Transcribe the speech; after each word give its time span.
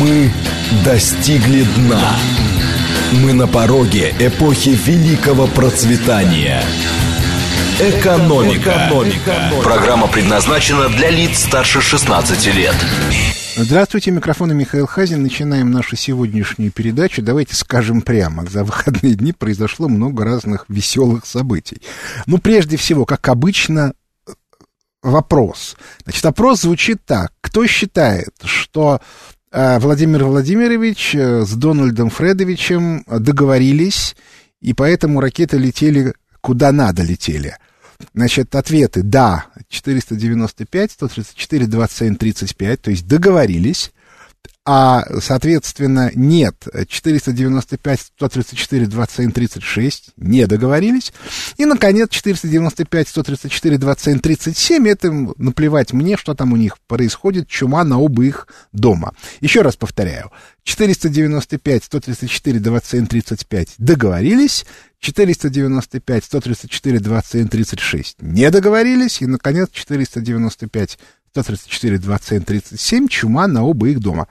Мы 0.00 0.30
достигли 0.84 1.64
дна. 1.76 2.16
Мы 3.22 3.32
на 3.32 3.46
пороге 3.46 4.14
эпохи 4.18 4.78
великого 4.86 5.46
процветания. 5.46 6.62
Экономика. 7.80 8.70
Экономика. 8.70 9.52
Программа 9.62 10.06
предназначена 10.06 10.88
для 10.90 11.10
лиц 11.10 11.40
старше 11.40 11.80
16 11.80 12.54
лет. 12.54 12.74
Здравствуйте, 13.56 14.10
микрофон 14.10 14.56
Михаил 14.56 14.86
Хазин. 14.86 15.22
Начинаем 15.22 15.70
нашу 15.70 15.96
сегодняшнюю 15.96 16.70
передачу. 16.70 17.20
Давайте 17.20 17.56
скажем 17.56 18.00
прямо, 18.00 18.46
за 18.46 18.64
выходные 18.64 19.14
дни 19.14 19.32
произошло 19.32 19.88
много 19.88 20.24
разных 20.24 20.66
веселых 20.68 21.26
событий. 21.26 21.82
Ну, 22.26 22.38
прежде 22.38 22.76
всего, 22.76 23.04
как 23.04 23.28
обычно, 23.28 23.92
вопрос. 25.02 25.76
Значит, 26.04 26.24
вопрос 26.24 26.62
звучит 26.62 27.04
так. 27.04 27.32
Кто 27.40 27.66
считает, 27.66 28.34
что 28.44 29.00
э, 29.50 29.78
Владимир 29.78 30.24
Владимирович 30.24 31.14
э, 31.14 31.44
с 31.44 31.52
Дональдом 31.52 32.10
Фредовичем 32.10 33.04
договорились, 33.06 34.16
и 34.60 34.74
поэтому 34.74 35.20
ракеты 35.20 35.58
летели 35.58 36.14
куда 36.40 36.72
надо 36.72 37.02
летели? 37.02 37.56
Значит, 38.14 38.54
ответы 38.54 39.02
«да» 39.02 39.46
495, 39.68 40.92
134, 40.92 41.66
27, 41.66 42.16
35, 42.16 42.80
то 42.80 42.90
есть 42.90 43.06
договорились, 43.06 43.92
а, 44.66 45.04
соответственно, 45.20 46.12
нет. 46.14 46.68
495, 46.86 48.00
134, 48.00 48.86
27, 48.86 49.32
36, 49.32 50.10
не 50.16 50.46
договорились, 50.46 51.12
и, 51.56 51.64
наконец, 51.64 52.10
495, 52.10 53.08
134, 53.08 53.78
27, 53.78 54.18
37, 54.20 54.88
это 54.88 55.10
наплевать 55.38 55.92
мне, 55.92 56.16
что 56.16 56.34
там 56.34 56.52
у 56.52 56.56
них 56.56 56.78
происходит, 56.86 57.48
чума 57.48 57.82
на 57.84 57.98
оба 57.98 58.24
их 58.24 58.48
дома. 58.72 59.14
Еще 59.40 59.62
раз 59.62 59.76
повторяю, 59.76 60.30
495, 60.62 61.84
134, 61.84 62.60
27, 62.60 63.06
35 63.06 63.74
договорились, 63.78 64.66
495, 65.00 66.24
134, 66.24 66.98
27, 67.00 67.48
36 67.48 68.16
не 68.20 68.50
договорились, 68.50 69.22
и, 69.22 69.26
наконец, 69.26 69.70
495, 69.72 70.98
134, 71.30 71.98
27, 71.98 72.42
37 72.42 73.08
чума 73.08 73.46
на 73.46 73.64
оба 73.64 73.88
их 73.88 74.00
дома. 74.00 74.28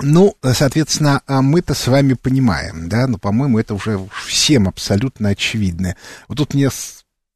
Ну, 0.00 0.36
соответственно, 0.42 1.22
а 1.26 1.42
мы-то 1.42 1.74
с 1.74 1.86
вами 1.86 2.14
понимаем, 2.14 2.88
да, 2.88 3.06
но, 3.06 3.18
по-моему, 3.18 3.58
это 3.58 3.74
уже 3.74 4.00
всем 4.26 4.68
абсолютно 4.68 5.30
очевидно. 5.30 5.96
Вот 6.28 6.38
тут 6.38 6.54
мне 6.54 6.70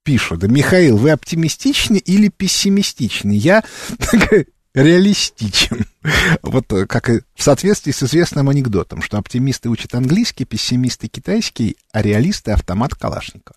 пишут, 0.04 0.40
да, 0.40 0.48
Михаил, 0.48 0.96
вы 0.96 1.10
оптимистичны 1.10 1.96
или 1.96 2.28
пессимистичны? 2.28 3.32
Я 3.32 3.64
реалистичен. 4.74 5.86
Вот 6.42 6.72
э, 6.72 6.86
как 6.86 7.10
и 7.10 7.20
в 7.34 7.42
соответствии 7.42 7.92
с 7.92 8.02
известным 8.02 8.48
анекдотом, 8.48 9.02
что 9.02 9.18
оптимисты 9.18 9.68
учат 9.68 9.94
английский, 9.94 10.44
пессимисты 10.44 11.08
китайский, 11.08 11.76
а 11.92 12.02
реалисты 12.02 12.52
автомат 12.52 12.94
Калашникова. 12.94 13.56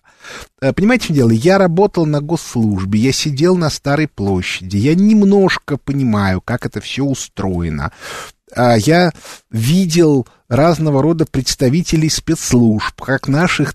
Э, 0.60 0.72
понимаете, 0.72 1.04
в 1.04 1.06
чем 1.08 1.16
дело? 1.16 1.30
Я 1.30 1.58
работал 1.58 2.06
на 2.06 2.20
госслужбе, 2.20 3.00
я 3.00 3.12
сидел 3.12 3.56
на 3.56 3.70
Старой 3.70 4.08
площади, 4.08 4.76
я 4.76 4.94
немножко 4.94 5.78
понимаю, 5.78 6.40
как 6.40 6.66
это 6.66 6.80
все 6.80 7.02
устроено. 7.02 7.92
А 8.56 8.76
я 8.76 9.12
видел 9.50 10.26
разного 10.48 11.02
рода 11.02 11.26
представителей 11.26 12.08
спецслужб, 12.08 13.00
как 13.00 13.28
наших, 13.28 13.74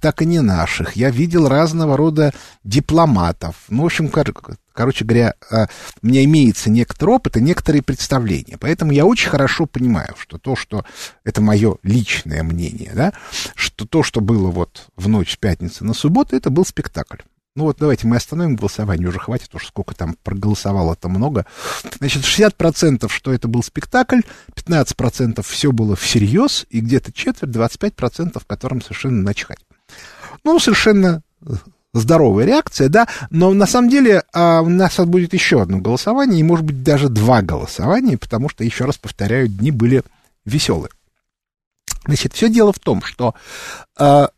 так 0.00 0.22
и 0.22 0.26
не 0.26 0.40
наших. 0.40 0.96
Я 0.96 1.10
видел 1.10 1.48
разного 1.48 1.96
рода 1.96 2.32
дипломатов. 2.64 3.56
Ну, 3.68 3.82
в 3.82 3.86
общем, 3.86 4.08
короче 4.08 5.04
говоря, 5.04 5.34
у 6.02 6.06
меня 6.06 6.24
имеется 6.24 6.70
некоторый 6.70 7.10
опыт 7.10 7.36
и 7.36 7.42
некоторые 7.42 7.82
представления. 7.82 8.56
Поэтому 8.58 8.92
я 8.92 9.04
очень 9.04 9.28
хорошо 9.28 9.66
понимаю, 9.66 10.14
что 10.18 10.38
то, 10.38 10.56
что... 10.56 10.84
Это 11.24 11.40
мое 11.42 11.76
личное 11.82 12.42
мнение, 12.42 12.92
да, 12.94 13.12
что 13.54 13.86
то, 13.86 14.02
что 14.02 14.20
было 14.20 14.50
вот 14.50 14.86
в 14.96 15.08
ночь 15.08 15.34
с 15.34 15.36
пятницы 15.36 15.84
на 15.84 15.92
субботу, 15.92 16.36
это 16.36 16.48
был 16.50 16.64
спектакль. 16.64 17.18
Ну 17.56 17.64
вот 17.64 17.78
давайте 17.80 18.06
мы 18.06 18.16
остановим 18.16 18.54
голосование, 18.54 19.08
уже 19.08 19.18
хватит, 19.18 19.54
уж 19.54 19.66
сколько 19.66 19.94
там 19.94 20.14
проголосовало 20.22 20.92
это 20.92 21.08
много. 21.08 21.46
Значит, 21.98 22.22
60% 22.22 23.08
что 23.08 23.32
это 23.32 23.48
был 23.48 23.62
спектакль, 23.62 24.20
15% 24.54 25.42
все 25.42 25.72
было 25.72 25.96
всерьез, 25.96 26.66
и 26.68 26.80
где-то 26.80 27.12
четверть, 27.12 27.50
25% 27.56 28.42
которым 28.46 28.82
совершенно 28.82 29.22
начхать. 29.22 29.58
Ну, 30.44 30.58
совершенно 30.58 31.22
э, 31.40 31.54
здоровая 31.94 32.44
реакция, 32.44 32.90
да, 32.90 33.08
но 33.30 33.54
на 33.54 33.66
самом 33.66 33.88
деле 33.88 34.22
а, 34.34 34.60
у 34.60 34.68
нас 34.68 34.98
будет 34.98 35.32
еще 35.32 35.62
одно 35.62 35.78
голосование, 35.78 36.40
и, 36.40 36.44
может 36.44 36.66
быть, 36.66 36.82
даже 36.82 37.08
два 37.08 37.40
голосования, 37.40 38.18
потому 38.18 38.50
что, 38.50 38.64
еще 38.64 38.84
раз 38.84 38.98
повторяю, 38.98 39.48
дни 39.48 39.70
были 39.70 40.02
веселые. 40.44 40.90
Значит, 42.04 42.34
все 42.34 42.50
дело 42.50 42.74
в 42.74 42.78
том, 42.78 43.02
что 43.02 43.34
а, 43.98 44.28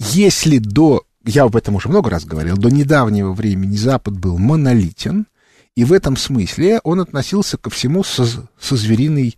если 0.00 0.58
до, 0.58 1.04
я 1.24 1.44
об 1.44 1.56
этом 1.56 1.76
уже 1.76 1.88
много 1.88 2.10
раз 2.10 2.24
говорил, 2.24 2.56
до 2.56 2.70
недавнего 2.70 3.32
времени 3.32 3.76
Запад 3.76 4.18
был 4.18 4.38
монолитен, 4.38 5.26
и 5.74 5.84
в 5.84 5.92
этом 5.92 6.16
смысле 6.16 6.80
он 6.84 7.00
относился 7.00 7.58
ко 7.58 7.70
всему 7.70 8.02
со, 8.02 8.26
со 8.58 8.76
звериной 8.76 9.36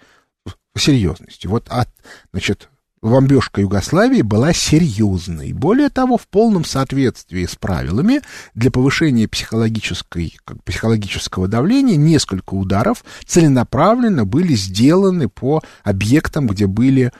серьезностью. 0.76 1.50
Вот 1.50 1.66
от, 1.68 1.88
значит, 2.32 2.68
бомбежка 3.02 3.60
Югославии 3.60 4.22
была 4.22 4.52
серьезной. 4.52 5.52
Более 5.52 5.88
того, 5.88 6.16
в 6.16 6.26
полном 6.28 6.64
соответствии 6.64 7.44
с 7.44 7.56
правилами 7.56 8.20
для 8.54 8.70
повышения 8.70 9.28
психологической, 9.28 10.36
как, 10.44 10.62
психологического 10.64 11.48
давления 11.48 11.96
несколько 11.96 12.54
ударов 12.54 13.04
целенаправленно 13.26 14.24
были 14.24 14.54
сделаны 14.54 15.28
по 15.28 15.62
объектам, 15.84 16.46
где 16.46 16.66
были 16.66 17.12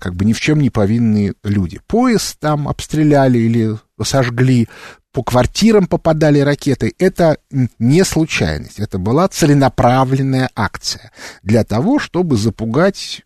как 0.00 0.14
бы 0.14 0.24
ни 0.24 0.32
в 0.32 0.40
чем 0.40 0.60
не 0.60 0.70
повинные 0.70 1.34
люди. 1.42 1.80
Поезд 1.86 2.38
там 2.38 2.68
обстреляли 2.68 3.38
или 3.38 3.76
сожгли, 4.02 4.68
по 5.12 5.22
квартирам 5.22 5.86
попадали 5.86 6.40
ракеты. 6.40 6.94
Это 6.98 7.38
не 7.78 8.04
случайность, 8.04 8.80
это 8.80 8.98
была 8.98 9.28
целенаправленная 9.28 10.50
акция 10.56 11.12
для 11.42 11.64
того, 11.64 11.98
чтобы 11.98 12.36
запугать, 12.36 13.22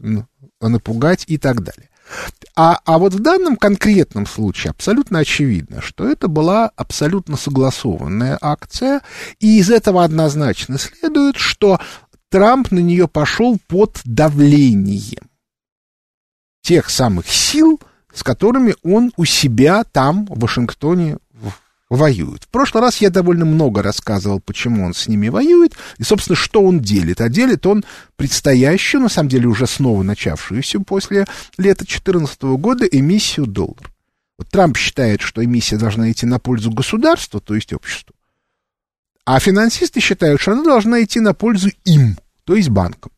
напугать 0.60 1.24
и 1.28 1.38
так 1.38 1.62
далее. 1.62 1.88
А, 2.54 2.78
а 2.84 2.98
вот 2.98 3.14
в 3.14 3.20
данном 3.20 3.56
конкретном 3.56 4.26
случае 4.26 4.70
абсолютно 4.70 5.20
очевидно, 5.20 5.80
что 5.80 6.08
это 6.08 6.28
была 6.28 6.70
абсолютно 6.76 7.36
согласованная 7.36 8.38
акция, 8.40 9.02
и 9.40 9.58
из 9.58 9.70
этого 9.70 10.04
однозначно 10.04 10.78
следует, 10.78 11.36
что 11.36 11.80
Трамп 12.30 12.70
на 12.70 12.78
нее 12.78 13.08
пошел 13.08 13.58
под 13.68 14.00
давлением 14.04 15.28
тех 16.66 16.90
самых 16.90 17.28
сил, 17.28 17.80
с 18.12 18.24
которыми 18.24 18.74
он 18.82 19.12
у 19.16 19.24
себя 19.24 19.84
там, 19.84 20.26
в 20.26 20.40
Вашингтоне, 20.40 21.18
воюет. 21.88 22.42
В 22.42 22.48
прошлый 22.48 22.82
раз 22.82 22.96
я 22.96 23.10
довольно 23.10 23.44
много 23.44 23.84
рассказывал, 23.84 24.40
почему 24.40 24.84
он 24.84 24.92
с 24.92 25.06
ними 25.06 25.28
воюет, 25.28 25.74
и, 25.98 26.02
собственно, 26.02 26.34
что 26.34 26.60
он 26.62 26.80
делит. 26.80 27.20
А 27.20 27.28
делит 27.28 27.64
он 27.66 27.84
предстоящую, 28.16 29.02
на 29.02 29.08
самом 29.08 29.28
деле 29.28 29.46
уже 29.46 29.68
снова 29.68 30.02
начавшуюся 30.02 30.80
после 30.80 31.26
лета 31.56 31.84
2014 31.84 32.42
года 32.58 32.84
эмиссию 32.84 33.46
доллара. 33.46 33.88
Вот 34.36 34.48
Трамп 34.48 34.76
считает, 34.76 35.20
что 35.20 35.44
эмиссия 35.44 35.78
должна 35.78 36.10
идти 36.10 36.26
на 36.26 36.40
пользу 36.40 36.72
государству, 36.72 37.40
то 37.40 37.54
есть 37.54 37.72
обществу. 37.72 38.12
А 39.24 39.38
финансисты 39.38 40.00
считают, 40.00 40.40
что 40.40 40.50
она 40.50 40.64
должна 40.64 41.00
идти 41.00 41.20
на 41.20 41.32
пользу 41.32 41.70
им, 41.84 42.18
то 42.42 42.56
есть 42.56 42.70
банкам. 42.70 43.12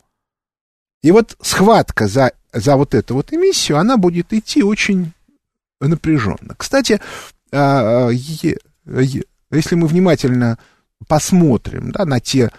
И 1.03 1.13
вот 1.13 1.37
схватка 1.41 2.09
за, 2.09 2.33
за 2.53 2.77
вот 2.77 2.95
эту 2.95 3.15
вот 3.15 3.33
эмиссию, 3.33 3.79
она 3.79 3.97
будет 3.97 4.33
идти 4.33 4.63
очень 4.63 5.13
напряженно. 5.81 6.55
Кстати, 6.57 7.01
а, 7.53 8.09
если 8.11 9.75
мы 9.75 9.87
внимательно 9.87 10.59
посмотрим 11.07 11.93
да, 11.93 12.05
на 12.05 12.21
те 12.21 12.51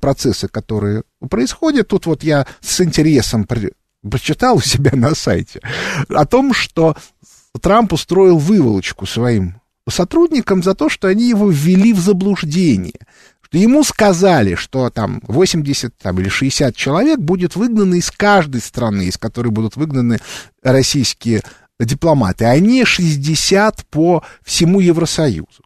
процессы, 0.00 0.48
которые 0.48 1.04
происходят, 1.30 1.88
тут 1.88 2.06
вот 2.06 2.24
я 2.24 2.46
с 2.60 2.80
интересом 2.80 3.46
прочитал 4.02 4.56
у 4.56 4.60
себя 4.60 4.92
на 4.94 5.14
сайте 5.14 5.60
о 6.08 6.26
том, 6.26 6.52
что 6.52 6.96
Трамп 7.60 7.92
устроил 7.92 8.38
выволочку 8.38 9.06
своим 9.06 9.60
сотрудникам 9.88 10.62
за 10.62 10.74
то, 10.74 10.88
что 10.88 11.08
они 11.08 11.28
его 11.28 11.50
ввели 11.50 11.92
в 11.92 12.00
заблуждение 12.00 13.00
что 13.52 13.58
ему 13.58 13.84
сказали, 13.84 14.54
что 14.54 14.88
там 14.88 15.20
80 15.28 15.94
там, 15.98 16.18
или 16.18 16.30
60 16.30 16.74
человек 16.74 17.18
будет 17.18 17.54
выгнаны 17.54 17.96
из 17.98 18.10
каждой 18.10 18.62
страны, 18.62 19.02
из 19.02 19.18
которой 19.18 19.48
будут 19.48 19.76
выгнаны 19.76 20.20
российские 20.62 21.42
дипломаты, 21.78 22.46
не 22.60 22.86
60 22.86 23.84
по 23.90 24.24
всему 24.42 24.80
Евросоюзу. 24.80 25.62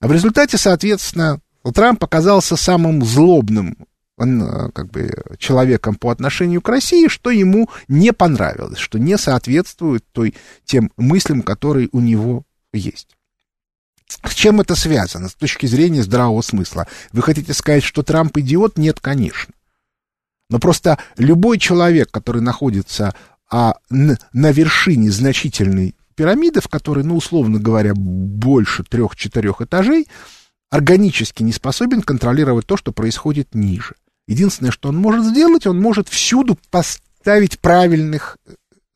А 0.00 0.08
в 0.08 0.12
результате, 0.12 0.58
соответственно, 0.58 1.40
Трамп 1.72 2.02
оказался 2.02 2.56
самым 2.56 3.04
злобным 3.04 3.76
он, 4.16 4.42
э, 4.42 4.70
как 4.72 4.90
бы, 4.90 5.14
человеком 5.38 5.94
по 5.94 6.10
отношению 6.10 6.60
к 6.60 6.68
России, 6.68 7.06
что 7.06 7.30
ему 7.30 7.70
не 7.86 8.12
понравилось, 8.12 8.78
что 8.78 8.98
не 8.98 9.16
соответствует 9.16 10.04
той, 10.12 10.34
тем 10.64 10.90
мыслям, 10.96 11.42
которые 11.42 11.88
у 11.92 12.00
него 12.00 12.42
есть. 12.72 13.16
С 14.24 14.34
чем 14.34 14.60
это 14.60 14.74
связано 14.74 15.28
с 15.28 15.34
точки 15.34 15.66
зрения 15.66 16.02
здравого 16.02 16.42
смысла? 16.42 16.86
Вы 17.12 17.22
хотите 17.22 17.54
сказать, 17.54 17.84
что 17.84 18.02
Трамп 18.02 18.36
идиот? 18.38 18.76
Нет, 18.76 19.00
конечно. 19.00 19.54
Но 20.48 20.58
просто 20.58 20.98
любой 21.16 21.58
человек, 21.58 22.10
который 22.10 22.42
находится 22.42 23.14
а, 23.50 23.76
на 23.88 24.52
вершине 24.52 25.10
значительной 25.10 25.94
пирамиды, 26.16 26.60
в 26.60 26.68
которой, 26.68 27.04
ну, 27.04 27.16
условно 27.16 27.58
говоря, 27.58 27.94
больше 27.94 28.84
трех-четырех 28.84 29.62
этажей, 29.62 30.06
органически 30.70 31.42
не 31.42 31.52
способен 31.52 32.02
контролировать 32.02 32.66
то, 32.66 32.76
что 32.76 32.92
происходит 32.92 33.54
ниже. 33.54 33.94
Единственное, 34.28 34.70
что 34.70 34.90
он 34.90 34.96
может 34.96 35.24
сделать, 35.24 35.66
он 35.66 35.80
может 35.80 36.08
всюду 36.08 36.58
поставить 36.70 37.58
правильных 37.58 38.36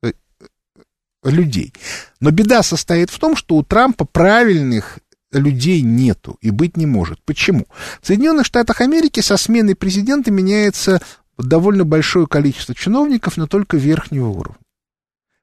э, 0.02 0.12
э, 0.12 1.31
людей. 1.31 1.72
Но 2.20 2.31
беда 2.31 2.62
состоит 2.62 3.11
в 3.11 3.19
том, 3.19 3.37
что 3.37 3.56
у 3.56 3.64
Трампа 3.64 4.05
правильных 4.05 4.99
людей 5.39 5.83
нету 5.83 6.39
и 6.41 6.51
быть 6.51 6.77
не 6.77 6.87
может. 6.87 7.23
Почему? 7.25 7.67
В 8.01 8.07
Соединенных 8.07 8.47
Штатах 8.47 8.81
Америки 8.81 9.21
со 9.21 9.37
сменой 9.37 9.75
президента 9.75 10.31
меняется 10.31 11.01
довольно 11.39 11.85
большое 11.85 12.27
количество 12.27 12.75
чиновников, 12.75 13.37
но 13.37 13.47
только 13.47 13.77
верхнего 13.77 14.29
уровня. 14.29 14.59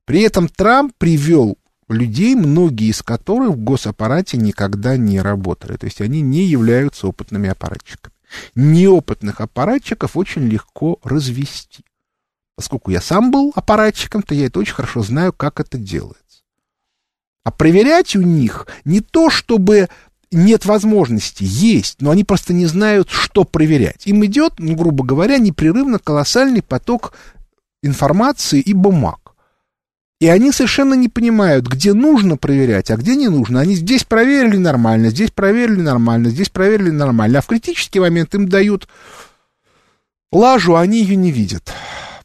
При 0.05 0.21
этом 0.21 0.47
Трамп 0.47 0.93
привел 0.97 1.57
людей, 1.87 2.35
многие 2.35 2.89
из 2.89 3.01
которых 3.01 3.51
в 3.51 3.63
госаппарате 3.63 4.37
никогда 4.37 4.97
не 4.97 5.21
работали. 5.21 5.77
То 5.77 5.85
есть 5.85 6.01
они 6.01 6.21
не 6.21 6.43
являются 6.43 7.07
опытными 7.07 7.49
аппаратчиками. 7.49 8.13
Неопытных 8.55 9.41
аппаратчиков 9.41 10.15
очень 10.15 10.47
легко 10.47 10.99
развести. 11.03 11.83
Поскольку 12.55 12.91
я 12.91 13.01
сам 13.01 13.31
был 13.31 13.51
аппаратчиком, 13.55 14.23
то 14.23 14.35
я 14.35 14.45
это 14.45 14.59
очень 14.59 14.73
хорошо 14.73 15.01
знаю, 15.01 15.33
как 15.33 15.59
это 15.59 15.77
делается. 15.77 16.30
А 17.43 17.51
проверять 17.51 18.15
у 18.15 18.21
них 18.21 18.67
не 18.85 19.01
то, 19.01 19.29
чтобы 19.29 19.89
нет 20.31 20.65
возможности, 20.65 21.43
есть, 21.45 22.01
но 22.01 22.11
они 22.11 22.23
просто 22.23 22.53
не 22.53 22.65
знают, 22.65 23.09
что 23.09 23.43
проверять. 23.43 24.05
Им 24.05 24.23
идет, 24.25 24.53
ну, 24.59 24.75
грубо 24.75 25.03
говоря, 25.03 25.37
непрерывно 25.37 25.99
колоссальный 25.99 26.61
поток 26.61 27.13
информации 27.83 28.61
и 28.61 28.73
бумаг. 28.73 29.17
И 30.21 30.27
они 30.27 30.51
совершенно 30.51 30.93
не 30.93 31.09
понимают, 31.09 31.65
где 31.65 31.93
нужно 31.93 32.37
проверять, 32.37 32.91
а 32.91 32.95
где 32.95 33.15
не 33.15 33.27
нужно. 33.27 33.59
Они 33.59 33.73
здесь 33.73 34.03
проверили 34.03 34.57
нормально, 34.57 35.09
здесь 35.09 35.31
проверили 35.31 35.81
нормально, 35.81 36.29
здесь 36.29 36.49
проверили 36.49 36.91
нормально. 36.91 37.39
А 37.39 37.41
в 37.41 37.47
критический 37.47 37.99
момент 37.99 38.35
им 38.35 38.47
дают 38.47 38.87
лажу, 40.31 40.75
а 40.75 40.81
они 40.81 41.01
ее 41.01 41.15
не 41.15 41.31
видят. 41.31 41.73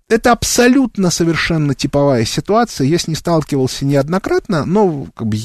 Это 0.09 0.33
абсолютно 0.33 1.11
совершенно 1.11 1.75
типовая 1.75 2.25
ситуация. 2.25 2.87
Я 2.87 2.99
с 2.99 3.09
ней 3.09 3.17
сталкивался 3.17 3.85
неоднократно, 3.85 4.65
но 4.65 5.09
как 5.15 5.27
бы, 5.27 5.37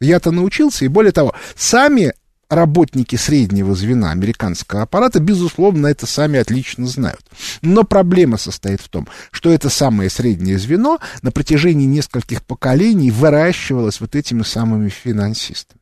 я-то 0.00 0.30
научился. 0.30 0.84
И 0.84 0.88
более 0.88 1.12
того, 1.12 1.34
сами 1.54 2.14
работники 2.48 3.16
среднего 3.16 3.74
звена 3.74 4.10
американского 4.10 4.82
аппарата, 4.82 5.20
безусловно, 5.20 5.88
это 5.88 6.06
сами 6.06 6.38
отлично 6.38 6.86
знают. 6.86 7.20
Но 7.60 7.84
проблема 7.84 8.38
состоит 8.38 8.80
в 8.80 8.88
том, 8.88 9.06
что 9.30 9.50
это 9.50 9.68
самое 9.68 10.08
среднее 10.08 10.58
звено 10.58 10.98
на 11.22 11.30
протяжении 11.30 11.86
нескольких 11.86 12.42
поколений 12.42 13.10
выращивалось 13.10 14.00
вот 14.00 14.14
этими 14.14 14.42
самыми 14.42 14.88
финансистами. 14.88 15.80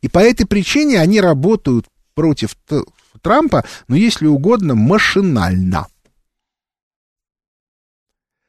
И 0.00 0.08
по 0.08 0.20
этой 0.20 0.46
причине 0.46 1.00
они 1.00 1.20
работают 1.20 1.86
против 2.14 2.56
Трампа, 3.20 3.64
но, 3.88 3.96
если 3.96 4.26
угодно, 4.26 4.74
машинально. 4.74 5.86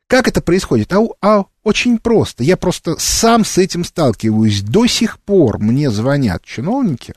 Как 0.07 0.27
это 0.27 0.41
происходит? 0.41 0.93
А, 0.93 1.01
а 1.21 1.45
очень 1.63 1.99
просто. 1.99 2.43
Я 2.43 2.55
просто 2.55 2.95
сам 2.97 3.43
с 3.43 3.57
этим 3.57 3.83
сталкиваюсь. 3.83 4.61
До 4.61 4.87
сих 4.87 5.19
пор 5.19 5.59
мне 5.59 5.91
звонят 5.91 6.43
чиновники, 6.43 7.13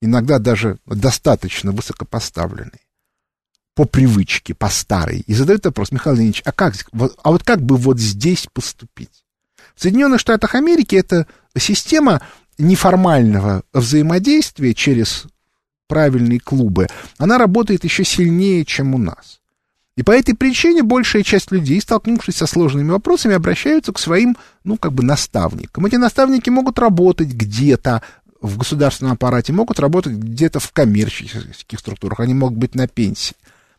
иногда 0.00 0.38
даже 0.38 0.78
достаточно 0.86 1.72
высокопоставленные, 1.72 2.80
по 3.74 3.84
привычке, 3.84 4.54
по 4.54 4.68
старой, 4.68 5.24
и 5.26 5.34
задают 5.34 5.64
вопрос, 5.64 5.90
Михаил 5.90 6.16
Леонидович, 6.16 6.42
а, 6.44 6.52
как, 6.52 6.74
а 7.22 7.30
вот 7.32 7.42
как 7.42 7.60
бы 7.60 7.76
вот 7.76 7.98
здесь 7.98 8.46
поступить? 8.52 9.24
В 9.74 9.82
Соединенных 9.82 10.20
Штатах 10.20 10.54
Америки 10.54 10.94
это 10.94 11.26
система 11.58 12.20
неформального 12.58 13.64
взаимодействия 13.72 14.74
через 14.74 15.24
правильные 15.88 16.38
клубы, 16.38 16.86
она 17.18 17.38
работает 17.38 17.82
еще 17.82 18.04
сильнее, 18.04 18.64
чем 18.64 18.94
у 18.94 18.98
нас. 18.98 19.40
И 19.96 20.02
по 20.02 20.10
этой 20.10 20.34
причине 20.34 20.82
большая 20.82 21.22
часть 21.22 21.52
людей, 21.52 21.80
столкнувшись 21.80 22.36
со 22.36 22.46
сложными 22.46 22.90
вопросами, 22.90 23.34
обращаются 23.34 23.92
к 23.92 23.98
своим, 23.98 24.36
ну, 24.64 24.76
как 24.76 24.92
бы 24.92 25.04
наставникам. 25.04 25.86
Эти 25.86 25.96
наставники 25.96 26.50
могут 26.50 26.78
работать 26.80 27.28
где-то 27.28 28.02
в 28.40 28.58
государственном 28.58 29.12
аппарате, 29.12 29.52
могут 29.52 29.78
работать 29.78 30.14
где-то 30.14 30.58
в 30.58 30.72
коммерческих 30.72 31.78
структурах, 31.78 32.20
они 32.20 32.34
могут 32.34 32.58
быть 32.58 32.74
на 32.74 32.88
пенсии. 32.88 33.36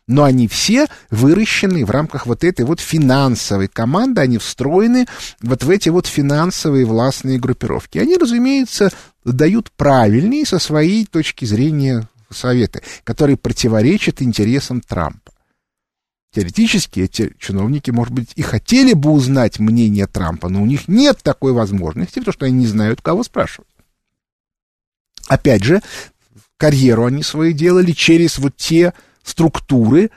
Но 0.08 0.24
они 0.24 0.48
все 0.48 0.86
выращены 1.10 1.84
в 1.84 1.90
рамках 1.90 2.26
вот 2.26 2.44
этой 2.44 2.64
вот 2.64 2.80
финансовой 2.80 3.68
команды, 3.68 4.20
они 4.22 4.38
встроены 4.38 5.06
вот 5.42 5.64
в 5.64 5.70
эти 5.70 5.88
вот 5.88 6.06
финансовые 6.06 6.86
властные 6.86 7.38
группировки. 7.38 7.98
Они, 7.98 8.16
разумеется, 8.16 8.90
дают 9.24 9.70
правильные 9.72 10.46
со 10.46 10.58
своей 10.60 11.04
точки 11.04 11.44
зрения 11.44 12.08
советы, 12.30 12.82
которые 13.04 13.36
противоречат 13.36 14.22
интересам 14.22 14.80
Трампа. 14.80 15.25
Теоретически 16.36 17.00
эти 17.00 17.34
чиновники, 17.38 17.90
может 17.90 18.12
быть, 18.12 18.32
и 18.36 18.42
хотели 18.42 18.92
бы 18.92 19.10
узнать 19.10 19.58
мнение 19.58 20.06
Трампа, 20.06 20.50
но 20.50 20.62
у 20.62 20.66
них 20.66 20.86
нет 20.86 21.22
такой 21.22 21.52
возможности, 21.52 22.18
потому 22.18 22.34
что 22.34 22.44
они 22.44 22.58
не 22.58 22.66
знают, 22.66 23.00
кого 23.00 23.22
спрашивать. 23.22 23.70
Опять 25.28 25.64
же, 25.64 25.80
карьеру 26.58 27.06
они 27.06 27.22
свою 27.22 27.54
делали 27.54 27.92
через 27.92 28.36
вот 28.36 28.54
те 28.54 28.92
структуры, 29.22 30.10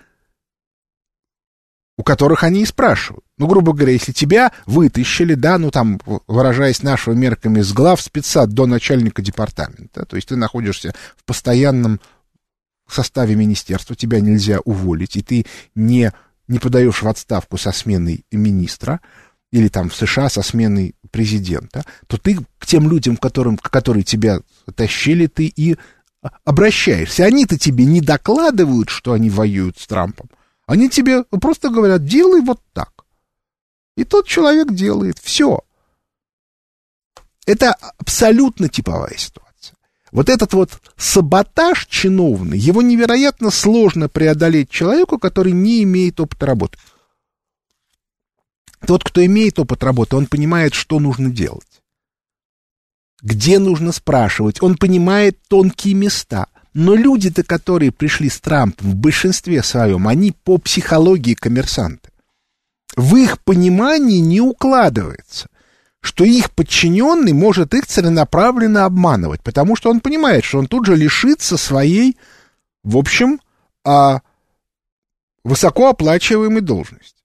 у 1.98 2.04
которых 2.04 2.44
они 2.44 2.64
и 2.64 2.66
спрашивают. 2.66 3.24
Ну, 3.38 3.48
грубо 3.48 3.72
говоря, 3.72 3.94
если 3.94 4.12
тебя 4.12 4.52
вытащили, 4.66 5.36
да, 5.36 5.58
ну, 5.58 5.72
там, 5.72 6.02
выражаясь 6.28 6.84
нашими 6.84 7.16
мерками, 7.16 7.62
с 7.62 7.72
глав 7.72 8.02
спеца 8.02 8.46
до 8.46 8.66
начальника 8.66 9.22
департамента, 9.22 10.06
то 10.06 10.18
есть 10.18 10.28
ты 10.28 10.36
находишься 10.36 10.94
в 11.16 11.24
постоянном 11.24 12.02
в 12.90 12.96
составе 12.96 13.36
министерства, 13.36 13.96
тебя 13.96 14.20
нельзя 14.20 14.60
уволить, 14.66 15.16
и 15.16 15.22
ты 15.22 15.46
не, 15.76 16.12
не 16.48 16.60
подаешь 16.60 17.02
в 17.02 17.08
отставку 17.08 17.58
со 17.58 17.72
сменой 17.72 18.26
министра, 18.32 19.00
или 19.52 19.68
там 19.68 19.90
в 19.90 19.96
США 19.96 20.30
со 20.30 20.42
сменой 20.42 20.96
президента, 21.12 21.84
то 22.08 22.18
ты 22.18 22.38
к 22.58 22.66
тем 22.66 22.90
людям, 22.90 23.18
которым, 23.18 23.58
которые 23.58 24.04
тебя 24.04 24.42
тащили, 24.76 25.28
ты 25.28 25.46
и 25.46 25.78
обращаешься. 26.44 27.26
Они-то 27.26 27.58
тебе 27.58 27.86
не 27.86 28.02
докладывают, 28.02 28.90
что 28.90 29.14
они 29.14 29.30
воюют 29.30 29.80
с 29.80 29.88
Трампом. 29.88 30.30
Они 30.66 30.90
тебе 30.90 31.24
просто 31.24 31.70
говорят, 31.70 32.06
делай 32.06 32.42
вот 32.42 32.62
так. 32.74 33.06
И 33.98 34.04
тот 34.04 34.28
человек 34.28 34.72
делает. 34.72 35.18
Все. 35.20 35.62
Это 37.46 37.74
абсолютно 37.98 38.70
типовая 38.70 39.16
ситуация. 39.18 39.49
Вот 40.12 40.30
этот 40.30 40.54
вот 40.54 40.72
саботаж 40.98 41.86
чиновный, 41.88 42.58
его 42.58 42.82
невероятно 42.82 43.52
сложно 43.52 44.10
преодолеть 44.10 44.70
человеку, 44.70 45.20
который 45.20 45.52
не 45.52 45.84
имеет 45.84 46.20
опыта 46.20 46.46
работы. 46.48 46.78
Тот, 48.86 49.04
кто 49.04 49.24
имеет 49.26 49.60
опыт 49.60 49.84
работы, 49.84 50.16
он 50.16 50.26
понимает, 50.26 50.74
что 50.74 51.00
нужно 51.00 51.30
делать. 51.30 51.68
Где 53.22 53.60
нужно 53.60 53.92
спрашивать, 53.92 54.64
он 54.64 54.78
понимает 54.78 55.38
тонкие 55.48 55.94
места. 55.94 56.48
Но 56.74 56.96
люди-то, 56.96 57.44
которые 57.44 57.92
пришли 57.92 58.30
с 58.30 58.40
Трампом 58.40 58.92
в 58.92 58.96
большинстве 58.96 59.62
своем, 59.64 60.08
они 60.08 60.32
по 60.32 60.58
психологии 60.58 61.34
коммерсанты. 61.34 62.10
В 62.96 63.16
их 63.18 63.40
понимании 63.44 64.20
не 64.20 64.42
укладывается– 64.42 65.50
что 66.02 66.24
их 66.24 66.52
подчиненный 66.52 67.34
может 67.34 67.74
их 67.74 67.86
целенаправленно 67.86 68.86
обманывать, 68.86 69.42
потому 69.44 69.76
что 69.76 69.90
он 69.90 70.00
понимает, 70.00 70.44
что 70.46 70.60
он 70.60 70.68
тут 70.68 70.86
же 70.86 70.96
лишится 70.96 71.58
своей, 71.58 72.18
в 72.84 72.98
общем, 72.98 73.40
а, 73.84 74.22
высокооплачиваемой 75.44 76.62
должности. 76.62 77.24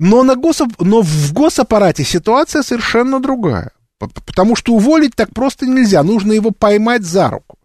Но, 0.00 0.22
на 0.22 0.34
госап... 0.34 0.70
Но 0.80 1.02
в 1.02 1.32
госаппарате 1.32 2.04
ситуация 2.04 2.62
совершенно 2.62 3.20
другая. 3.20 3.70
Потому 3.98 4.56
что 4.56 4.74
уволить 4.74 5.14
так 5.14 5.30
просто 5.32 5.66
нельзя, 5.66 6.02
нужно 6.02 6.32
его 6.32 6.50
поймать 6.50 7.04
за 7.04 7.30
руку. 7.30 7.58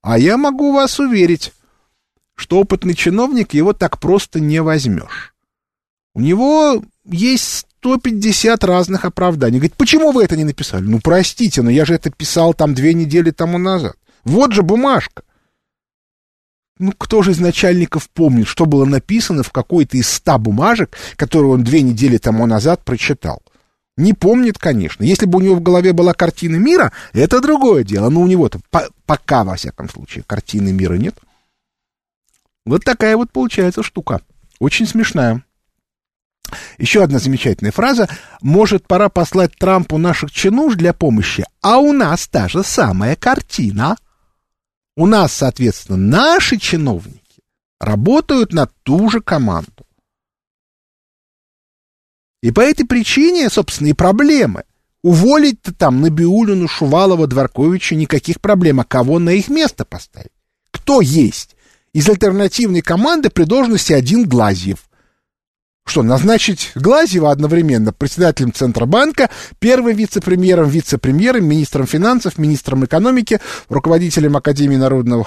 А 0.00 0.18
я 0.18 0.36
могу 0.36 0.72
вас 0.72 0.98
уверить, 1.00 1.52
что 2.34 2.60
опытный 2.60 2.94
чиновник 2.94 3.54
его 3.54 3.72
так 3.72 3.98
просто 3.98 4.40
не 4.40 4.62
возьмешь. 4.62 5.34
У 6.14 6.20
него 6.20 6.82
есть 7.04 7.66
150 7.82 8.62
разных 8.62 9.04
оправданий. 9.04 9.58
Говорит, 9.58 9.74
почему 9.76 10.12
вы 10.12 10.22
это 10.22 10.36
не 10.36 10.44
написали? 10.44 10.84
Ну, 10.84 11.00
простите, 11.00 11.62
но 11.62 11.70
я 11.70 11.84
же 11.84 11.94
это 11.94 12.10
писал 12.10 12.54
там 12.54 12.74
две 12.74 12.94
недели 12.94 13.32
тому 13.32 13.58
назад. 13.58 13.96
Вот 14.22 14.52
же 14.52 14.62
бумажка. 14.62 15.24
Ну, 16.78 16.92
кто 16.96 17.22
же 17.22 17.32
из 17.32 17.40
начальников 17.40 18.08
помнит, 18.08 18.46
что 18.46 18.66
было 18.66 18.84
написано 18.84 19.42
в 19.42 19.50
какой-то 19.50 19.96
из 19.96 20.08
ста 20.08 20.38
бумажек, 20.38 20.96
которую 21.16 21.54
он 21.54 21.64
две 21.64 21.82
недели 21.82 22.18
тому 22.18 22.46
назад 22.46 22.84
прочитал? 22.84 23.42
Не 23.96 24.12
помнит, 24.12 24.58
конечно. 24.58 25.02
Если 25.02 25.26
бы 25.26 25.38
у 25.38 25.42
него 25.42 25.56
в 25.56 25.62
голове 25.62 25.92
была 25.92 26.14
картина 26.14 26.56
мира, 26.56 26.92
это 27.12 27.40
другое 27.40 27.82
дело. 27.82 28.10
Но 28.10 28.20
у 28.20 28.28
него-то 28.28 28.60
по 28.70 28.88
пока, 29.06 29.42
во 29.42 29.56
всяком 29.56 29.88
случае, 29.88 30.22
картины 30.24 30.72
мира 30.72 30.94
нет. 30.94 31.16
Вот 32.64 32.84
такая 32.84 33.16
вот 33.16 33.32
получается 33.32 33.82
штука. 33.82 34.20
Очень 34.60 34.86
смешная. 34.86 35.42
Еще 36.78 37.02
одна 37.02 37.18
замечательная 37.18 37.72
фраза. 37.72 38.08
Может, 38.40 38.86
пора 38.86 39.08
послать 39.08 39.56
Трампу 39.56 39.98
наших 39.98 40.30
чинуш 40.30 40.74
для 40.74 40.92
помощи, 40.92 41.44
а 41.60 41.78
у 41.78 41.92
нас 41.92 42.28
та 42.28 42.48
же 42.48 42.62
самая 42.62 43.16
картина. 43.16 43.96
У 44.96 45.06
нас, 45.06 45.32
соответственно, 45.32 45.96
наши 45.96 46.58
чиновники 46.58 47.42
работают 47.80 48.52
на 48.52 48.66
ту 48.66 49.10
же 49.10 49.20
команду. 49.20 49.86
И 52.42 52.50
по 52.50 52.60
этой 52.60 52.84
причине, 52.84 53.48
собственно, 53.48 53.88
и 53.88 53.92
проблемы. 53.92 54.64
Уволить-то 55.02 55.74
там 55.74 56.00
Набиулину, 56.00 56.68
Шувалова, 56.68 57.26
Дворковича 57.26 57.96
никаких 57.96 58.40
проблем, 58.40 58.80
а 58.80 58.84
кого 58.84 59.18
на 59.18 59.30
их 59.30 59.48
место 59.48 59.84
поставить? 59.84 60.30
Кто 60.70 61.00
есть? 61.00 61.56
Из 61.92 62.08
альтернативной 62.08 62.82
команды 62.82 63.30
при 63.30 63.44
должности 63.44 63.92
один 63.92 64.28
Глазьев. 64.28 64.78
Что, 65.84 66.02
назначить 66.02 66.70
Глазьева 66.74 67.30
одновременно 67.30 67.92
председателем 67.92 68.52
Центробанка, 68.52 69.30
первым 69.58 69.96
вице-премьером, 69.96 70.68
вице-премьером, 70.68 71.44
министром 71.44 71.86
финансов, 71.86 72.38
министром 72.38 72.84
экономики, 72.84 73.40
руководителем 73.68 74.36
Академии 74.36 74.76
народного 74.76 75.24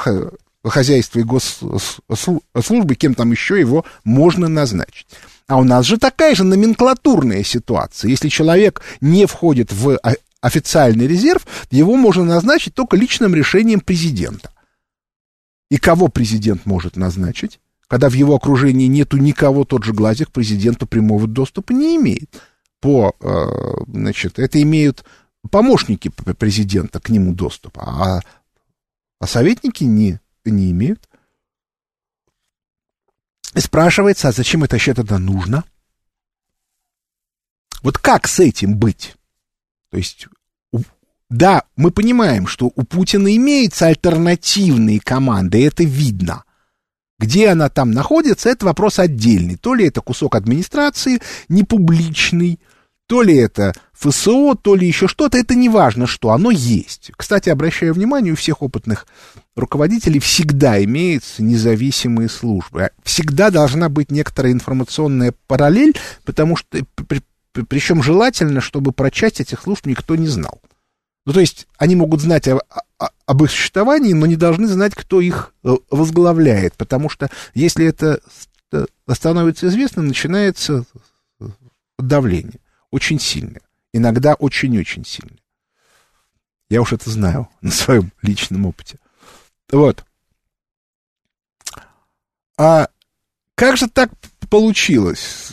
хозяйства 0.64 1.20
и 1.20 1.24
госслужбы, 1.24 2.96
кем 2.96 3.16
там 3.16 3.32
еще 3.32 3.60
его 3.60 3.86
можно 4.04 4.48
назначить. 4.48 5.08
А 5.48 5.58
у 5.58 5.64
нас 5.64 5.86
же 5.86 5.98
такая 5.98 6.34
же 6.34 6.44
номенклатурная 6.44 7.44
ситуация. 7.44 8.10
Если 8.10 8.30
человек 8.30 8.82
не 9.02 9.28
входит 9.28 9.72
в 9.72 10.00
официальный 10.42 11.06
резерв, 11.06 11.46
его 11.70 11.96
можно 11.98 12.24
назначить 12.24 12.74
только 12.74 12.96
личным 12.98 13.36
решением 13.36 13.82
президента. 13.82 14.52
И 15.70 15.78
кого 15.78 16.08
президент 16.08 16.66
может 16.66 16.96
назначить? 16.96 17.60
Когда 17.88 18.10
в 18.10 18.14
его 18.14 18.36
окружении 18.36 18.88
нету 18.88 19.18
никого, 19.18 19.64
тот 19.64 19.84
же 19.84 19.94
Глазик 19.94 20.32
президенту 20.32 20.88
прямого 20.88 21.28
доступа 21.28 21.72
не 21.72 21.98
имеет. 21.98 22.42
По, 22.80 23.16
э, 23.20 23.84
значит, 23.88 24.40
это 24.40 24.62
имеют 24.62 25.06
помощники 25.52 26.10
президента 26.10 27.00
к 27.00 27.10
нему 27.10 27.34
доступа, 27.34 27.84
а, 27.84 28.20
а 29.20 29.28
советники 29.28 29.84
не, 29.84 30.20
не 30.46 30.72
имеют. 30.72 31.08
И 33.54 33.60
спрашивается, 33.60 34.30
а 34.30 34.32
зачем 34.32 34.64
это 34.64 34.76
вообще 34.76 34.94
тогда 34.94 35.18
нужно? 35.18 35.64
Вот 37.84 38.00
как 38.00 38.28
с 38.28 38.40
этим 38.40 38.78
быть? 38.78 39.16
То 39.92 39.98
есть, 39.98 40.28
да, 41.30 41.64
мы 41.76 41.92
понимаем, 41.92 42.48
что 42.48 42.72
у 42.76 42.84
Путина 42.84 43.36
имеются 43.36 43.88
альтернативные 43.88 45.00
команды, 45.00 45.66
это 45.66 45.84
видно. 45.84 46.45
Где 47.26 47.50
она 47.50 47.70
там 47.70 47.90
находится, 47.90 48.50
это 48.50 48.68
вопрос 48.68 49.00
отдельный. 49.00 49.56
То 49.56 49.74
ли 49.74 49.88
это 49.88 50.00
кусок 50.00 50.36
администрации, 50.36 51.22
непубличный, 51.50 52.60
то 53.08 53.24
ли 53.24 53.36
это 53.36 53.74
ФСО, 53.94 54.54
то 54.54 54.76
ли 54.76 54.86
еще 54.86 55.08
что-то, 55.08 55.36
это 55.40 55.56
не 55.56 55.68
важно 55.68 56.06
что, 56.06 56.30
оно 56.30 56.52
есть. 56.52 57.12
Кстати, 57.18 57.50
обращаю 57.50 57.96
внимание, 57.96 58.34
у 58.34 58.36
всех 58.36 58.62
опытных 58.62 59.08
руководителей 59.56 60.20
всегда 60.20 60.84
имеются 60.84 61.42
независимые 61.42 62.30
службы. 62.30 62.92
Всегда 63.04 63.50
должна 63.50 63.90
быть 63.90 64.12
некоторая 64.12 64.54
информационная 64.54 65.34
параллель, 65.48 65.98
потому 66.26 66.56
что, 66.56 66.78
при, 67.08 67.24
причем 67.64 68.04
желательно, 68.04 68.62
чтобы 68.62 68.92
про 68.92 69.10
часть 69.10 69.42
этих 69.42 69.62
служб 69.62 69.88
никто 69.88 70.16
не 70.16 70.28
знал. 70.28 70.62
Ну, 71.26 71.34
то 71.34 71.40
есть 71.40 71.66
они 71.80 71.96
могут 71.96 72.22
знать 72.22 72.48
о, 72.48 72.60
об 72.98 73.44
их 73.44 73.52
существовании, 73.52 74.14
но 74.14 74.26
не 74.26 74.36
должны 74.36 74.68
знать, 74.68 74.96
кто 74.96 75.20
их 75.22 75.54
э, 75.64 75.76
возглавляет, 75.90 76.76
потому 76.76 77.10
что 77.10 77.30
если 77.54 77.86
это 77.86 78.22
становится 79.10 79.68
известно, 79.68 80.02
начинается 80.02 80.86
давление 81.98 82.60
очень 82.92 83.20
сильное, 83.20 83.62
иногда 83.94 84.36
очень-очень 84.36 85.06
сильное. 85.06 85.40
Я 86.70 86.82
уж 86.82 86.94
это 86.94 87.10
знаю 87.10 87.50
на 87.62 87.72
своем 87.72 88.12
личном 88.22 88.66
опыте. 88.66 88.98
Вот. 89.72 90.06
А 92.58 92.88
как 93.56 93.78
же 93.78 93.90
так 93.90 94.12
получилось? 94.50 95.52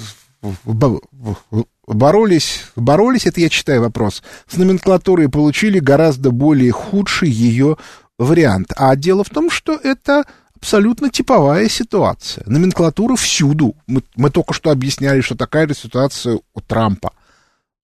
Боролись, 1.87 2.65
боролись, 2.75 3.27
это 3.27 3.41
я 3.41 3.49
читаю 3.49 3.83
вопрос, 3.83 4.23
с 4.49 4.57
номенклатурой 4.57 5.29
получили 5.29 5.79
гораздо 5.79 6.31
более 6.31 6.73
худший 6.73 7.29
ее 7.29 7.77
вариант. 8.19 8.73
А 8.77 8.95
дело 8.97 9.25
в 9.25 9.31
том, 9.31 9.51
что 9.51 9.75
это 9.75 10.25
абсолютно 10.57 11.11
типовая 11.11 11.69
ситуация. 11.69 12.45
Номенклатура 12.47 13.17
всюду. 13.17 13.75
Мы, 13.87 14.03
мы 14.17 14.31
только 14.31 14.55
что 14.55 14.71
объясняли, 14.71 15.21
что 15.21 15.37
такая 15.37 15.67
же 15.69 15.75
ситуация 15.75 16.39
у 16.55 16.61
Трампа. 16.61 17.13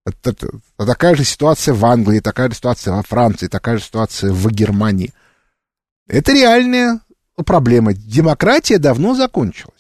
Это, 0.07 0.31
это, 0.31 0.49
такая 0.77 1.15
же 1.17 1.25
ситуация 1.25 1.75
в 1.75 1.85
Англии, 1.85 2.21
такая 2.21 2.49
же 2.49 2.55
ситуация 2.55 2.95
во 2.95 3.03
Франции, 3.03 3.49
такая 3.49 3.79
же 3.79 3.85
ситуация 3.85 4.33
в 4.33 4.51
Германии. 4.51 5.13
Это 6.07 6.33
реальная 6.33 7.01
проблема. 7.45 7.93
Демократия 7.93 8.79
давно 8.79 9.15
закончилась. 9.15 9.78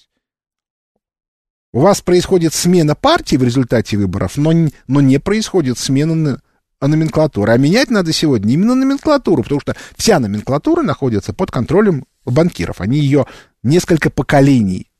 У 1.78 1.80
вас 1.80 2.00
происходит 2.00 2.54
смена 2.54 2.96
партии 2.96 3.36
в 3.36 3.44
результате 3.44 3.96
выборов, 3.96 4.36
но, 4.36 4.52
но 4.88 5.00
не 5.00 5.20
происходит 5.20 5.78
смена 5.78 6.42
номенклатуры. 6.80 7.52
А 7.52 7.56
менять 7.56 7.88
надо 7.88 8.12
сегодня 8.12 8.54
именно 8.54 8.74
номенклатуру, 8.74 9.44
потому 9.44 9.60
что 9.60 9.76
вся 9.96 10.18
номенклатура 10.18 10.82
находится 10.82 11.32
под 11.32 11.52
контролем 11.52 12.04
банкиров. 12.24 12.80
Они 12.80 12.98
ее 12.98 13.26
несколько 13.62 14.10
поколений 14.10 14.90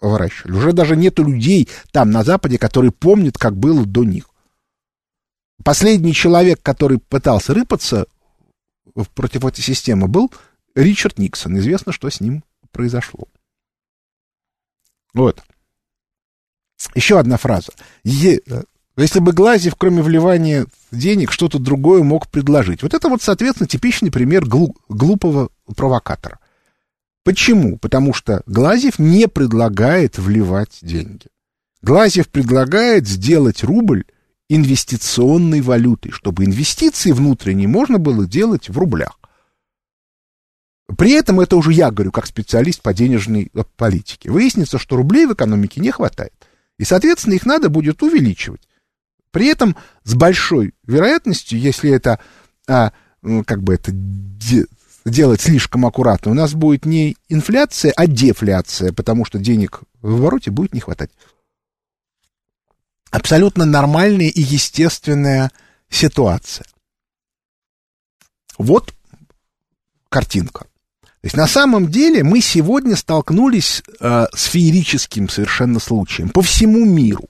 выращивали. 0.00 0.56
Уже 0.56 0.72
даже 0.72 0.96
нету 0.96 1.22
людей 1.22 1.68
там 1.92 2.10
на 2.12 2.24
Западе, 2.24 2.56
которые 2.56 2.92
помнят, 2.92 3.36
как 3.36 3.54
было 3.54 3.84
до 3.84 4.02
них. 4.02 4.30
Последний 5.62 6.14
человек, 6.14 6.62
который 6.62 6.96
пытался 6.96 7.52
рыпаться 7.52 8.06
против 9.14 9.44
этой 9.44 9.60
системы, 9.60 10.08
был 10.08 10.32
Ричард 10.74 11.18
Никсон. 11.18 11.58
Известно, 11.58 11.92
что 11.92 12.08
с 12.08 12.22
ним 12.22 12.42
произошло. 12.72 13.28
Вот. 15.12 15.42
Еще 16.94 17.18
одна 17.18 17.36
фраза. 17.36 17.72
Е... 18.04 18.40
Если 18.96 19.20
бы 19.20 19.32
Глазев, 19.32 19.76
кроме 19.76 20.02
вливания 20.02 20.66
денег, 20.90 21.32
что-то 21.32 21.58
другое 21.58 22.02
мог 22.02 22.28
предложить. 22.28 22.82
Вот 22.82 22.92
это 22.92 23.08
вот, 23.08 23.22
соответственно, 23.22 23.68
типичный 23.68 24.10
пример 24.10 24.44
глу... 24.44 24.76
глупого 24.88 25.50
провокатора. 25.76 26.38
Почему? 27.24 27.78
Потому 27.78 28.12
что 28.12 28.42
Глазев 28.46 28.98
не 28.98 29.28
предлагает 29.28 30.18
вливать 30.18 30.78
деньги. 30.82 31.26
Глазев 31.82 32.28
предлагает 32.28 33.06
сделать 33.06 33.62
рубль 33.64 34.04
инвестиционной 34.48 35.60
валютой, 35.60 36.10
чтобы 36.12 36.44
инвестиции 36.44 37.12
внутренние 37.12 37.68
можно 37.68 37.98
было 37.98 38.26
делать 38.26 38.68
в 38.68 38.76
рублях. 38.76 39.18
При 40.98 41.12
этом 41.12 41.40
это 41.40 41.56
уже 41.56 41.72
я 41.72 41.90
говорю 41.90 42.10
как 42.10 42.26
специалист 42.26 42.82
по 42.82 42.92
денежной 42.92 43.50
политике. 43.76 44.30
Выяснится, 44.30 44.78
что 44.78 44.96
рублей 44.96 45.26
в 45.26 45.34
экономике 45.34 45.80
не 45.80 45.90
хватает. 45.90 46.39
И, 46.80 46.84
соответственно, 46.84 47.34
их 47.34 47.44
надо 47.44 47.68
будет 47.68 48.02
увеличивать. 48.02 48.66
При 49.32 49.48
этом 49.48 49.76
с 50.04 50.14
большой 50.14 50.72
вероятностью, 50.86 51.60
если 51.60 51.90
это 51.90 52.18
а, 52.66 52.94
как 53.44 53.62
бы 53.62 53.74
это 53.74 53.90
де, 53.92 54.64
делать 55.04 55.42
слишком 55.42 55.84
аккуратно, 55.84 56.30
у 56.30 56.34
нас 56.34 56.54
будет 56.54 56.86
не 56.86 57.18
инфляция, 57.28 57.92
а 57.94 58.06
дефляция, 58.06 58.94
потому 58.94 59.26
что 59.26 59.38
денег 59.38 59.82
в 60.00 60.14
обороте 60.14 60.50
будет 60.50 60.72
не 60.72 60.80
хватать 60.80 61.10
абсолютно 63.10 63.66
нормальная 63.66 64.28
и 64.28 64.40
естественная 64.40 65.50
ситуация. 65.90 66.64
Вот 68.56 68.94
картинка. 70.08 70.66
То 71.20 71.26
есть 71.26 71.36
на 71.36 71.46
самом 71.46 71.90
деле 71.90 72.24
мы 72.24 72.40
сегодня 72.40 72.96
столкнулись 72.96 73.82
э, 74.00 74.26
с 74.34 74.44
феерическим 74.44 75.28
совершенно 75.28 75.78
случаем 75.78 76.30
по 76.30 76.40
всему 76.40 76.86
миру. 76.86 77.28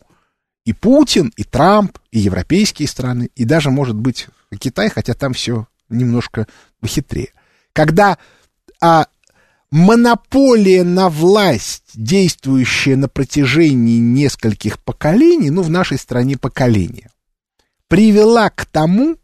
И 0.64 0.72
Путин, 0.72 1.32
и 1.36 1.42
Трамп, 1.42 1.98
и 2.12 2.20
европейские 2.20 2.86
страны, 2.86 3.30
и 3.34 3.44
даже, 3.44 3.70
может 3.70 3.96
быть, 3.96 4.28
Китай, 4.58 4.90
хотя 4.90 5.14
там 5.14 5.32
все 5.32 5.66
немножко 5.88 6.46
похитрее. 6.80 7.32
Когда 7.72 8.18
а, 8.80 9.06
монополия 9.72 10.84
на 10.84 11.08
власть, 11.08 11.90
действующая 11.94 12.94
на 12.94 13.08
протяжении 13.08 13.98
нескольких 13.98 14.78
поколений, 14.78 15.50
ну, 15.50 15.62
в 15.62 15.70
нашей 15.70 15.98
стране 15.98 16.36
поколения, 16.36 17.10
привела 17.88 18.50
к 18.50 18.66
тому, 18.66 19.16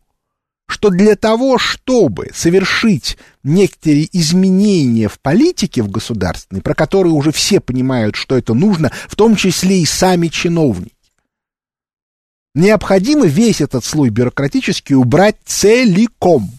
что 0.66 0.90
для 0.90 1.14
того, 1.14 1.58
чтобы 1.58 2.30
совершить 2.34 3.16
некоторые 3.44 4.08
изменения 4.18 5.08
в 5.08 5.20
политике 5.20 5.82
в 5.82 5.90
государственной, 5.90 6.60
про 6.60 6.74
которые 6.74 7.12
уже 7.12 7.30
все 7.30 7.60
понимают, 7.60 8.16
что 8.16 8.36
это 8.36 8.52
нужно, 8.52 8.90
в 9.08 9.14
том 9.14 9.36
числе 9.36 9.80
и 9.80 9.86
сами 9.86 10.26
чиновники, 10.28 10.92
необходимо 12.54 13.26
весь 13.26 13.60
этот 13.60 13.84
слой 13.84 14.10
бюрократический 14.10 14.96
убрать 14.96 15.36
целиком. 15.44 16.50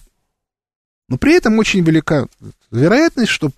Но 1.09 1.17
при 1.17 1.35
этом 1.35 1.59
очень 1.59 1.83
велика 1.83 2.27
вероятность, 2.71 3.31
что 3.31 3.51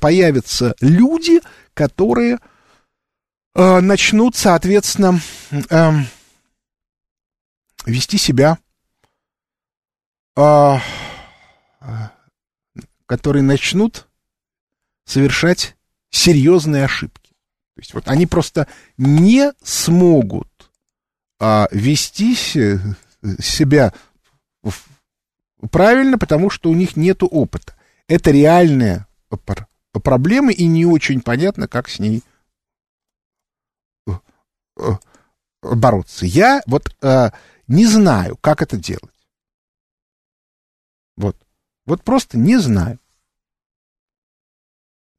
появятся 0.00 0.74
люди, 0.80 1.40
которые 1.74 2.38
э, 3.54 3.80
начнут, 3.80 4.36
соответственно, 4.36 5.20
э, 5.50 5.90
вести 7.86 8.16
себя, 8.16 8.58
э, 10.40 12.08
которые 13.06 13.42
начнут 13.42 14.06
совершать 15.04 15.76
серьезные 16.10 16.84
ошибки. 16.84 17.30
То 17.74 17.80
есть 17.80 17.94
вот 17.94 18.08
они 18.08 18.26
просто 18.26 18.66
не 18.98 19.52
смогут 19.62 20.48
а, 21.38 21.68
вести 21.70 22.34
себя 22.34 23.92
правильно, 25.70 26.18
потому 26.18 26.50
что 26.50 26.70
у 26.70 26.74
них 26.74 26.96
нет 26.96 27.22
опыта. 27.22 27.74
Это 28.08 28.30
реальная 28.30 29.06
проблема, 29.92 30.52
и 30.52 30.66
не 30.66 30.84
очень 30.84 31.20
понятно, 31.20 31.68
как 31.68 31.88
с 31.88 31.98
ней 31.98 32.22
э, 34.06 34.12
э, 34.76 34.92
бороться. 35.62 36.26
Я 36.26 36.62
вот 36.66 36.94
э, 37.02 37.30
не 37.66 37.86
знаю, 37.86 38.36
как 38.36 38.62
это 38.62 38.76
делать. 38.76 39.14
Вот. 41.20 41.36
Вот 41.84 42.02
просто 42.02 42.38
не 42.38 42.56
знаю. 42.58 42.98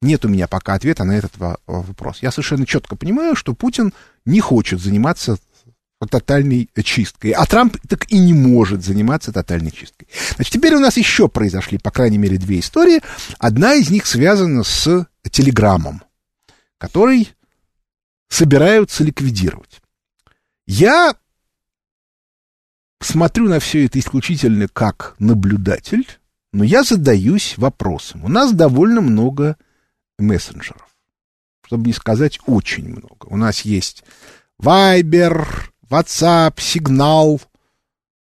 Нет 0.01 0.25
у 0.25 0.29
меня 0.29 0.47
пока 0.47 0.73
ответа 0.73 1.03
на 1.03 1.11
этот 1.11 1.37
вопрос. 1.67 2.23
Я 2.23 2.31
совершенно 2.31 2.65
четко 2.65 2.95
понимаю, 2.95 3.35
что 3.35 3.53
Путин 3.53 3.93
не 4.25 4.39
хочет 4.39 4.81
заниматься 4.81 5.37
тотальной 6.09 6.67
чисткой. 6.83 7.31
А 7.31 7.45
Трамп 7.45 7.77
так 7.87 8.11
и 8.11 8.17
не 8.17 8.33
может 8.33 8.83
заниматься 8.83 9.31
тотальной 9.31 9.69
чисткой. 9.69 10.07
Значит, 10.33 10.53
теперь 10.53 10.73
у 10.73 10.79
нас 10.79 10.97
еще 10.97 11.27
произошли, 11.27 11.77
по 11.77 11.91
крайней 11.91 12.17
мере, 12.17 12.37
две 12.37 12.61
истории. 12.61 13.01
Одна 13.37 13.75
из 13.75 13.91
них 13.91 14.07
связана 14.07 14.63
с 14.63 15.05
Телеграммом, 15.29 16.01
который 16.79 17.29
собираются 18.27 19.03
ликвидировать. 19.03 19.81
Я 20.65 21.13
смотрю 23.05 23.49
на 23.49 23.59
все 23.59 23.85
это 23.85 23.99
исключительно 23.99 24.67
как 24.67 25.15
наблюдатель, 25.19 26.07
но 26.53 26.63
я 26.63 26.83
задаюсь 26.83 27.57
вопросом. 27.57 28.25
У 28.25 28.29
нас 28.29 28.53
довольно 28.53 29.01
много 29.01 29.57
мессенджеров, 30.19 30.87
чтобы 31.65 31.87
не 31.87 31.93
сказать 31.93 32.39
очень 32.45 32.89
много. 32.89 33.27
У 33.27 33.37
нас 33.37 33.61
есть 33.61 34.03
Viber, 34.61 35.47
WhatsApp, 35.89 36.59
Сигнал, 36.59 37.41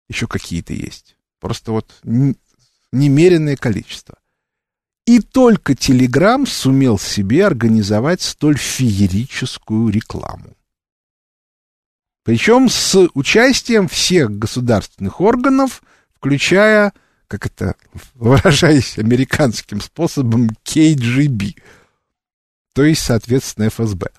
еще 0.10 0.27
какие-то 0.27 0.74
есть. 0.74 1.15
Просто 1.39 1.72
вот 1.72 1.93
немеренное 2.91 3.55
количество. 3.55 4.17
И 5.05 5.22
только 5.22 5.72
Telegram 5.72 6.46
сумел 6.46 7.00
себе 7.00 7.46
организовать 7.46 8.22
столь 8.22 8.57
феерическую 8.57 9.89
рекламу. 9.89 10.56
Причем 12.27 12.67
с 12.67 13.07
участием 13.13 13.88
всех 13.88 14.38
государственных 14.38 15.22
органов, 15.22 15.81
включая, 16.13 16.91
как 17.29 17.46
это 17.46 17.75
выражаясь 18.15 18.98
американским 18.98 19.79
способом, 19.79 20.50
KGB, 20.65 21.55
то 22.74 22.84
есть, 22.84 23.01
соответственно, 23.01 23.69
ФСБ. 23.69 24.10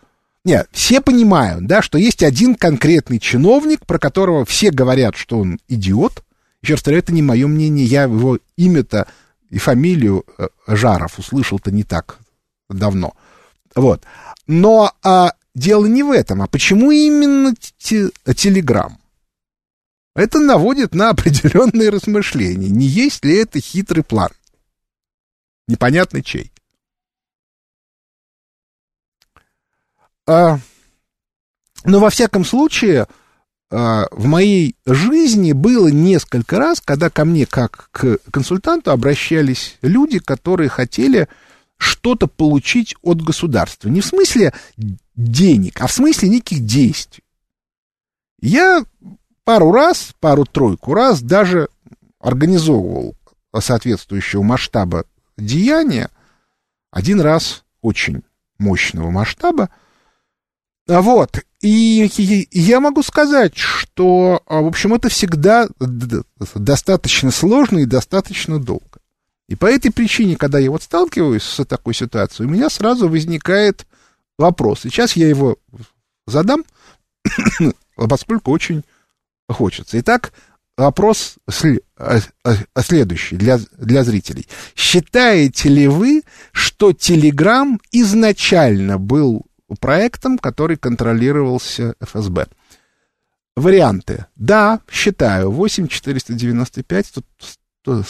Нет, 0.43 0.71
все 0.73 1.03
понимают, 1.03 1.67
да, 1.67 1.83
что 1.83 1.99
есть 1.99 2.23
один 2.23 2.55
конкретный 2.55 3.19
чиновник, 3.19 3.85
про 3.85 3.99
которого 3.99 4.47
все 4.47 4.71
говорят, 4.71 5.15
что 5.15 5.41
он 5.41 5.59
идиот. 5.69 6.25
Еще 6.62 6.73
раз 6.73 6.81
повторяю, 6.81 7.03
это 7.03 7.12
не 7.12 7.21
мое 7.21 7.47
мнение, 7.47 7.85
я 7.85 8.05
его 8.05 8.38
имя-то 8.57 9.07
и 9.50 9.59
фамилию 9.59 10.25
э, 10.38 10.49
Жаров 10.67 11.19
услышал-то 11.19 11.71
не 11.71 11.83
так 11.83 12.21
давно. 12.71 13.13
Вот. 13.75 14.02
Но 14.47 14.93
а, 15.02 15.32
дело 15.58 15.86
не 15.86 16.02
в 16.02 16.10
этом, 16.10 16.42
а 16.42 16.47
почему 16.47 16.90
именно 16.90 17.54
Телеграм? 17.78 18.99
Это 20.14 20.40
наводит 20.40 20.94
на 20.94 21.10
определенные 21.10 21.90
размышления. 21.90 22.68
Не 22.68 22.86
есть 22.86 23.25
ли 23.25 23.36
это 23.36 23.60
хитрый 23.60 24.02
план? 24.02 24.30
Непонятно 25.66 26.23
чей. 26.23 26.50
А, 30.26 30.58
но 31.84 32.00
во 32.00 32.10
всяком 32.10 32.44
случае, 32.44 33.06
а, 33.71 34.06
в 34.10 34.25
моей 34.25 34.76
жизни 34.86 35.52
было 35.52 35.88
несколько 35.88 36.58
раз, 36.58 36.80
когда 36.80 37.10
ко 37.10 37.25
мне 37.25 37.47
как 37.47 37.88
к 37.92 38.18
консультанту 38.30 38.90
обращались 38.90 39.76
люди, 39.82 40.18
которые 40.18 40.68
хотели 40.68 41.28
что-то 41.76 42.26
получить 42.26 42.97
от 43.02 43.23
государства. 43.23 43.88
Не 43.88 44.00
в 44.00 44.06
смысле 44.06 44.52
денег, 45.19 45.83
а 45.83 45.89
в 45.89 45.93
смысле 45.93 46.28
неких 46.28 46.65
действий. 46.65 47.25
Я 48.41 48.85
пару 49.45 49.73
раз, 49.73 50.15
пару-тройку 50.21 50.95
раз 50.95 51.21
даже 51.21 51.69
организовывал 52.21 53.17
соответствующего 53.59 54.43
масштаба 54.43 55.04
деяния, 55.37 56.11
один 56.93 57.21
раз 57.21 57.65
очень 57.83 58.23
мощного 58.59 59.11
масштаба, 59.11 59.71
вот, 60.87 61.41
и, 61.61 62.09
я 62.52 62.81
могу 62.81 63.02
сказать, 63.02 63.57
что, 63.57 64.43
а, 64.47 64.61
в 64.61 64.67
общем, 64.67 64.95
это 64.95 65.09
всегда 65.09 65.69
достаточно 65.78 67.31
сложно 67.31 67.81
и 67.81 67.85
достаточно 67.85 68.59
долго. 68.59 69.00
И 69.49 69.57
по 69.57 69.67
этой 69.67 69.91
причине, 69.91 70.37
когда 70.37 70.59
я 70.59 70.71
вот 70.71 70.83
сталкиваюсь 70.83 71.43
с 71.43 71.65
такой 71.65 71.95
ситуацией, 71.95 72.49
у 72.49 72.50
меня 72.50 72.71
сразу 72.71 73.09
возникает 73.09 73.87
вопрос. 74.39 74.81
Сейчас 74.81 75.15
я 75.15 75.29
его 75.29 75.59
задам, 76.27 76.65
поскольку 77.97 78.53
очень 78.53 78.85
хочется. 79.49 79.99
Итак, 80.01 80.33
вопрос 80.77 81.37
а, 81.97 82.21
следующий 82.81 83.37
для, 83.37 83.59
для 83.77 84.05
зрителей. 84.05 84.47
Считаете 84.77 85.69
ли 85.69 85.89
вы, 85.89 86.23
что 86.53 86.93
Телеграм 86.93 87.81
изначально 87.91 88.99
был 88.99 89.47
проектом, 89.81 90.39
который 90.39 90.77
контролировался 90.77 91.95
ФСБ. 92.01 92.47
Варианты. 93.57 94.27
Да, 94.37 94.81
считаю. 94.91 95.51
8 95.51 95.89
495 95.89 97.07
100, 97.07 98.05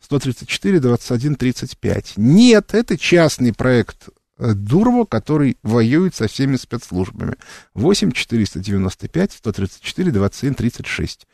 134 0.00 0.80
21 0.80 1.34
35. 1.34 2.12
Нет, 2.16 2.74
это 2.74 2.96
частный 2.96 3.52
проект 3.52 4.08
Дурова, 4.40 5.04
который 5.04 5.58
воюет 5.62 6.14
со 6.14 6.26
всеми 6.26 6.56
спецслужбами. 6.56 7.36
8 7.74 8.12
495 8.12 9.32
134 9.32 10.10
27 10.10 10.54
36. 10.54 11.26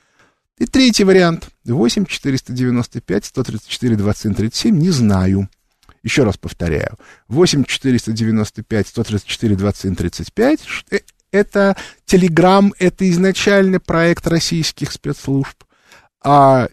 И 0.59 0.67
третий 0.67 1.05
вариант. 1.05 1.49
8 1.65 2.07
495 2.07 3.25
134 3.25 3.97
27 3.97 4.35
37. 4.35 4.79
Не 4.79 4.91
знаю. 4.91 5.49
Еще 6.03 6.25
раз 6.25 6.37
повторяю. 6.37 6.97
8 7.29 7.65
495 7.65 8.89
134 8.89 9.57
27 9.57 9.95
35. 9.95 10.61
Это 11.33 11.77
Телеграм, 12.07 12.73
это 12.79 13.11
изначально 13.11 13.81
проект 13.81 14.27
российских 14.27 14.93
спецслужб. 14.93 15.65
А 16.25 16.69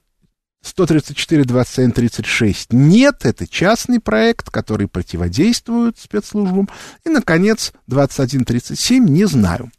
134 0.64 1.44
27 1.44 1.92
36 1.92 2.74
нет, 2.74 3.26
это 3.26 3.46
частный 3.48 4.00
проект, 4.00 4.50
который 4.50 4.88
противодействует 4.88 6.00
спецслужбам. 6.00 6.70
И, 7.06 7.10
наконец, 7.10 7.74
2137 7.88 9.06
не 9.06 9.26
знаю. 9.26 9.72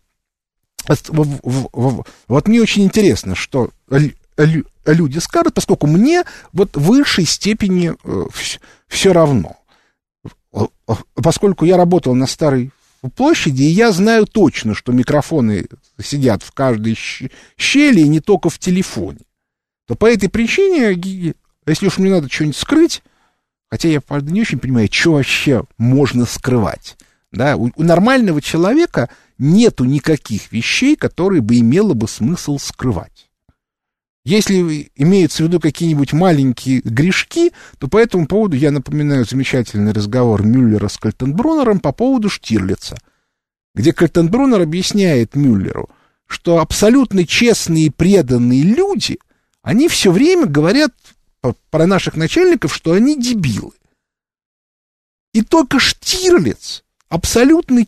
Вот 2.29 2.49
мне 2.49 2.61
очень 2.61 2.85
интересно, 2.85 3.35
что 3.35 3.71
люди 4.37 5.19
скажут, 5.19 5.55
поскольку 5.55 5.87
мне 5.87 6.25
вот 6.53 6.77
в 6.77 6.83
высшей 6.83 7.25
степени 7.25 7.95
э, 8.05 8.25
все 8.87 9.13
равно. 9.15 9.57
Поскольку 11.15 11.65
я 11.65 11.79
работал 11.79 12.15
на 12.15 12.27
старой 12.27 12.71
площади, 13.17 13.63
и 13.63 13.71
я 13.71 13.93
знаю 13.93 14.27
точно, 14.27 14.75
что 14.75 14.93
микрофоны 14.93 15.67
сидят 16.03 16.43
в 16.43 16.53
каждой 16.53 16.97
щели, 17.57 18.01
и 18.01 18.09
не 18.09 18.21
только 18.21 18.51
в 18.51 18.59
телефоне, 18.59 19.21
то 19.87 19.95
по 19.95 20.07
этой 20.07 20.29
причине, 20.29 21.35
если 21.67 21.87
уж 21.87 21.99
мне 21.99 22.11
надо 22.11 22.31
что-нибудь 22.31 22.57
скрыть, 22.57 23.03
хотя 23.71 23.89
я, 23.89 24.01
правда, 24.01 24.33
не 24.33 24.41
очень 24.41 24.59
понимаю, 24.59 24.89
что 24.91 25.13
вообще 25.13 25.65
можно 25.79 26.27
скрывать. 26.27 26.97
Да? 27.33 27.57
У, 27.57 27.71
у 27.75 27.83
нормального 27.83 28.41
человека 28.41 29.11
нету 29.39 29.85
никаких 29.85 30.53
вещей, 30.53 30.97
которые 30.97 31.43
бы 31.43 31.59
имело 31.59 31.95
бы 31.95 32.09
смысл 32.09 32.59
скрывать. 32.59 33.29
Если 34.25 34.91
имеются 34.97 35.43
в 35.43 35.47
виду 35.47 35.61
какие-нибудь 35.61 36.15
маленькие 36.15 36.81
грешки, 36.81 37.53
то 37.79 37.89
по 37.89 37.99
этому 37.99 38.27
поводу 38.27 38.57
я 38.57 38.71
напоминаю 38.71 39.27
замечательный 39.27 39.93
разговор 39.93 40.47
Мюллера 40.47 40.89
с 40.89 40.97
Кальтенбруннером 40.97 41.79
по 41.79 41.93
поводу 41.93 42.31
Штирлица, 42.31 42.97
где 43.75 43.93
Кальтенбруннер 43.93 44.63
объясняет 44.63 45.37
Мюллеру, 45.37 45.91
что 46.27 46.61
абсолютно 46.61 47.27
честные 47.27 47.87
и 47.87 47.91
преданные 47.91 48.63
люди, 48.63 49.19
они 49.65 49.89
все 49.89 50.13
время 50.13 50.47
говорят 50.47 50.93
про 51.71 51.87
наших 51.87 52.17
начальников, 52.17 52.75
что 52.75 52.93
они 52.93 53.21
дебилы. 53.21 53.73
И 55.33 55.43
только 55.43 55.81
Штирлиц 55.81 56.85
абсолютно 57.09 57.87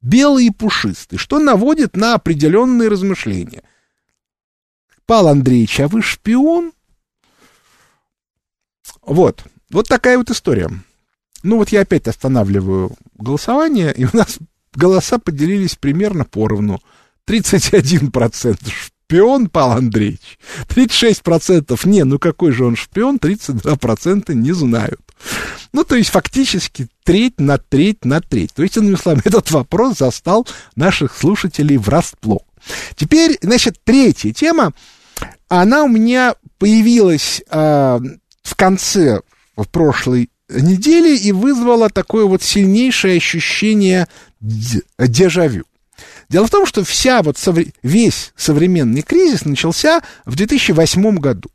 белый 0.00 0.46
и 0.46 0.50
пушистый, 0.50 1.18
что 1.18 1.40
наводит 1.40 1.96
на 1.96 2.14
определенные 2.14 2.88
размышления. 2.88 3.64
Павел 5.04 5.28
Андреевич, 5.28 5.80
а 5.80 5.88
вы 5.88 6.00
шпион? 6.00 6.72
Вот. 9.02 9.44
Вот 9.70 9.88
такая 9.88 10.16
вот 10.16 10.30
история. 10.30 10.70
Ну 11.42 11.56
вот 11.56 11.70
я 11.70 11.80
опять 11.80 12.06
останавливаю 12.06 12.96
голосование, 13.18 13.92
и 13.92 14.04
у 14.04 14.10
нас 14.12 14.38
голоса 14.72 15.18
поделились 15.18 15.74
примерно 15.74 16.24
поровну. 16.24 16.80
31% 17.26 18.93
шпион 19.06 19.48
Павел 19.48 19.72
Андреевич, 19.72 20.38
36% 20.68 21.78
не, 21.88 22.04
ну 22.04 22.18
какой 22.18 22.52
же 22.52 22.64
он 22.64 22.76
шпион, 22.76 23.16
32% 23.16 24.32
не 24.34 24.52
знают. 24.52 25.00
Ну, 25.72 25.84
то 25.84 25.96
есть 25.96 26.10
фактически 26.10 26.88
треть 27.04 27.40
на 27.40 27.58
треть 27.58 28.04
на 28.04 28.20
треть. 28.20 28.52
То 28.54 28.62
есть, 28.62 28.76
иными 28.76 28.96
словами, 28.96 29.22
этот 29.24 29.50
вопрос 29.50 29.98
застал 29.98 30.46
наших 30.76 31.16
слушателей 31.16 31.76
врасплох. 31.76 32.42
Теперь, 32.96 33.38
значит, 33.42 33.78
третья 33.84 34.32
тема, 34.32 34.72
она 35.48 35.84
у 35.84 35.88
меня 35.88 36.34
появилась 36.58 37.42
э, 37.50 38.00
в 38.42 38.54
конце 38.56 39.20
в 39.56 39.64
прошлой 39.66 40.30
недели 40.48 41.16
и 41.16 41.32
вызвала 41.32 41.90
такое 41.90 42.24
вот 42.24 42.42
сильнейшее 42.42 43.16
ощущение 43.16 44.08
дежавю. 44.40 45.64
Дело 46.28 46.46
в 46.46 46.50
том, 46.50 46.66
что 46.66 46.84
вся 46.84 47.22
вот 47.22 47.36
совре- 47.36 47.72
весь 47.82 48.32
современный 48.36 49.02
кризис 49.02 49.44
начался 49.44 50.02
в 50.24 50.36
2008 50.36 51.16
году. 51.18 51.50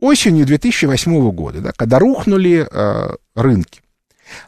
Осенью 0.00 0.44
2008 0.44 1.30
года, 1.30 1.60
да, 1.60 1.72
когда 1.72 1.98
рухнули 1.98 2.68
э, 2.70 3.16
рынки. 3.34 3.80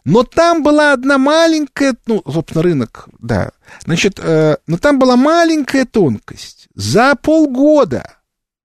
Но 0.05 0.23
там 0.23 0.63
была 0.63 0.93
одна 0.93 1.19
маленькая, 1.19 1.95
ну, 2.07 2.23
собственно, 2.31 2.63
рынок, 2.63 3.09
да. 3.19 3.53
Значит, 3.85 4.19
э, 4.23 4.57
но 4.67 4.79
там 4.79 4.99
была 4.99 5.17
маленькая 5.17 5.85
тонкость. 5.85 6.69
За 6.75 7.15
полгода 7.15 8.19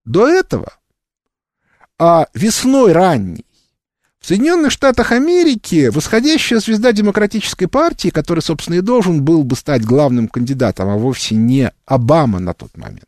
до 0.06 0.28
этого, 0.28 0.74
а 1.98 2.28
весной 2.34 2.92
ранней, 2.92 3.46
в 4.22 4.28
Соединенных 4.28 4.72
Штатах 4.72 5.12
Америки 5.12 5.90
восходящая 5.92 6.60
звезда 6.60 6.92
Демократической 6.92 7.66
партии, 7.66 8.10
который, 8.10 8.42
собственно, 8.42 8.76
и 8.76 8.82
должен 8.82 9.24
был 9.24 9.44
бы 9.44 9.56
стать 9.56 9.84
главным 9.84 10.28
кандидатом, 10.28 10.90
а 10.90 10.96
вовсе 10.96 11.36
не 11.36 11.72
Обама 11.88 12.40
на 12.40 12.54
тот 12.54 12.78
момент. 12.78 13.06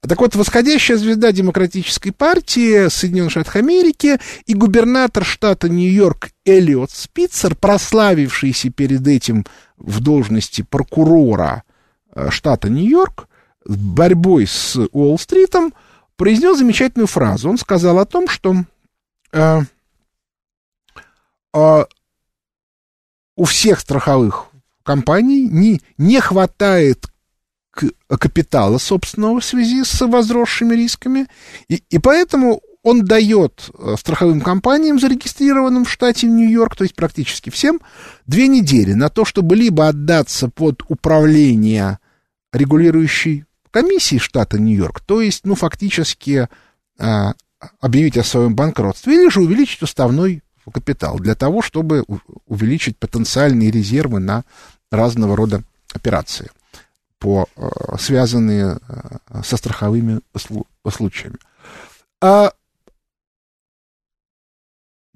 Так 0.00 0.20
вот, 0.20 0.34
восходящая 0.34 0.96
звезда 0.96 1.32
Демократической 1.32 2.10
партии 2.10 2.88
Соединенных 2.88 3.30
Штатов 3.30 3.56
Америки 3.56 4.18
и 4.46 4.54
губернатор 4.54 5.24
штата 5.24 5.68
Нью-Йорк 5.68 6.30
Элliot 6.44 6.90
Спицер, 6.92 7.54
прославившийся 7.54 8.70
перед 8.70 9.06
этим 9.06 9.44
в 9.76 10.00
должности 10.00 10.62
прокурора 10.62 11.62
э, 12.14 12.30
штата 12.30 12.68
Нью-Йорк, 12.68 13.28
борьбой 13.64 14.46
с 14.46 14.76
Уолл-стритом, 14.92 15.72
произнес 16.16 16.58
замечательную 16.58 17.06
фразу. 17.06 17.50
Он 17.50 17.58
сказал 17.58 17.98
о 17.98 18.06
том, 18.06 18.28
что 18.28 18.54
э, 19.32 19.60
а, 21.52 21.86
у 23.36 23.44
всех 23.44 23.80
страховых 23.80 24.46
компаний 24.82 25.48
не, 25.48 25.80
не 25.96 26.20
хватает 26.20 27.06
капитала 28.08 28.78
собственного 28.78 29.40
в 29.40 29.44
связи 29.44 29.84
с 29.84 30.00
возросшими 30.04 30.74
рисками, 30.74 31.26
и, 31.68 31.82
и 31.90 31.98
поэтому 31.98 32.60
он 32.82 33.04
дает 33.04 33.70
э, 33.74 33.94
страховым 33.98 34.40
компаниям, 34.40 34.98
зарегистрированным 34.98 35.84
в 35.84 35.90
штате 35.90 36.26
Нью-Йорк, 36.26 36.76
то 36.76 36.84
есть 36.84 36.94
практически 36.94 37.50
всем, 37.50 37.80
две 38.26 38.48
недели 38.48 38.94
на 38.94 39.10
то, 39.10 39.24
чтобы 39.24 39.56
либо 39.56 39.88
отдаться 39.88 40.48
под 40.48 40.82
управление 40.88 41.98
регулирующей 42.52 43.44
комиссии 43.70 44.18
штата 44.18 44.58
Нью-Йорк, 44.58 45.00
то 45.00 45.20
есть, 45.20 45.44
ну, 45.44 45.54
фактически 45.54 46.48
а, 46.98 47.34
объявить 47.80 48.16
о 48.16 48.24
своем 48.24 48.54
банкротстве, 48.54 49.14
или 49.14 49.28
же 49.28 49.40
увеличить 49.40 49.82
уставной 49.82 50.42
капитал 50.70 51.18
для 51.18 51.34
того, 51.34 51.62
чтобы 51.62 52.04
увеличить 52.46 52.96
потенциальные 52.96 53.70
резервы 53.70 54.20
на 54.20 54.44
разного 54.90 55.36
рода 55.36 55.62
операции, 55.92 56.50
по, 57.18 57.46
э, 57.56 57.68
связанные 57.98 58.78
э, 58.88 59.42
со 59.44 59.56
страховыми 59.56 60.20
случаями. 60.88 61.36
А 62.20 62.52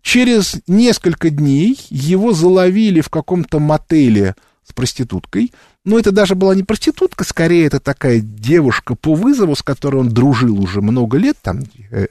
через 0.02 0.56
несколько 0.66 1.30
дней 1.30 1.78
его 1.88 2.32
заловили 2.32 3.00
в 3.00 3.08
каком-то 3.08 3.58
мотеле 3.58 4.34
с 4.66 4.72
проституткой. 4.72 5.52
Но 5.84 5.98
это 5.98 6.12
даже 6.12 6.34
была 6.34 6.54
не 6.54 6.62
проститутка, 6.62 7.24
скорее 7.24 7.66
это 7.66 7.80
такая 7.80 8.20
девушка 8.20 8.94
по 8.94 9.14
вызову, 9.14 9.56
с 9.56 9.62
которой 9.62 9.96
он 9.96 10.10
дружил 10.10 10.60
уже 10.60 10.80
много 10.80 11.18
лет, 11.18 11.36
там 11.42 11.60
э, 11.90 12.06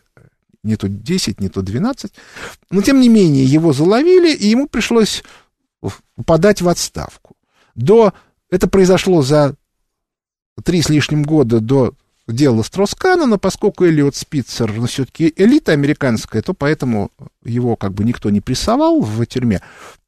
не 0.63 0.75
то 0.75 0.87
10, 0.87 1.39
не 1.39 1.49
то 1.49 1.61
12. 1.61 2.13
Но, 2.69 2.81
тем 2.81 2.99
не 2.99 3.09
менее, 3.09 3.45
его 3.45 3.73
заловили, 3.73 4.33
и 4.33 4.47
ему 4.47 4.67
пришлось 4.67 5.23
подать 6.25 6.61
в 6.61 6.69
отставку. 6.69 7.35
До... 7.75 8.13
Это 8.49 8.67
произошло 8.67 9.21
за 9.21 9.55
три 10.63 10.81
с 10.81 10.89
лишним 10.89 11.23
года 11.23 11.59
до 11.59 11.93
дела 12.27 12.61
Строскана, 12.63 13.25
но 13.25 13.37
поскольку 13.37 13.85
Эллиот 13.85 14.15
Спицер 14.15 14.71
ну, 14.73 14.85
все-таки 14.85 15.33
элита 15.35 15.71
американская, 15.71 16.41
то 16.41 16.53
поэтому 16.53 17.11
его 17.43 17.75
как 17.75 17.93
бы 17.93 18.03
никто 18.03 18.29
не 18.29 18.41
прессовал 18.41 19.01
в 19.01 19.25
тюрьме. 19.25 19.61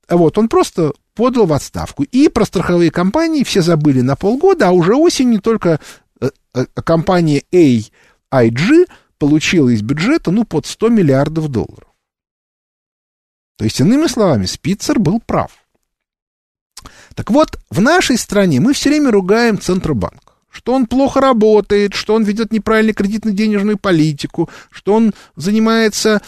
Вот, 0.09 0.37
он 0.37 0.49
просто 0.49 0.93
подал 1.15 1.45
в 1.45 1.53
отставку. 1.53 2.03
И 2.03 2.27
про 2.27 2.45
страховые 2.45 2.91
компании 2.91 3.43
все 3.43 3.61
забыли 3.61 4.01
на 4.01 4.15
полгода, 4.15 4.69
а 4.69 4.71
уже 4.71 4.95
осенью 4.95 5.41
только 5.41 5.79
э, 6.21 6.29
э, 6.53 6.65
компания 6.83 7.43
AIG 7.51 8.87
получила 9.23 9.69
из 9.69 9.81
бюджета, 9.81 10.31
ну, 10.31 10.43
под 10.43 10.65
100 10.65 10.89
миллиардов 10.89 11.47
долларов. 11.47 11.87
То 13.57 13.63
есть, 13.63 13.79
иными 13.79 14.07
словами, 14.07 14.45
Спицер 14.45 14.99
был 14.99 15.21
прав. 15.25 15.51
Так 17.15 17.31
вот, 17.31 17.57
в 17.69 17.79
нашей 17.79 18.17
стране 18.17 18.59
мы 18.59 18.73
все 18.73 18.89
время 18.89 19.11
ругаем 19.11 19.57
Центробанк, 19.57 20.35
что 20.49 20.73
он 20.73 20.87
плохо 20.87 21.21
работает, 21.21 21.93
что 21.93 22.15
он 22.15 22.23
ведет 22.25 22.51
неправильно 22.51 22.91
кредитно-денежную 22.91 23.77
политику, 23.77 24.49
что 24.69 24.93
он 24.93 25.13
занимается 25.37 26.21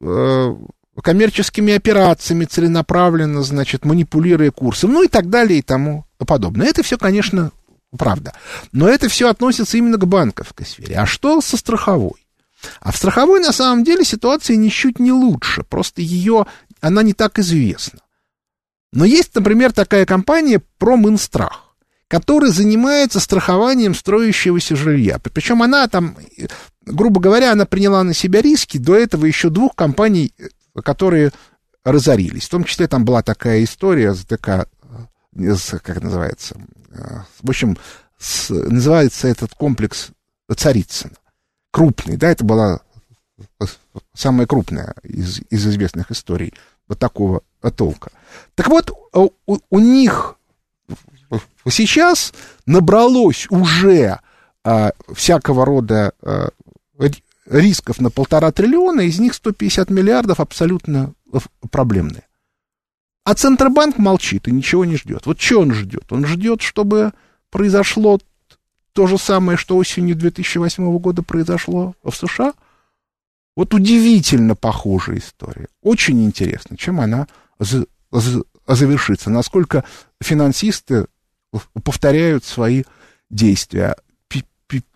э, 0.00 0.56
коммерческими 1.02 1.74
операциями 1.74 2.44
целенаправленно, 2.44 3.42
значит, 3.42 3.84
манипулируя 3.84 4.52
курсом, 4.52 4.92
ну 4.92 5.02
и 5.02 5.08
так 5.08 5.28
далее 5.28 5.58
и 5.58 5.62
тому 5.62 6.04
подобное. 6.24 6.68
Это 6.68 6.84
все, 6.84 6.98
конечно, 6.98 7.50
правда. 7.96 8.34
Но 8.72 8.88
это 8.88 9.08
все 9.08 9.28
относится 9.28 9.76
именно 9.76 9.98
к 9.98 10.06
банковской 10.06 10.66
сфере. 10.66 10.96
А 10.96 11.06
что 11.06 11.40
со 11.40 11.56
страховой? 11.56 12.26
А 12.80 12.92
в 12.92 12.96
страховой, 12.96 13.40
на 13.40 13.52
самом 13.52 13.84
деле, 13.84 14.04
ситуация 14.04 14.56
ничуть 14.56 14.98
не 14.98 15.12
лучше. 15.12 15.64
Просто 15.64 16.00
ее, 16.00 16.46
она 16.80 17.02
не 17.02 17.12
так 17.12 17.38
известна. 17.38 18.00
Но 18.92 19.04
есть, 19.04 19.34
например, 19.34 19.72
такая 19.72 20.06
компания 20.06 20.62
Проминстрах, 20.78 21.74
которая 22.08 22.50
занимается 22.50 23.20
страхованием 23.20 23.94
строящегося 23.94 24.76
жилья. 24.76 25.18
Причем 25.18 25.62
она 25.62 25.88
там, 25.88 26.16
грубо 26.84 27.20
говоря, 27.20 27.52
она 27.52 27.64
приняла 27.64 28.02
на 28.04 28.14
себя 28.14 28.42
риски 28.42 28.78
до 28.78 28.94
этого 28.94 29.24
еще 29.24 29.48
двух 29.48 29.74
компаний, 29.74 30.34
которые 30.84 31.32
разорились. 31.84 32.44
В 32.44 32.50
том 32.50 32.64
числе 32.64 32.86
там 32.86 33.04
была 33.04 33.22
такая 33.22 33.64
история 33.64 34.14
с 34.14 34.24
ДК, 34.24 34.68
как 35.82 36.02
называется, 36.02 36.56
в 37.40 37.48
общем, 37.48 37.76
с, 38.18 38.50
называется 38.50 39.28
этот 39.28 39.54
комплекс 39.54 40.10
Царицына. 40.54 41.14
Крупный, 41.70 42.16
да, 42.16 42.30
это 42.30 42.44
была 42.44 42.80
самая 44.14 44.46
крупная 44.46 44.94
из, 45.02 45.40
из 45.50 45.66
известных 45.66 46.10
историй 46.10 46.52
вот 46.88 46.98
такого 46.98 47.42
толка. 47.76 48.10
Так 48.54 48.68
вот, 48.68 48.90
у, 49.12 49.30
у 49.46 49.78
них 49.78 50.36
сейчас 51.68 52.32
набралось 52.66 53.46
уже 53.50 54.20
а, 54.64 54.92
всякого 55.14 55.64
рода 55.64 56.12
а, 56.20 56.50
рисков 57.46 58.00
на 58.00 58.10
полтора 58.10 58.52
триллиона, 58.52 59.00
из 59.00 59.18
них 59.18 59.34
150 59.34 59.90
миллиардов 59.90 60.40
абсолютно 60.40 61.14
проблемные. 61.70 62.24
А 63.24 63.34
Центробанк 63.34 63.98
молчит 63.98 64.48
и 64.48 64.52
ничего 64.52 64.84
не 64.84 64.96
ждет. 64.96 65.26
Вот 65.26 65.40
что 65.40 65.60
он 65.60 65.72
ждет? 65.72 66.10
Он 66.10 66.26
ждет, 66.26 66.60
чтобы 66.62 67.12
произошло 67.50 68.18
то 68.92 69.06
же 69.06 69.16
самое, 69.16 69.56
что 69.56 69.76
осенью 69.76 70.16
2008 70.16 70.98
года 70.98 71.22
произошло 71.22 71.94
в 72.02 72.12
США. 72.12 72.52
Вот 73.56 73.74
удивительно 73.74 74.56
похожая 74.56 75.18
история. 75.18 75.68
Очень 75.82 76.24
интересно, 76.24 76.76
чем 76.76 77.00
она 77.00 77.26
завершится. 78.66 79.30
Насколько 79.30 79.84
финансисты 80.20 81.06
повторяют 81.84 82.44
свои 82.44 82.84
действия. 83.30 83.96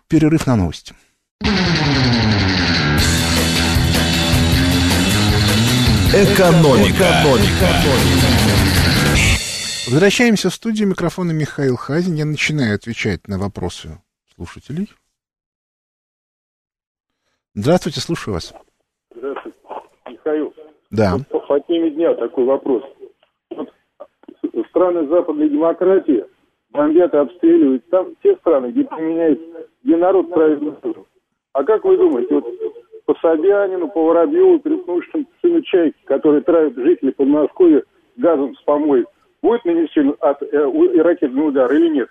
Перерыв 0.09 0.47
на 0.47 0.55
новости. 0.55 0.93
Экономика. 6.13 7.03
Экономика. 7.03 7.67
Возвращаемся 9.91 10.49
в 10.49 10.53
студию. 10.53 10.87
Микрофона 10.87 11.31
Михаил 11.31 11.75
Хазин. 11.75 12.15
Я 12.15 12.25
начинаю 12.25 12.75
отвечать 12.75 13.27
на 13.27 13.37
вопросы 13.37 13.89
слушателей. 14.33 14.89
Здравствуйте, 17.55 17.99
слушаю 17.99 18.35
вас. 18.35 18.53
Здравствуйте, 19.13 19.57
Михаил. 20.09 20.53
Да. 20.91 21.17
Вот 21.29 21.47
по, 21.47 21.59
теме 21.59 21.91
дня 21.91 22.13
такой 22.13 22.45
вопрос. 22.45 22.83
Вот 23.49 23.69
страны 24.69 25.07
западной 25.09 25.49
демократии 25.49 26.23
бомбят 26.69 27.13
и 27.13 27.17
обстреливают. 27.17 27.89
Там 27.89 28.15
те 28.23 28.33
страны, 28.37 28.71
где 28.71 28.85
применяют, 28.85 29.41
где 29.83 29.97
народ 29.97 30.33
правит. 30.33 30.61
А 31.51 31.63
как 31.65 31.83
вы 31.83 31.97
думаете, 31.97 32.33
вот 32.33 32.45
по 33.07 33.15
Собянину, 33.21 33.87
по 33.87 34.05
Воробьеву, 34.05 34.59
Крепнувшему 34.59 35.25
сыну 35.41 35.61
Чайки, 35.61 35.97
который 36.05 36.41
травит 36.41 36.75
жителей 36.75 37.13
Подмосковья 37.13 37.81
газом 38.17 38.53
с 38.55 38.61
помоек, 38.63 39.07
будет 39.41 39.63
нанесен 39.63 40.13
от 40.19 40.43
э, 40.43 41.01
ракетный 41.01 41.47
удар 41.47 41.71
или 41.71 41.87
нет? 41.87 42.09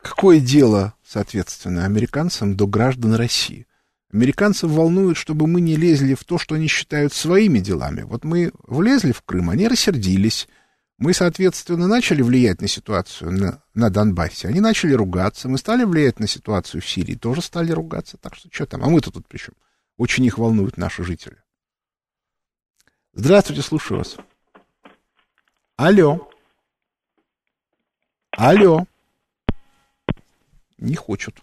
Какое 0.00 0.40
дело, 0.40 0.94
соответственно, 1.04 1.84
американцам 1.84 2.56
до 2.56 2.66
граждан 2.66 3.14
России? 3.16 3.66
Американцев 4.10 4.70
волнует, 4.70 5.18
чтобы 5.18 5.46
мы 5.46 5.60
не 5.60 5.76
лезли 5.76 6.14
в 6.14 6.24
то, 6.24 6.38
что 6.38 6.54
они 6.54 6.68
считают 6.68 7.12
своими 7.12 7.58
делами. 7.58 8.02
Вот 8.02 8.24
мы 8.24 8.52
влезли 8.66 9.12
в 9.12 9.20
Крым, 9.20 9.50
они 9.50 9.68
рассердились. 9.68 10.48
Мы, 10.96 11.12
соответственно, 11.12 11.86
начали 11.86 12.22
влиять 12.22 12.62
на 12.62 12.68
ситуацию 12.68 13.30
на, 13.30 13.62
на 13.74 13.90
Донбассе. 13.90 14.48
Они 14.48 14.60
начали 14.60 14.94
ругаться. 14.94 15.50
Мы 15.50 15.58
стали 15.58 15.84
влиять 15.84 16.18
на 16.18 16.26
ситуацию 16.26 16.80
в 16.80 16.88
Сирии, 16.88 17.14
тоже 17.14 17.42
стали 17.42 17.72
ругаться. 17.72 18.16
Так 18.16 18.34
что 18.34 18.48
что 18.50 18.64
там? 18.64 18.82
А 18.82 18.88
мы-то 18.88 19.12
тут 19.12 19.28
при 19.28 19.36
чем? 19.36 19.54
Очень 19.98 20.24
их 20.24 20.38
волнуют 20.38 20.76
наши 20.76 21.02
жители. 21.02 21.36
Здравствуйте, 23.12 23.62
слушаю 23.62 23.98
вас. 23.98 24.16
Алло. 25.76 26.30
Алло. 28.30 28.84
Не 30.78 30.94
хочут. 30.94 31.42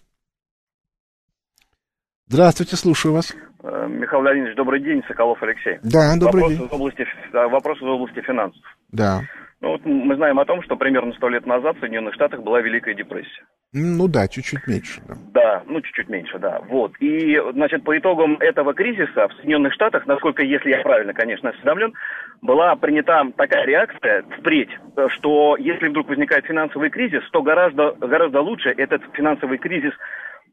Здравствуйте, 2.28 2.76
слушаю 2.76 3.12
вас. 3.12 3.34
Э, 3.62 3.86
Михаил 3.88 4.22
Леонидович, 4.22 4.56
добрый 4.56 4.82
день, 4.82 5.02
Соколов 5.06 5.40
Алексей. 5.42 5.78
Да, 5.82 6.16
добрый 6.16 6.42
вопрос 6.42 6.58
день. 6.58 6.66
Из 6.66 6.72
области, 6.72 7.06
вопрос 7.32 7.76
из 7.76 7.82
области 7.82 8.20
финансов. 8.22 8.62
Да. 8.90 9.22
Ну, 9.66 9.72
вот 9.72 9.84
мы 9.84 10.14
знаем 10.14 10.38
о 10.38 10.44
том, 10.44 10.62
что 10.62 10.76
примерно 10.76 11.12
сто 11.14 11.28
лет 11.28 11.44
назад 11.44 11.76
в 11.76 11.80
Соединенных 11.80 12.14
Штатах 12.14 12.40
была 12.40 12.60
Великая 12.60 12.94
депрессия. 12.94 13.42
Ну 13.72 14.06
да, 14.06 14.28
чуть-чуть 14.28 14.64
меньше. 14.68 15.02
Да. 15.08 15.16
Да, 15.34 15.62
ну 15.66 15.80
чуть-чуть 15.80 16.08
меньше, 16.08 16.38
да. 16.38 16.60
Вот. 16.68 16.92
И, 17.00 17.36
значит, 17.52 17.82
по 17.82 17.98
итогам 17.98 18.36
этого 18.38 18.74
кризиса 18.74 19.26
в 19.26 19.32
Соединенных 19.34 19.72
Штатах, 19.72 20.06
насколько, 20.06 20.44
если 20.44 20.70
я 20.70 20.82
правильно, 20.82 21.12
конечно, 21.14 21.50
осведомлен, 21.50 21.94
была 22.42 22.76
принята 22.76 23.24
такая 23.36 23.66
реакция 23.66 24.22
впредь, 24.38 24.70
что 25.08 25.56
если 25.58 25.88
вдруг 25.88 26.10
возникает 26.10 26.46
финансовый 26.46 26.88
кризис, 26.88 27.28
то 27.32 27.42
гораздо, 27.42 27.90
гораздо 27.90 28.42
лучше 28.42 28.68
этот 28.68 29.02
финансовый 29.14 29.58
кризис 29.58 29.94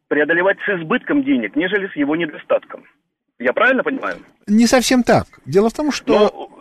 преодолевать 0.07 0.57
с 0.65 0.69
избытком 0.69 1.23
денег, 1.23 1.55
нежели 1.55 1.87
с 1.87 1.95
его 1.95 2.15
недостатком. 2.15 2.83
Я 3.37 3.53
правильно 3.53 3.83
понимаю? 3.83 4.17
Не 4.47 4.65
совсем 4.65 5.03
так. 5.03 5.25
Дело 5.45 5.69
в 5.69 5.73
том, 5.73 5.91
что 5.91 6.31
Ну, 6.33 6.52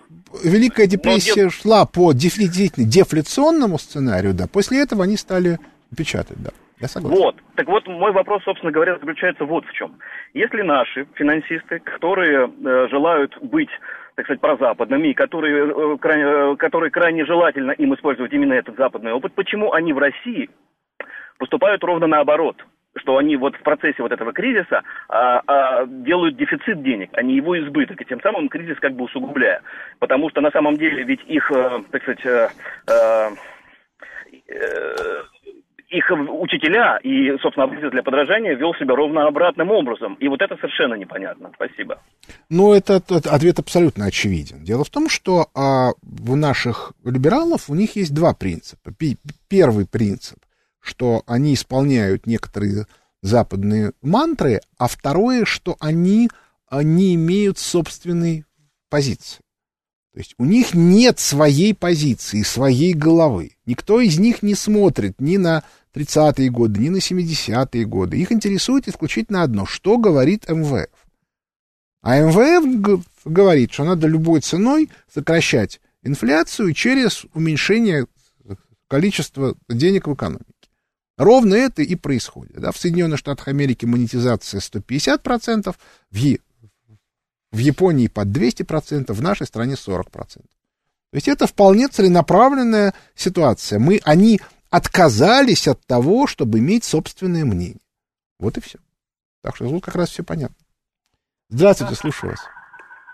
Великая 0.45 0.87
депрессия 0.87 1.35
дел- 1.35 1.51
шла 1.51 1.87
по 1.87 2.12
дефле- 2.12 2.49
дефляционному 2.77 3.79
сценарию, 3.79 4.35
да. 4.35 4.47
После 4.47 4.83
этого 4.83 5.05
они 5.05 5.16
стали 5.16 5.59
печатать, 5.97 6.42
да. 6.42 6.51
Я 6.81 6.88
согласен. 6.88 7.16
Вот. 7.16 7.37
Так 7.55 7.68
вот, 7.68 7.87
мой 7.87 8.12
вопрос, 8.12 8.42
собственно 8.45 8.73
говоря, 8.73 8.95
заключается 8.99 9.45
вот 9.45 9.64
в 9.66 9.73
чем. 9.73 9.99
Если 10.35 10.62
наши 10.62 11.07
финансисты, 11.14 11.79
которые 11.79 12.49
э, 12.49 12.88
желают 12.90 13.37
быть, 13.40 13.68
так 14.16 14.27
сказать, 14.27 14.40
прозападными, 14.40 15.09
и 15.09 15.14
которые, 15.14 15.68
э, 15.71 15.99
крайне, 15.99 16.25
э, 16.25 16.57
которые 16.57 16.90
крайне 16.90 17.25
желательно 17.25 17.71
им 17.71 17.95
использовать 17.95 18.33
именно 18.33 18.55
этот 18.55 18.77
западный 18.77 19.12
опыт, 19.12 19.33
почему 19.35 19.73
они 19.73 19.92
в 19.92 19.99
России 19.99 20.51
поступают 21.38 21.85
ровно 21.85 22.09
наоборот? 22.09 22.57
Что 22.96 23.16
они 23.16 23.37
вот 23.37 23.57
в 23.57 23.62
процессе 23.62 24.02
вот 24.02 24.12
этого 24.12 24.33
кризиса 24.33 24.83
а, 25.09 25.42
а, 25.46 25.87
делают 25.87 26.37
дефицит 26.37 26.83
денег, 26.83 27.11
а 27.14 27.22
не 27.22 27.37
его 27.37 27.59
избыток, 27.59 28.00
и 28.00 28.05
тем 28.05 28.20
самым 28.20 28.48
кризис 28.48 28.78
как 28.81 28.94
бы 28.94 29.05
усугубляя. 29.05 29.62
Потому 29.98 30.31
что 30.31 30.40
на 30.40 30.50
самом 30.50 30.76
деле 30.76 31.02
ведь 31.05 31.22
их, 31.26 31.50
э, 31.50 31.81
так 31.90 32.02
сказать, 32.02 32.24
э, 32.24 32.48
э, 32.88 33.28
э, 34.48 35.22
их 35.92 36.11
учителя 36.11 36.98
и, 37.02 37.37
собственно, 37.42 37.64
образец 37.64 37.90
для 37.90 38.02
подражания 38.02 38.55
вел 38.55 38.74
себя 38.74 38.96
ровно 38.96 39.26
обратным 39.26 39.70
образом. 39.70 40.14
И 40.14 40.28
вот 40.28 40.40
это 40.40 40.57
совершенно 40.57 40.94
непонятно. 40.94 41.50
Спасибо. 41.55 42.00
Ну, 42.48 42.72
это, 42.72 42.94
это 42.94 43.31
ответ 43.31 43.59
абсолютно 43.59 44.07
очевиден. 44.07 44.64
Дело 44.64 44.85
в 44.85 44.90
том, 44.90 45.09
что 45.09 45.48
а, 45.55 45.90
у 46.26 46.37
наших 46.37 46.92
либералов 47.05 47.68
у 47.68 47.74
них 47.74 47.96
есть 47.96 48.14
два 48.14 48.35
принципа. 48.35 48.92
Первый 49.48 49.87
принцип, 49.87 50.38
что 50.83 51.23
они 51.27 51.55
исполняют 51.55 52.27
некоторые 52.27 52.87
западные 53.23 53.92
мантры, 54.03 54.61
а 54.77 54.88
второе, 54.88 55.45
что 55.45 55.77
они 55.81 56.29
а, 56.66 56.83
не 56.83 57.14
имеют 57.14 57.59
собственной 57.59 58.45
позиции. 58.90 59.40
То 60.12 60.18
есть 60.18 60.35
у 60.37 60.45
них 60.45 60.75
нет 60.75 61.18
своей 61.21 61.73
позиции, 61.73 62.42
своей 62.42 62.92
головы. 62.92 63.57
Никто 63.64 64.01
из 64.01 64.18
них 64.18 64.42
не 64.42 64.55
смотрит 64.55 65.21
ни 65.21 65.38
на 65.38 65.62
30-е 65.95 66.51
годы, 66.51 66.81
ни 66.81 66.88
на 66.90 66.99
70-е 66.99 67.85
годы. 67.87 68.18
Их 68.18 68.31
интересует 68.33 68.88
исключительно 68.88 69.42
одно, 69.42 69.64
что 69.64 69.97
говорит 69.97 70.49
МВФ. 70.49 70.88
А 72.03 72.18
МВФ 72.18 73.01
говорит, 73.25 73.73
что 73.73 73.85
надо 73.85 74.07
любой 74.09 74.40
ценой 74.40 74.90
сокращать 75.12 75.81
инфляцию 76.03 76.75
через 76.75 77.25
уменьшение 77.33 78.07
количества 78.88 79.57
денег 79.68 80.09
в 80.09 80.14
экономике. 80.14 80.51
Ровно 81.22 81.54
это 81.54 81.82
и 81.82 81.94
происходит. 81.94 82.58
Да? 82.61 82.72
В 82.72 82.76
Соединенных 82.76 83.16
Штатах 83.20 83.46
Америки 83.46 83.87
монетизация 83.87 84.58
150%, 84.58 85.72
в, 86.11 86.16
Е- 86.16 86.40
в 87.52 87.58
Японии 87.58 88.08
под 88.08 88.28
200%, 88.28 89.12
в 89.12 89.22
нашей 89.22 89.46
стране 89.46 89.74
40%. 89.74 90.06
То 90.11 90.42
есть 91.12 91.28
это 91.28 91.46
вполне 91.46 91.87
целенаправленная 91.87 92.92
ситуация. 93.14 93.78
Мы, 93.78 94.00
они 94.04 94.40
отказались 94.70 95.68
от 95.68 95.80
того, 95.87 96.26
чтобы 96.26 96.58
иметь 96.58 96.82
собственное 96.82 97.44
мнение. 97.44 97.78
Вот 98.40 98.56
и 98.56 98.61
все. 98.61 98.80
Так 99.44 99.54
что 99.54 99.68
тут 99.68 99.85
как 99.85 99.94
раз 99.94 100.08
все 100.08 100.24
понятно. 100.24 100.56
Здравствуйте, 101.50 101.94
слушаю 101.94 102.30
вас. 102.30 102.40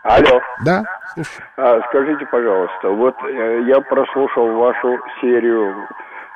Алло. 0.04 0.40
Да, 0.64 0.84
слушаю. 1.12 1.44
А, 1.58 1.80
скажите, 1.88 2.24
пожалуйста, 2.30 2.88
вот 2.88 3.16
э, 3.24 3.64
я 3.66 3.80
прослушал 3.82 4.56
вашу 4.56 4.96
серию 5.20 5.86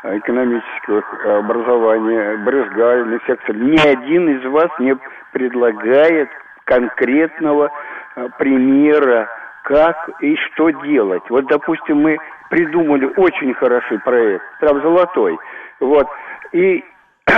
экономического 0.04 1.02
образования, 1.38 2.36
брызгальный 2.44 3.20
сектор. 3.26 3.56
Ни 3.56 3.78
один 3.78 4.28
из 4.28 4.44
вас 4.50 4.68
не 4.78 4.96
предлагает 5.32 6.28
конкретного 6.64 7.70
э, 8.16 8.28
примера, 8.38 9.28
как 9.64 10.10
и 10.20 10.36
что 10.36 10.70
делать. 10.70 11.22
Вот, 11.28 11.46
допустим, 11.46 11.98
мы 11.98 12.18
придумали 12.50 13.06
очень 13.16 13.54
хороший 13.54 13.98
проект, 14.00 14.44
прям 14.60 14.80
золотой, 14.82 15.38
вот, 15.80 16.06
и 16.52 16.84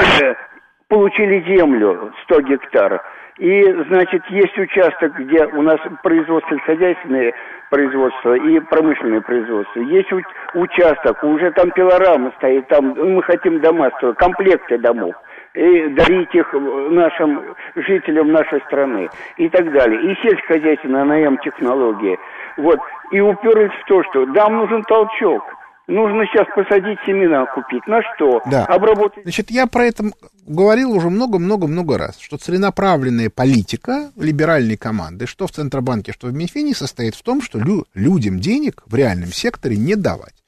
получили 0.89 1.45
землю 1.55 2.13
100 2.25 2.41
гектаров. 2.43 3.03
И, 3.39 3.65
значит, 3.89 4.23
есть 4.29 4.57
участок, 4.57 5.19
где 5.19 5.45
у 5.47 5.63
нас 5.63 5.81
производство 6.03 6.57
хозяйственное 6.61 7.35
производство 7.69 8.35
и 8.35 8.61
промышленное 8.61 9.21
производство. 9.23 9.81
Есть 9.81 10.11
участок, 10.55 11.25
уже 11.25 11.51
там 11.51 11.73
пилорама 11.73 12.33
стоит, 12.37 12.69
там 12.69 12.95
ну, 12.97 13.17
мы 13.17 13.23
хотим 13.23 13.61
дома 13.61 13.91
строить, 13.97 14.17
комплекты 14.19 14.79
домов. 14.79 15.15
И 15.55 15.89
дарить 15.89 16.35
их 16.35 16.53
нашим 16.53 17.41
жителям 17.77 18.33
нашей 18.33 18.61
страны 18.63 19.09
и 19.37 19.49
так 19.49 19.71
далее. 19.73 20.13
И 20.13 20.17
сельскохозяйственная 20.23 21.05
наем 21.05 21.39
технологии. 21.39 22.19
Вот. 22.57 22.81
И 23.13 23.21
уперлись 23.21 23.71
в 23.83 23.85
то, 23.87 24.03
что 24.05 24.27
нам 24.27 24.57
нужен 24.57 24.83
толчок. 24.83 25.45
Нужно 25.87 26.25
сейчас 26.27 26.47
посадить 26.55 26.99
семена 27.05 27.45
купить. 27.47 27.87
На 27.87 28.01
что? 28.15 28.41
Да. 28.51 28.65
Обработать 28.65 29.23
Значит, 29.25 29.51
я 29.51 29.67
про 29.67 29.85
это 29.85 30.05
говорил 30.47 30.93
уже 30.93 31.11
много-много-много 31.11 31.99
раз, 31.99 32.19
что 32.19 32.39
целенаправленная 32.39 33.29
политика 33.29 34.11
либеральной 34.17 34.79
команды, 34.79 35.27
что 35.27 35.47
в 35.47 35.53
Центробанке, 35.53 36.13
что 36.13 36.29
в 36.29 36.33
Минфине, 36.33 36.75
состоит 36.75 37.15
в 37.15 37.23
том, 37.23 37.43
что 37.43 37.59
лю- 37.59 37.85
людям 37.93 38.41
денег 38.41 38.83
в 38.87 38.95
реальном 38.95 39.31
секторе 39.31 39.77
не 39.77 39.95
давать. 39.95 40.43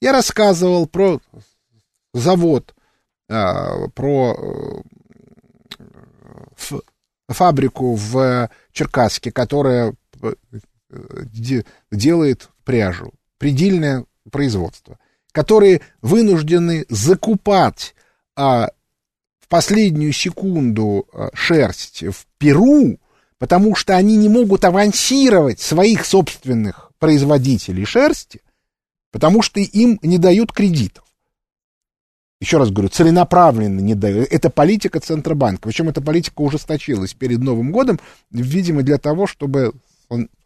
Я 0.00 0.12
рассказывал 0.12 0.86
про 0.86 1.18
завод, 2.14 2.72
а, 3.28 3.88
про 3.94 4.36
э, 4.38 4.82
фабрику 7.28 7.94
в 7.94 8.48
Черкасске, 8.72 9.32
которая 9.32 9.94
э, 10.22 10.32
де- 11.32 11.64
делает 11.90 12.48
пряжу, 12.64 13.12
предельное 13.38 14.04
производство. 14.28 14.98
которые 15.32 15.82
вынуждены 16.00 16.86
закупать 16.88 17.94
а, 18.34 18.70
в 19.38 19.48
последнюю 19.48 20.12
секунду 20.12 21.06
а, 21.12 21.28
шерсть 21.34 22.02
в 22.02 22.26
Перу, 22.38 22.98
потому 23.38 23.74
что 23.74 23.96
они 23.96 24.16
не 24.16 24.28
могут 24.28 24.64
авансировать 24.64 25.60
своих 25.60 26.06
собственных 26.06 26.92
производителей 26.98 27.84
шерсти, 27.84 28.40
потому 29.12 29.42
что 29.42 29.60
им 29.60 29.98
не 30.02 30.18
дают 30.18 30.52
кредитов. 30.52 31.04
Еще 32.40 32.58
раз 32.58 32.70
говорю, 32.70 32.88
целенаправленно 32.88 33.80
не 33.80 33.94
дают. 33.94 34.28
Это 34.30 34.48
политика 34.48 35.00
Центробанка. 35.00 35.68
Причем 35.68 35.88
эта 35.88 36.00
политика 36.00 36.40
ужесточилась 36.40 37.14
перед 37.14 37.40
Новым 37.40 37.72
годом, 37.72 37.98
видимо, 38.30 38.82
для 38.82 38.98
того, 38.98 39.26
чтобы 39.26 39.72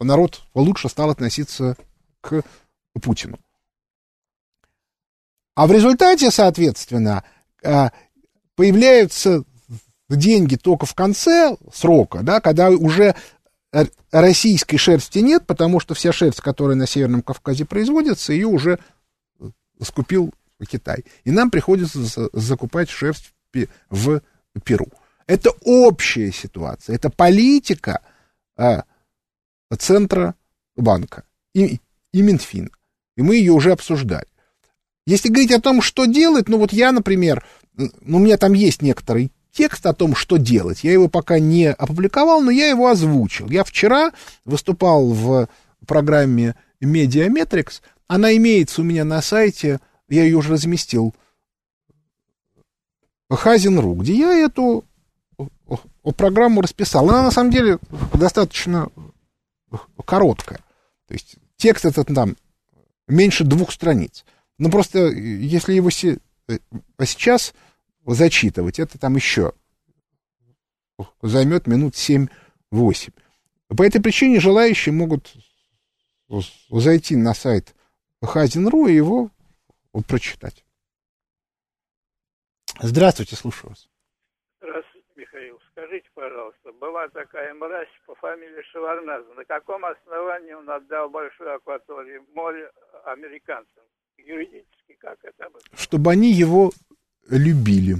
народ 0.01 0.43
лучше 0.55 0.89
стал 0.89 1.11
относиться 1.11 1.77
к 2.23 2.43
Путину. 3.01 3.39
А 5.55 5.67
в 5.67 5.73
результате, 5.73 6.31
соответственно, 6.31 7.25
а, 7.63 7.93
появляются 8.57 9.45
деньги 10.09 10.57
только 10.57 10.87
в 10.87 10.95
конце 10.95 11.57
срока, 11.73 12.21
да, 12.23 12.41
когда 12.41 12.71
уже 12.71 13.15
российской 14.11 14.77
шерсти 14.77 15.19
нет, 15.21 15.47
потому 15.47 15.81
что 15.81 15.95
вся 15.95 16.13
шерсть, 16.13 16.41
которая 16.41 16.77
на 16.77 16.87
Северном 16.87 17.23
Кавказе 17.23 17.65
производится, 17.65 18.33
ее 18.35 18.47
уже 18.47 18.79
скупил 19.81 20.33
Китай. 20.69 21.05
И 21.25 21.31
нам 21.31 21.51
приходится 21.51 21.99
закупать 22.33 22.91
шерсть 22.91 23.33
в 23.91 24.21
Перу. 24.65 24.87
Это 25.27 25.51
общая 25.63 26.31
ситуация, 26.33 26.97
это 26.97 27.09
политика 27.09 28.01
а, 28.57 28.85
Центробанка 29.79 31.25
и, 31.55 31.81
и 32.13 32.23
Минфина. 32.23 32.71
И 33.17 33.23
мы 33.23 33.37
ее 33.37 33.53
уже 33.53 33.73
обсуждали. 33.73 34.27
Если 35.07 35.29
говорить 35.29 35.53
о 35.53 35.61
том, 35.61 35.83
что 35.83 36.05
делать, 36.05 36.49
ну 36.49 36.59
вот 36.59 36.73
я, 36.73 36.93
например, 36.93 37.45
ну, 37.75 37.91
у 38.03 38.19
меня 38.21 38.37
там 38.37 38.53
есть 38.53 38.83
некоторый 38.83 39.33
текст 39.51 39.85
о 39.87 39.95
том, 39.95 40.15
что 40.15 40.37
делать. 40.37 40.85
Я 40.85 40.93
его 40.93 41.09
пока 41.09 41.39
не 41.39 41.71
опубликовал, 41.71 42.41
но 42.41 42.51
я 42.51 42.69
его 42.69 42.89
озвучил. 42.89 43.49
Я 43.51 43.65
вчера 43.65 44.13
выступал 44.45 45.09
в 45.09 45.49
программе 45.87 46.55
Медиаметрикс. 46.81 47.83
Она 48.07 48.37
имеется 48.37 48.81
у 48.81 48.85
меня 48.85 49.05
на 49.05 49.23
сайте, 49.23 49.81
я 50.09 50.25
ее 50.25 50.37
уже 50.37 50.53
разместил. 50.53 51.15
Хазин.ру, 53.31 53.95
где 53.95 54.15
я 54.15 54.33
эту 54.35 54.85
программу 56.17 56.61
расписал. 56.61 57.09
Она 57.09 57.23
на 57.23 57.31
самом 57.31 57.51
деле 57.51 57.79
достаточно 58.15 58.91
короткая. 60.05 60.59
То 61.09 61.15
есть 61.15 61.37
текст 61.57 61.87
этот 61.87 62.09
там 62.15 62.37
меньше 63.09 63.45
двух 63.45 63.73
страниц. 63.73 64.25
Но 64.59 64.71
просто 64.71 64.99
если 65.09 65.73
его 65.73 65.91
се... 65.91 66.19
а 66.49 67.07
сейчас 67.07 67.55
зачитывать, 68.05 68.79
это 68.79 68.99
там 68.99 69.17
еще 69.17 69.53
займет 71.23 71.67
минут 71.67 71.95
7-8. 71.95 72.29
По 73.77 73.83
этой 73.83 74.03
причине 74.03 74.41
желающие 74.41 74.93
могут 74.93 75.33
зайти 76.71 77.17
на 77.17 77.35
сайт 77.35 77.75
Хазин.ру 78.23 78.87
и 78.87 78.95
его 78.95 79.31
прочитать. 80.07 80.65
Здравствуйте, 82.81 83.37
слушаю 83.37 83.71
вас. 83.71 83.89
Здравствуйте, 84.61 85.09
Михаил. 85.17 85.61
Скажите, 85.71 86.09
пожалуйста, 86.15 86.73
была 86.73 87.09
такая 87.09 87.53
мразь 87.55 87.89
по 88.07 88.15
фамилии 88.17 88.63
Шеварнадзе. 88.71 89.33
На 89.35 89.45
каком 89.45 89.85
основании 89.85 90.53
он 90.53 90.69
отдал 90.71 91.11
большую 91.11 91.55
акваторию 91.55 92.25
море 92.35 92.71
американцам? 93.05 93.85
Юридически 94.19 94.97
как 94.99 95.19
это 95.23 95.51
было? 95.51 95.63
Чтобы 95.75 96.11
они 96.13 96.33
его 96.33 96.71
любили. 97.29 97.97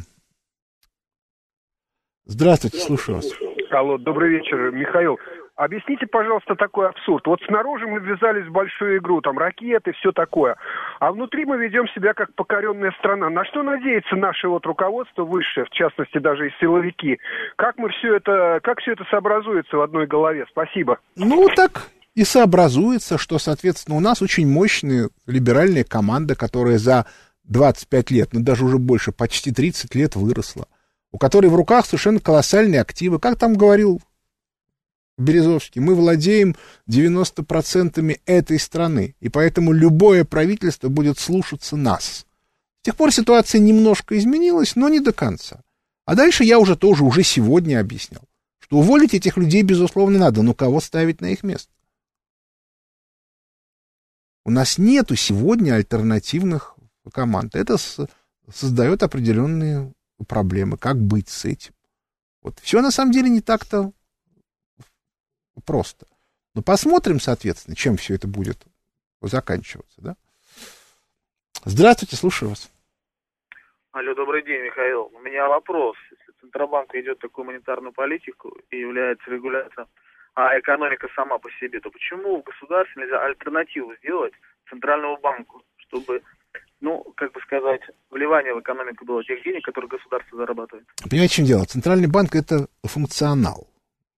Здравствуйте, 2.25 2.79
слушаю 2.79 3.17
вас. 3.17 3.27
Алло, 3.71 3.99
добрый 3.99 4.31
вечер, 4.31 4.71
Михаил. 4.71 5.19
Объясните, 5.55 6.07
пожалуйста, 6.07 6.55
такой 6.55 6.89
абсурд. 6.89 7.27
Вот 7.27 7.41
снаружи 7.47 7.87
мы 7.87 8.01
ввязались 8.01 8.47
в 8.47 8.53
большую 8.53 8.99
игру, 8.99 9.21
там 9.21 9.39
ракеты, 9.39 9.93
все 9.93 10.11
такое. 10.11 10.57
А 10.99 11.13
внутри 11.13 11.45
мы 11.45 11.59
ведем 11.59 11.87
себя 11.89 12.15
как 12.15 12.35
покоренная 12.35 12.93
страна. 12.99 13.29
На 13.29 13.45
что 13.45 13.63
надеется 13.63 14.17
наше 14.17 14.49
вот 14.49 14.65
руководство 14.65 15.25
высшее, 15.25 15.67
в 15.67 15.71
частности 15.71 16.19
даже 16.19 16.49
и 16.49 16.55
силовики? 16.59 17.19
Как 17.57 17.77
мы 17.77 17.91
все 17.91 18.17
это, 18.17 18.61
как 18.63 18.81
все 18.81 18.93
это 18.93 19.05
сообразуется 19.11 19.77
в 19.77 19.83
одной 19.83 20.07
голове? 20.07 20.47
Спасибо. 20.51 20.99
Ну, 21.17 21.47
так 21.55 21.91
и 22.15 22.25
сообразуется, 22.25 23.19
что, 23.19 23.39
соответственно, 23.39 23.97
у 23.97 24.01
нас 24.01 24.21
очень 24.23 24.47
мощная 24.47 25.09
либеральная 25.27 25.85
команда, 25.85 26.35
которая 26.35 26.79
за 26.79 27.07
25 27.45 28.11
лет, 28.11 28.33
ну 28.33 28.41
даже 28.41 28.65
уже 28.65 28.79
больше, 28.79 29.13
почти 29.13 29.51
30 29.51 29.95
лет 29.95 30.17
выросла, 30.17 30.69
у 31.11 31.19
которой 31.19 31.47
в 31.47 31.55
руках 31.55 31.87
совершенно 31.87 32.21
колоссальные 32.21 32.81
активы. 32.81 33.19
Как 33.19 33.39
там 33.39 33.55
говорил 33.55 34.01
Березовский, 35.19 35.81
мы 35.81 35.95
владеем 35.95 36.57
90% 36.89 38.21
этой 38.27 38.59
страны, 38.59 39.15
и 39.21 39.29
поэтому 39.29 39.73
любое 39.73 40.25
правительство 40.25 40.89
будет 40.89 41.19
слушаться 41.19 41.77
нас. 41.77 42.27
С 42.83 42.85
тех 42.85 42.97
пор 42.97 43.13
ситуация 43.13 43.61
немножко 43.61 44.19
изменилась, 44.19 44.77
но 44.77 44.89
не 44.89 45.01
до 45.01 45.13
конца. 45.13 45.63
А 46.05 46.15
дальше 46.15 46.45
я 46.45 46.59
уже 46.59 46.77
тоже, 46.77 47.05
уже 47.05 47.23
сегодня 47.23 47.81
объяснял, 47.81 48.23
что 48.59 48.79
уволить 48.79 49.15
этих 49.15 49.37
людей, 49.37 49.63
безусловно, 49.63 50.19
надо, 50.19 50.43
но 50.43 50.53
кого 50.53 50.81
ставить 50.81 51.21
на 51.21 51.27
их 51.27 51.43
место? 51.43 51.71
У 54.45 54.51
нас 54.51 54.79
нету 54.79 55.15
сегодня 55.15 55.75
альтернативных 55.75 56.77
команд. 57.13 57.55
Это 57.55 57.77
создает 58.49 59.03
определенные 59.03 59.93
проблемы. 60.29 60.79
Как 60.79 60.97
быть 60.97 61.29
с 61.29 61.45
этим? 61.45 61.73
Вот 62.43 62.59
все 62.59 62.83
на 62.83 62.91
самом 62.91 63.13
деле 63.13 63.29
не 63.29 63.41
так-то 63.41 63.93
просто. 65.65 66.07
Но 66.55 66.63
посмотрим, 66.63 67.21
соответственно, 67.21 67.77
чем 67.77 67.97
все 67.97 68.15
это 68.15 68.27
будет 68.27 68.67
заканчиваться, 69.21 70.01
да? 70.01 70.17
Здравствуйте, 71.65 72.17
слушаю 72.17 72.51
вас. 72.51 72.71
Алло, 73.93 74.15
добрый 74.15 74.45
день, 74.45 74.63
Михаил. 74.63 75.11
У 75.15 75.21
меня 75.21 75.47
вопрос. 75.49 75.97
Если 76.11 76.33
Центробанк 76.41 76.93
ведет 76.95 77.21
такую 77.21 77.45
монетарную 77.45 77.93
политику 77.93 78.59
и 78.71 78.79
является 78.79 79.31
регулятором, 79.31 79.87
а 80.35 80.59
экономика 80.59 81.09
сама 81.15 81.39
по 81.39 81.51
себе, 81.61 81.81
то 81.81 81.91
почему 81.91 82.41
в 82.41 82.45
государстве 82.45 83.03
нельзя 83.03 83.23
альтернативу 83.25 83.95
сделать 83.97 84.33
Центральному 84.69 85.19
банку, 85.19 85.63
чтобы 85.77 86.23
ну, 86.81 87.05
как 87.17 87.33
бы 87.33 87.41
сказать, 87.43 87.81
вливание 88.11 88.55
в 88.55 88.61
экономику 88.61 89.05
было 89.05 89.23
тех 89.23 89.43
денег, 89.45 89.65
которые 89.65 89.89
государство 89.89 90.37
зарабатывает. 90.37 90.85
Понимаете, 91.09 91.33
в 91.33 91.37
чем 91.37 91.45
дело? 91.47 91.65
Центральный 91.65 92.09
банк— 92.09 92.35
это 92.35 92.67
функционал. 92.83 93.69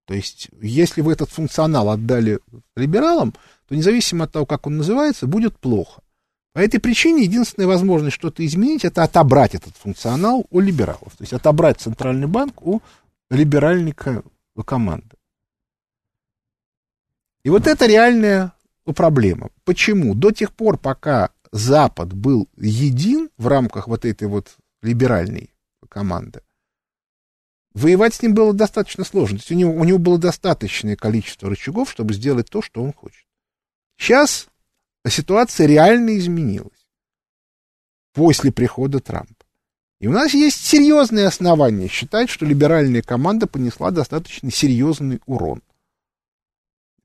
То 0.07 0.14
есть, 0.14 0.48
если 0.61 1.03
вы 1.03 1.12
этот 1.12 1.29
функционал 1.29 1.90
отдали 1.90 2.40
либералам, 2.74 3.33
то 3.68 3.74
независимо 3.74 4.24
от 4.24 4.33
того, 4.33 4.46
как 4.46 4.66
он 4.66 4.79
называется, 4.79 5.27
будет 5.27 5.59
плохо. 5.59 6.00
По 6.55 6.61
этой 6.61 6.81
причине 6.81 7.24
единственная 7.24 7.66
возможность 7.66 8.16
что-то 8.16 8.44
изменить, 8.46 8.85
это 8.85 9.03
отобрать 9.03 9.55
этот 9.55 9.77
функционал 9.77 10.46
у 10.50 10.61
либералов. 10.61 11.16
То 11.16 11.22
есть 11.22 11.33
отобрать 11.33 11.81
центральный 11.81 12.29
банк 12.29 12.62
у 12.62 12.81
либеральной 13.31 13.94
команды. 14.64 15.13
И 17.44 17.50
вот 17.50 17.66
это 17.66 17.87
реальная 17.87 18.52
проблема. 18.96 19.50
Почему? 19.64 20.14
До 20.14 20.30
тех 20.30 20.52
пор, 20.52 20.78
пока 20.78 21.30
Запад 21.52 22.12
был 22.12 22.48
един 22.57 23.30
в 23.37 23.46
рамках 23.46 23.87
вот 23.87 24.04
этой 24.04 24.26
вот 24.28 24.57
либеральной 24.83 25.54
команды, 25.88 26.42
воевать 27.74 28.14
с 28.14 28.22
ним 28.22 28.35
было 28.35 28.52
достаточно 28.52 29.04
сложно. 29.04 29.38
То 29.38 29.42
есть 29.42 29.52
у 29.52 29.54
него, 29.54 29.72
у 29.72 29.85
него 29.85 29.98
было 29.98 30.18
достаточное 30.18 30.96
количество 30.96 31.50
рычагов, 31.50 31.90
чтобы 31.90 32.14
сделать 32.14 32.48
то, 32.48 32.62
что 32.62 32.83
он 32.83 32.92
хочет. 32.92 33.26
Сейчас 33.98 34.48
ситуация 35.07 35.66
реально 35.66 36.18
изменилась 36.18 36.88
после 38.14 38.52
прихода 38.52 39.01
Трампа. 39.01 39.45
И 40.01 40.07
у 40.07 40.12
нас 40.12 40.34
есть 40.34 40.64
серьезные 40.64 41.26
основания 41.26 41.88
считать, 41.88 42.30
что 42.30 42.47
либеральная 42.47 43.03
команда 43.03 43.47
понесла 43.47 43.90
достаточно 43.90 44.51
серьезный 44.51 45.20
урон. 45.26 45.62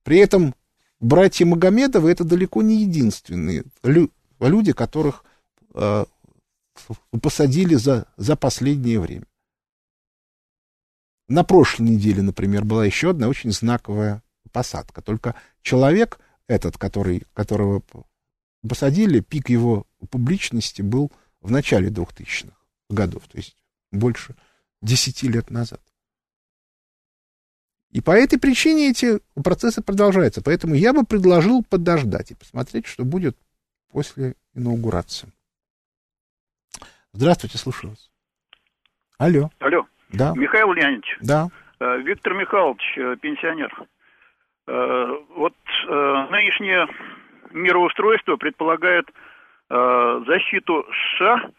При 0.10 0.18
этом 0.18 0.56
братья 1.00 1.46
Магомедовы 1.46 2.10
это 2.10 2.24
далеко 2.24 2.64
не 2.64 2.82
единственные 2.82 3.64
люди, 3.84 4.72
которых 4.74 5.24
э, 5.76 6.06
посадили 7.22 7.76
за, 7.76 8.08
за 8.18 8.36
последнее 8.36 9.00
время. 9.00 9.28
На 11.28 11.44
прошлой 11.44 11.90
неделе, 11.90 12.24
например, 12.24 12.66
была 12.66 12.88
еще 12.88 13.12
одна 13.12 13.28
очень 13.28 13.52
знаковая 13.52 14.24
посадка. 14.52 15.04
Только 15.04 15.36
человек 15.62 16.20
этот, 16.48 16.80
который, 16.80 17.28
которого 17.34 17.84
посадили, 18.68 19.20
пик 19.20 19.50
его 19.50 19.86
публичности 20.10 20.82
был 20.82 21.12
в 21.40 21.52
начале 21.52 21.90
2000-х 21.90 22.58
годов, 22.90 23.28
то 23.28 23.38
есть 23.38 23.56
больше 23.92 24.36
10 24.82 25.22
лет 25.22 25.52
назад. 25.52 25.82
И 27.92 28.02
по 28.02 28.12
этой 28.12 28.40
причине 28.40 28.90
эти 28.90 29.20
процессы 29.44 29.82
продолжаются. 29.82 30.44
Поэтому 30.44 30.76
я 30.76 30.94
бы 30.94 31.04
предложил 31.06 31.64
подождать 31.64 32.32
и 32.32 32.36
посмотреть, 32.36 32.86
что 32.86 33.04
будет 33.04 33.36
после 33.92 34.36
инаугурации. 34.54 35.32
Здравствуйте, 37.14 37.58
слушаю 37.58 37.92
вас. 37.92 38.12
Алло. 39.18 39.50
Алло. 39.60 39.88
Да. 40.14 40.34
Михаил 40.36 40.72
Леонидович. 40.74 41.18
Да. 41.22 41.50
Э, 41.80 41.98
Виктор 42.02 42.34
Михайлович, 42.34 42.82
э, 42.98 43.16
пенсионер. 43.22 43.72
Э, 44.68 45.08
Вот 45.36 45.54
нынешнее 45.88 46.86
мироустройство 47.52 48.36
предполагает 48.36 49.08
защиту 49.70 50.86
США 51.18 51.50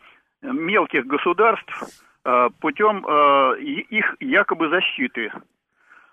мелких 0.43 1.07
государств 1.07 2.05
путем 2.61 3.05
их 3.59 4.16
якобы 4.20 4.68
защиты. 4.68 5.33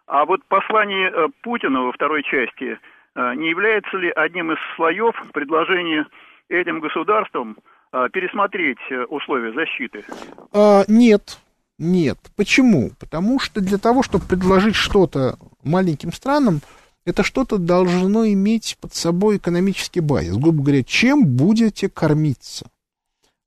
А 0.08 0.26
вот 0.26 0.44
послание 0.48 1.12
Путина 1.44 1.82
во 1.84 1.92
второй 1.92 2.24
части 2.24 2.80
не 3.16 3.50
является 3.50 3.98
ли 3.98 4.10
одним 4.16 4.54
из 4.54 4.58
слоев 4.76 5.14
предложения 5.34 6.08
этим 6.50 6.80
государствам 6.80 7.58
пересмотреть 7.92 8.80
условия 9.10 9.54
защиты? 9.54 10.06
А, 10.54 10.84
нет, 10.88 11.40
нет. 11.78 12.18
Почему? 12.38 12.92
Потому 13.00 13.40
что 13.40 13.60
для 13.60 13.78
того, 13.78 14.02
чтобы 14.02 14.26
предложить 14.26 14.76
что-то 14.76 15.38
маленьким 15.64 16.14
странам, 16.14 16.62
это 17.06 17.24
что-то 17.24 17.58
должно 17.58 18.26
иметь 18.28 18.78
под 18.80 18.94
собой 18.94 19.38
экономический 19.38 20.02
базис. 20.02 20.38
Грубо 20.38 20.64
говоря, 20.64 20.84
чем 20.84 21.26
будете 21.26 21.90
кормиться? 21.90 22.68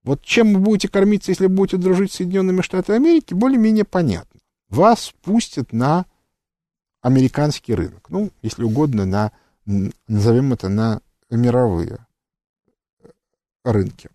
Вот 0.02 0.22
чем 0.22 0.54
вы 0.54 0.60
будете 0.60 0.88
кормиться, 0.88 1.30
если 1.30 1.46
будете 1.46 1.76
дружить 1.76 2.12
с 2.12 2.16
Соединенными 2.16 2.62
Штатами 2.62 2.96
Америки, 2.96 3.34
более-менее 3.34 3.84
понятно. 3.84 4.40
Вас 4.70 5.12
пустят 5.22 5.72
на 5.72 6.06
американский 7.02 7.74
рынок. 7.74 8.06
Ну, 8.08 8.30
если 8.42 8.62
угодно, 8.62 9.04
на, 9.04 9.32
назовем 10.08 10.52
это, 10.52 10.68
на 10.68 11.00
мировые 11.30 11.98
рынки. 13.64 14.10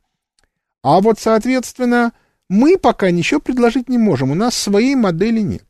А 0.83 1.01
вот, 1.01 1.19
соответственно, 1.19 2.13
мы 2.47 2.77
пока 2.77 3.09
ничего 3.11 3.39
предложить 3.39 3.89
не 3.89 3.97
можем, 3.97 4.31
у 4.31 4.35
нас 4.35 4.55
своей 4.55 4.95
модели 4.95 5.39
нет. 5.39 5.65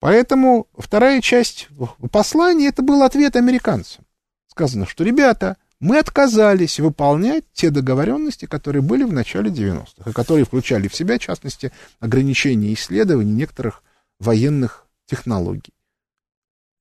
Поэтому 0.00 0.66
вторая 0.76 1.20
часть 1.20 1.68
послания, 2.10 2.68
это 2.68 2.82
был 2.82 3.02
ответ 3.02 3.36
американцам. 3.36 4.04
Сказано, 4.48 4.86
что, 4.86 5.04
ребята, 5.04 5.56
мы 5.80 5.98
отказались 5.98 6.80
выполнять 6.80 7.44
те 7.52 7.68
договоренности, 7.68 8.46
которые 8.46 8.80
были 8.80 9.02
в 9.02 9.12
начале 9.12 9.50
90-х, 9.50 10.10
и 10.10 10.14
которые 10.14 10.46
включали 10.46 10.88
в 10.88 10.94
себя, 10.94 11.18
в 11.18 11.22
частности, 11.22 11.72
ограничения 12.00 12.72
исследований 12.72 13.32
некоторых 13.32 13.82
военных 14.18 14.86
технологий. 15.06 15.73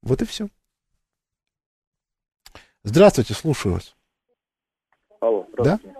Вот 0.03 0.21
и 0.21 0.25
все. 0.25 0.47
Здравствуйте, 2.83 3.33
слушаю 3.33 3.75
вас. 3.75 3.95
Алло, 5.21 5.47
здравствуйте. 5.53 5.95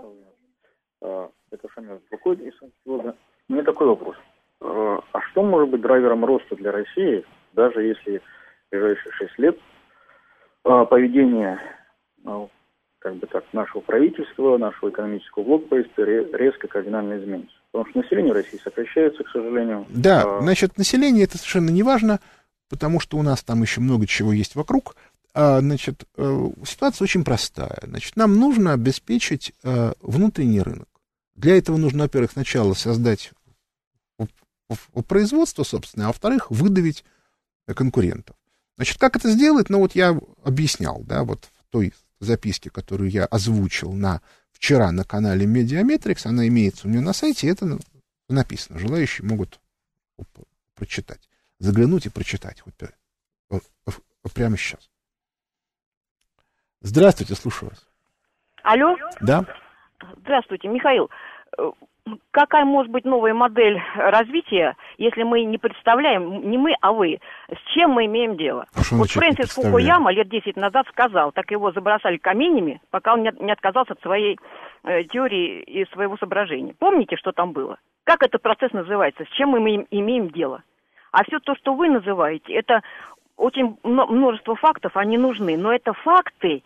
Да? 1.02 1.30
Это 1.52 1.70
Шамиль 1.74 2.00
Бакуй 2.12 2.36
из 2.36 2.58
Санкт-Петербурга. 2.58 3.16
У 3.48 3.54
меня 3.54 3.64
такой 3.64 3.88
вопрос. 3.88 4.18
А, 4.60 5.00
а 5.14 5.22
что 5.32 5.44
может 5.44 5.70
быть 5.70 5.82
драйвером 5.82 6.26
роста 6.26 6.56
для 6.56 6.72
России, 6.72 7.26
даже 7.54 7.84
если 7.84 8.18
в 8.18 8.72
ближайшие 8.72 9.12
6 9.14 9.40
лет 9.40 9.58
а, 10.66 10.84
поведение 10.86 11.60
ну, 12.24 12.50
как 13.00 13.16
бы 13.16 13.28
так, 13.28 13.46
нашего 13.54 13.82
правительства, 13.82 14.58
нашего 14.58 14.90
экономического 14.90 15.44
блока 15.44 15.76
резко 15.78 16.68
кардинально 16.68 17.20
изменится? 17.20 17.56
Потому 17.72 17.90
что 17.90 18.00
население 18.00 18.34
России 18.34 18.58
сокращается, 18.58 19.24
к 19.24 19.30
сожалению. 19.30 19.86
Да, 19.90 20.24
а... 20.24 20.42
значит, 20.42 20.78
население 20.78 21.24
это 21.24 21.38
совершенно 21.38 21.70
не 21.70 21.84
важно, 21.84 22.20
потому 22.74 23.00
что 23.00 23.20
у 23.20 23.22
нас 23.22 23.44
там 23.44 23.62
еще 23.62 23.82
много 23.82 24.08
чего 24.08 24.34
есть 24.34 24.56
вокруг. 24.56 24.96
А, 25.36 25.60
значит, 25.60 26.06
э, 26.18 26.50
ситуация 26.66 27.06
очень 27.06 27.24
простая. 27.24 27.78
Значит, 27.84 28.16
нам 28.16 28.40
нужно 28.40 28.74
обеспечить 28.74 29.54
э, 29.62 29.94
внутренний 30.02 30.60
рынок. 30.60 30.88
Для 31.36 31.56
этого 31.56 31.78
нужно, 31.78 32.06
во-первых, 32.06 32.32
сначала 32.32 32.74
создать 32.74 33.32
производство, 35.08 35.62
собственно, 35.62 36.06
а 36.06 36.08
во-вторых, 36.08 36.50
выдавить 36.50 37.06
конкурентов. 37.68 38.36
Значит, 38.78 38.98
как 38.98 39.18
это 39.18 39.30
сделать? 39.30 39.70
Ну, 39.70 39.78
вот 39.78 39.94
я 39.94 40.20
объяснял, 40.44 41.04
да, 41.04 41.24
вот 41.24 41.48
в 41.60 41.72
той 41.72 41.94
записке, 42.22 42.72
которую 42.72 43.12
я 43.12 43.26
озвучил 43.26 43.92
на, 43.92 44.20
вчера 44.52 44.92
на 44.92 45.04
канале 45.04 45.46
Медиаметрикс, 45.46 46.26
она 46.26 46.48
имеется 46.48 46.88
у 46.88 46.90
меня 46.90 47.02
на 47.02 47.14
сайте, 47.14 47.50
это 47.50 47.78
написано. 48.30 48.80
Желающие 48.80 49.28
могут 49.28 49.60
прочитать, 50.74 51.30
заглянуть 51.60 52.06
и 52.06 52.10
прочитать 52.10 52.64
вот, 52.66 54.34
прямо 54.34 54.58
сейчас. 54.58 54.90
Здравствуйте, 56.82 57.36
слушаю 57.36 57.70
вас. 57.70 57.88
Алло? 58.64 58.96
Да. 59.22 59.46
Здравствуйте, 60.18 60.68
Михаил. 60.68 61.10
Э, 61.58 61.72
какая 62.32 62.66
может 62.66 62.92
быть 62.92 63.06
новая 63.06 63.34
модель 63.34 63.82
развития, 63.96 64.76
если 64.98 65.24
мы 65.24 65.44
не 65.44 65.58
представляем, 65.58 66.50
не 66.50 66.58
мы, 66.58 66.76
а 66.82 66.92
вы, 66.92 67.20
с 67.50 67.74
чем 67.74 67.92
мы 67.92 68.06
имеем 68.06 68.36
дело? 68.36 68.66
А 68.74 68.82
вот 68.92 69.10
Фрэнсис 69.12 69.52
Фукуяма 69.52 70.12
лет 70.12 70.30
10 70.30 70.58
назад 70.58 70.88
сказал, 70.90 71.32
так 71.32 71.52
его 71.52 71.72
забросали 71.72 72.18
каменями, 72.18 72.82
пока 72.90 73.14
он 73.14 73.24
не 73.24 73.52
отказался 73.52 73.94
от 73.94 74.02
своей 74.02 74.38
э, 74.84 75.04
теории 75.04 75.62
и 75.62 75.86
своего 75.94 76.18
соображения. 76.18 76.76
Помните, 76.78 77.16
что 77.16 77.32
там 77.32 77.54
было? 77.54 77.78
Как 78.04 78.24
этот 78.24 78.42
процесс 78.42 78.74
называется? 78.74 79.24
С 79.24 79.30
чем 79.38 79.50
мы 79.50 79.60
имеем 79.90 80.30
дело? 80.30 80.64
А 81.14 81.24
все 81.26 81.40
то, 81.40 81.56
что 81.56 81.76
вы 81.76 81.90
называете, 81.90 82.54
это 82.54 82.82
очень 83.38 83.78
множество 83.84 84.56
фактов, 84.56 84.98
они 84.98 85.18
нужны, 85.20 85.56
но 85.58 85.72
это 85.72 85.94
факты 85.94 86.64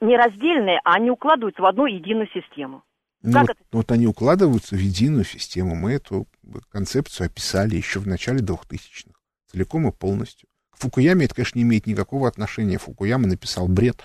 нераздельные, 0.00 0.80
а 0.84 0.94
они 0.94 1.10
укладываются 1.10 1.60
в 1.60 1.66
одну 1.66 1.86
единую 1.86 2.28
систему. 2.28 2.84
Ну, 3.22 3.32
как 3.32 3.42
вот, 3.42 3.50
это? 3.50 3.60
вот 3.72 3.92
они 3.92 4.06
укладываются 4.06 4.76
в 4.76 4.78
единую 4.78 5.24
систему. 5.24 5.74
Мы 5.74 5.94
эту 5.94 6.28
концепцию 6.70 7.26
описали 7.26 7.74
еще 7.74 7.98
в 7.98 8.06
начале 8.06 8.38
2000-х, 8.38 9.10
целиком 9.50 9.88
и 9.88 9.92
полностью. 9.92 10.48
К 10.70 10.78
Фукуяме 10.78 11.24
это, 11.24 11.34
конечно, 11.34 11.58
не 11.58 11.64
имеет 11.64 11.86
никакого 11.86 12.28
отношения. 12.28 12.78
Фукуяма 12.78 13.26
написал 13.26 13.66
бред. 13.66 14.04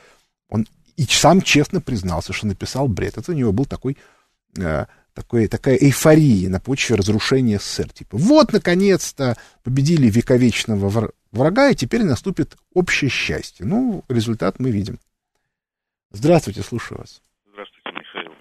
Он 0.50 0.66
и 0.98 1.04
сам 1.04 1.42
честно 1.42 1.80
признался, 1.80 2.34
что 2.34 2.48
написал 2.48 2.88
бред. 2.88 3.18
Это 3.20 3.32
у 3.32 3.36
него 3.36 3.52
был 3.52 3.66
такой, 3.66 3.98
э, 4.58 4.86
такой, 5.16 5.48
такая 5.48 5.78
эйфория 5.78 6.50
на 6.50 6.60
почве 6.60 6.96
разрушения 6.98 7.58
СССР. 7.58 7.90
Типа, 7.90 8.18
вот, 8.18 8.52
наконец-то, 8.54 9.36
победили 9.64 10.08
вековечного 10.10 11.12
врага, 11.32 11.70
и 11.70 11.76
теперь 11.76 12.04
наступит 12.04 12.56
общее 12.74 13.10
счастье. 13.10 13.66
Ну, 13.66 14.04
результат 14.10 14.60
мы 14.60 14.70
видим. 14.72 15.00
Здравствуйте, 16.12 16.62
слушаю 16.62 17.00
вас. 17.00 17.22
Здравствуйте, 17.52 17.92
Михаил. 17.92 18.34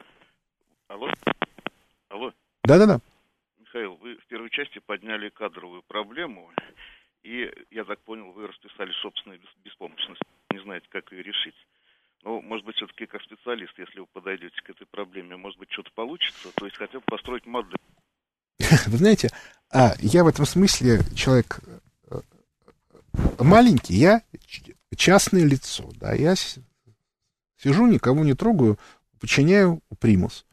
Алло? 0.88 1.08
Алло? 2.10 2.32
Да-да-да. 2.64 3.00
Михаил, 3.60 3.94
вы 3.96 4.16
в 4.16 4.26
первой 4.26 4.50
части 4.50 4.80
подняли 4.80 5.28
кадровую 5.30 5.82
проблему, 5.82 6.50
и, 7.22 7.50
я 7.70 7.84
так 7.84 8.00
понял, 8.00 8.32
вы 8.32 8.48
расписали 8.48 8.90
собственную 9.00 9.40
беспомощность. 9.64 10.22
Не 10.52 10.60
знаете, 10.62 10.86
как 10.90 11.10
ее 11.12 11.22
решить. 11.22 11.54
Ну, 12.24 12.40
может 12.40 12.64
быть, 12.64 12.76
все-таки 12.76 13.04
как 13.04 13.22
специалист, 13.22 13.78
если 13.78 14.00
вы 14.00 14.06
подойдете 14.06 14.56
к 14.64 14.70
этой 14.70 14.86
проблеме, 14.86 15.36
может 15.36 15.58
быть, 15.58 15.70
что-то 15.70 15.90
получится, 15.94 16.50
то 16.54 16.64
есть 16.64 16.76
хотя 16.76 16.98
бы 16.98 17.04
построить 17.04 17.44
модель. 17.44 17.76
Вы 18.86 18.96
знаете, 18.96 19.30
а, 19.70 19.94
я 19.98 20.24
в 20.24 20.28
этом 20.28 20.46
смысле 20.46 21.00
человек 21.14 21.60
э, 22.10 22.20
маленький, 23.40 23.94
я 23.94 24.22
частное 24.96 25.44
лицо, 25.44 25.90
да, 25.96 26.14
я 26.14 26.34
сижу, 26.36 27.86
никого 27.86 28.24
не 28.24 28.34
трогаю, 28.34 28.78
подчиняю 29.20 29.80
примус. 29.98 30.46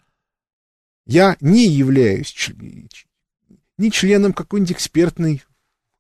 Я 1.06 1.38
не 1.40 1.68
являюсь 1.68 2.52
ни 3.78 3.90
членом 3.90 4.34
какой-нибудь 4.34 4.74
экспертной 4.74 5.44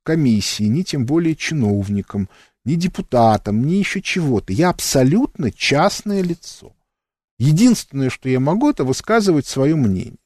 комиссии, 0.03 0.63
ни 0.63 0.81
тем 0.81 1.05
более 1.05 1.35
чиновником, 1.35 2.29
ни 2.65 2.75
депутатом, 2.75 3.65
ни 3.65 3.75
еще 3.75 4.01
чего-то. 4.01 4.53
Я 4.53 4.69
абсолютно 4.69 5.51
частное 5.51 6.21
лицо. 6.21 6.75
Единственное, 7.39 8.09
что 8.09 8.29
я 8.29 8.39
могу, 8.39 8.69
это 8.69 8.83
высказывать 8.83 9.47
свое 9.47 9.75
мнение. 9.75 10.17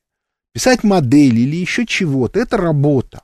Писать 0.54 0.84
модели 0.84 1.42
или 1.42 1.56
еще 1.56 1.86
чего-то, 1.86 2.40
это 2.40 2.58
работа. 2.58 3.24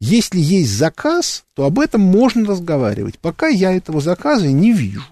Если 0.00 0.38
есть 0.38 0.70
заказ, 0.70 1.44
то 1.54 1.64
об 1.64 1.80
этом 1.80 2.00
можно 2.00 2.46
разговаривать. 2.46 3.18
Пока 3.18 3.48
я 3.48 3.72
этого 3.72 4.00
заказа 4.00 4.48
не 4.48 4.72
вижу. 4.72 5.04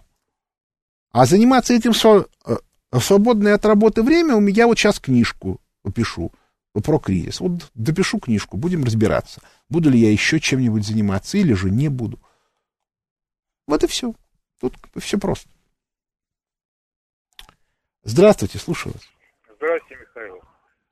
А 1.11 1.27
заниматься 1.27 1.75
этим 1.75 1.91
э, 1.91 2.57
в 2.93 3.01
свободное 3.01 3.55
от 3.55 3.64
работы 3.64 4.03
время 4.03 4.37
у 4.37 4.41
меня 4.41 4.67
вот 4.67 4.79
сейчас 4.79 5.01
книжку 5.01 5.61
пишу 5.95 6.33
про 6.73 6.99
кризис. 6.99 7.41
Вот 7.41 7.71
допишу 7.75 8.19
книжку, 8.19 8.57
будем 8.57 8.85
разбираться. 8.85 9.41
Буду 9.69 9.91
ли 9.91 9.99
я 9.99 10.11
еще 10.11 10.39
чем-нибудь 10.41 10.87
заниматься 10.87 11.39
или 11.39 11.53
же 11.55 11.71
не 11.71 11.89
буду. 11.89 12.21
Вот 13.67 13.83
и 13.83 13.87
все. 13.87 14.12
Тут 14.61 14.75
все 14.97 15.19
просто. 15.19 15.49
Здравствуйте, 18.03 18.59
слушаю 18.59 18.93
вас. 18.95 19.09
Здравствуйте, 19.57 20.03
Михаил. 20.03 20.41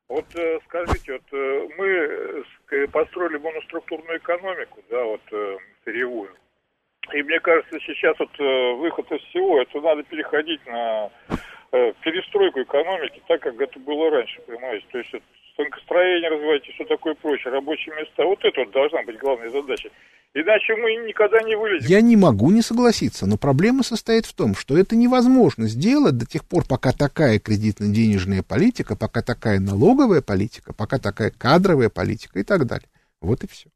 Вот 0.08 0.26
э, 0.34 0.58
скажите, 0.66 1.12
вот 1.12 1.32
э, 1.32 1.68
мы 1.78 2.88
построили 2.88 3.38
моноструктурную 3.38 4.18
экономику, 4.18 4.82
да, 4.90 5.02
вот 5.04 5.22
э, 5.32 5.56
сырьевую. 5.84 6.34
И 7.12 7.22
мне 7.22 7.38
кажется, 7.40 7.78
сейчас 7.80 8.18
вот 8.18 8.30
выход 8.38 9.10
из 9.12 9.20
всего, 9.28 9.60
это 9.60 9.80
надо 9.80 10.02
переходить 10.04 10.64
на 10.66 11.10
перестройку 12.02 12.62
экономики 12.62 13.22
так, 13.28 13.42
как 13.42 13.60
это 13.60 13.78
было 13.80 14.10
раньше, 14.10 14.40
понимаете? 14.42 14.86
То 14.90 14.98
есть 14.98 15.14
станкостроение 15.54 16.30
развивать 16.30 16.68
и 16.68 16.72
все 16.72 16.84
такое 16.84 17.14
прочее, 17.14 17.52
рабочие 17.52 17.94
места. 17.96 18.24
Вот 18.24 18.38
это 18.44 18.60
вот 18.60 18.72
должна 18.72 19.02
быть 19.04 19.18
главная 19.18 19.50
задача. 19.50 19.88
Иначе 20.34 20.74
мы 20.74 20.96
никогда 21.06 21.40
не 21.42 21.56
вылезем. 21.56 21.88
Я 21.88 22.00
не 22.00 22.16
могу 22.16 22.50
не 22.50 22.60
согласиться, 22.60 23.24
но 23.26 23.38
проблема 23.38 23.84
состоит 23.84 24.26
в 24.26 24.34
том, 24.34 24.56
что 24.56 24.76
это 24.76 24.96
невозможно 24.96 25.68
сделать 25.68 26.18
до 26.18 26.26
тех 26.26 26.44
пор, 26.44 26.66
пока 26.68 26.92
такая 26.92 27.38
кредитно-денежная 27.38 28.42
политика, 28.42 28.96
пока 28.96 29.22
такая 29.22 29.60
налоговая 29.60 30.22
политика, 30.22 30.72
пока 30.72 30.98
такая 30.98 31.30
кадровая 31.30 31.88
политика 31.88 32.40
и 32.40 32.42
так 32.42 32.66
далее. 32.66 32.88
Вот 33.20 33.44
и 33.44 33.46
все. 33.46 33.70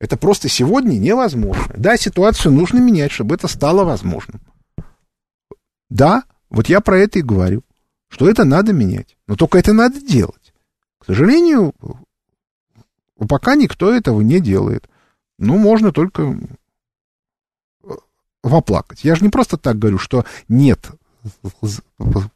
Это 0.00 0.16
просто 0.16 0.48
сегодня 0.48 0.94
невозможно. 0.94 1.74
Да, 1.76 1.98
ситуацию 1.98 2.52
нужно 2.52 2.78
менять, 2.78 3.12
чтобы 3.12 3.34
это 3.34 3.46
стало 3.46 3.84
возможным. 3.84 4.40
Да, 5.90 6.22
вот 6.48 6.70
я 6.70 6.80
про 6.80 6.98
это 6.98 7.18
и 7.18 7.22
говорю, 7.22 7.62
что 8.10 8.28
это 8.28 8.44
надо 8.44 8.72
менять. 8.72 9.16
Но 9.26 9.36
только 9.36 9.58
это 9.58 9.72
надо 9.72 10.00
делать. 10.00 10.52
К 10.98 11.06
сожалению, 11.06 11.72
пока 13.28 13.54
никто 13.54 13.90
этого 13.94 14.20
не 14.20 14.40
делает. 14.40 14.88
Ну, 15.38 15.56
можно 15.56 15.92
только 15.92 16.38
воплакать. 18.42 19.04
Я 19.04 19.14
же 19.14 19.22
не 19.22 19.30
просто 19.30 19.56
так 19.56 19.78
говорю, 19.78 19.98
что 19.98 20.26
нет 20.48 20.90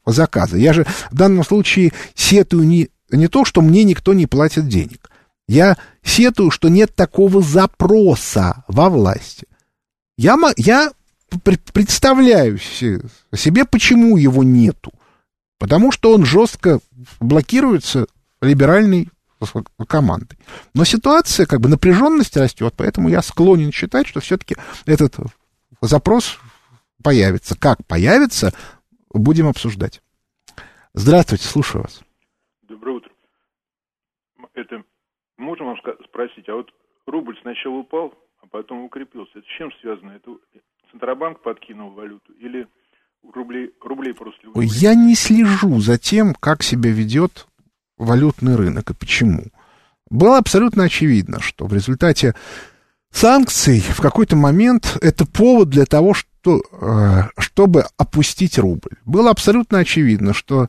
заказа. 0.06 0.56
Я 0.56 0.72
же 0.72 0.84
в 1.10 1.14
данном 1.14 1.44
случае 1.44 1.92
сетую 2.14 2.66
не, 2.66 2.88
не 3.10 3.28
то, 3.28 3.44
что 3.44 3.60
мне 3.60 3.84
никто 3.84 4.14
не 4.14 4.26
платит 4.26 4.68
денег. 4.68 5.10
Я 5.48 5.76
сетую, 6.02 6.50
что 6.50 6.68
нет 6.68 6.94
такого 6.94 7.42
запроса 7.42 8.64
во 8.68 8.88
власти. 8.88 9.46
Я, 10.16 10.38
я 10.56 10.92
представляю 11.42 12.58
себе, 12.58 13.64
почему 13.64 14.16
его 14.16 14.42
нету. 14.42 14.92
Потому 15.64 15.92
что 15.92 16.12
он 16.12 16.26
жестко 16.26 16.80
блокируется 17.20 18.06
либеральной 18.42 19.08
командой. 19.88 20.38
Но 20.74 20.84
ситуация, 20.84 21.46
как 21.46 21.62
бы 21.62 21.70
напряженность 21.70 22.36
растет, 22.36 22.74
поэтому 22.76 23.08
я 23.08 23.22
склонен 23.22 23.72
считать, 23.72 24.06
что 24.06 24.20
все-таки 24.20 24.56
этот 24.84 25.16
запрос 25.80 26.38
появится. 27.02 27.58
Как 27.58 27.78
появится, 27.86 28.52
будем 29.08 29.48
обсуждать. 29.48 30.02
Здравствуйте, 30.92 31.44
слушаю 31.44 31.84
вас. 31.84 32.02
Доброе 32.68 32.96
утро. 32.96 33.10
Это 34.52 34.84
можно 35.38 35.64
вам 35.64 35.78
спросить, 36.04 36.46
а 36.50 36.56
вот 36.56 36.70
рубль 37.06 37.38
сначала 37.40 37.76
упал, 37.76 38.12
а 38.42 38.46
потом 38.48 38.84
укрепился. 38.84 39.38
Это 39.38 39.48
с 39.48 39.56
чем 39.56 39.72
связано? 39.80 40.10
Это 40.10 40.30
Центробанк 40.90 41.40
подкинул 41.40 41.88
валюту 41.92 42.34
или 42.34 42.68
рублей, 43.32 43.70
рублей 43.82 44.14
просто... 44.14 44.38
Я 44.60 44.94
не 44.94 45.14
слежу 45.14 45.80
за 45.80 45.98
тем, 45.98 46.34
как 46.34 46.62
себя 46.62 46.90
ведет 46.90 47.46
валютный 47.96 48.56
рынок 48.56 48.90
и 48.90 48.94
почему. 48.94 49.44
Было 50.10 50.38
абсолютно 50.38 50.84
очевидно, 50.84 51.40
что 51.40 51.66
в 51.66 51.74
результате 51.74 52.34
санкций 53.10 53.80
в 53.80 54.00
какой-то 54.00 54.36
момент 54.36 54.98
это 55.00 55.26
повод 55.26 55.70
для 55.70 55.86
того, 55.86 56.14
что, 56.14 56.62
э, 56.72 57.22
чтобы 57.38 57.86
опустить 57.96 58.58
рубль. 58.58 58.96
Было 59.04 59.30
абсолютно 59.30 59.78
очевидно, 59.78 60.34
что 60.34 60.68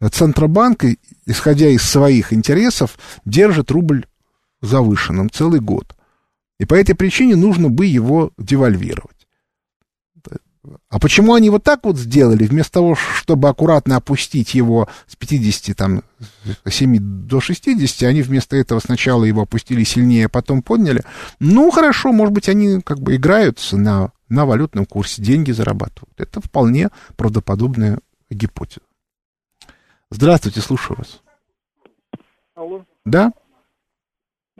Центробанк, 0.00 0.84
исходя 1.26 1.68
из 1.68 1.82
своих 1.82 2.32
интересов, 2.32 2.98
держит 3.24 3.70
рубль 3.70 4.06
завышенным 4.62 5.30
целый 5.30 5.60
год. 5.60 5.94
И 6.58 6.64
по 6.64 6.74
этой 6.74 6.94
причине 6.94 7.36
нужно 7.36 7.68
бы 7.68 7.86
его 7.86 8.32
девальвировать. 8.38 9.19
А 10.88 10.98
почему 10.98 11.34
они 11.34 11.50
вот 11.50 11.62
так 11.64 11.84
вот 11.84 11.98
сделали, 11.98 12.44
вместо 12.44 12.72
того, 12.72 12.94
чтобы 12.94 13.48
аккуратно 13.48 13.96
опустить 13.96 14.54
его 14.54 14.88
с 15.06 15.16
50, 15.16 15.76
там, 15.76 16.02
7 16.66 16.98
до 17.26 17.40
60, 17.40 18.08
они 18.08 18.22
вместо 18.22 18.56
этого 18.56 18.80
сначала 18.80 19.24
его 19.24 19.42
опустили 19.42 19.84
сильнее, 19.84 20.26
а 20.26 20.28
потом 20.28 20.62
подняли? 20.62 21.02
Ну, 21.38 21.70
хорошо, 21.70 22.12
может 22.12 22.32
быть, 22.32 22.48
они 22.48 22.80
как 22.80 23.00
бы 23.00 23.16
играются 23.16 23.76
на, 23.76 24.12
на 24.28 24.46
валютном 24.46 24.86
курсе, 24.86 25.22
деньги 25.22 25.52
зарабатывают. 25.52 26.14
Это 26.18 26.40
вполне 26.40 26.90
правдоподобная 27.16 28.00
гипотеза. 28.30 28.80
Здравствуйте, 30.10 30.60
слушаю 30.60 30.98
вас. 30.98 31.20
Алло. 32.54 32.84
Да? 33.04 33.32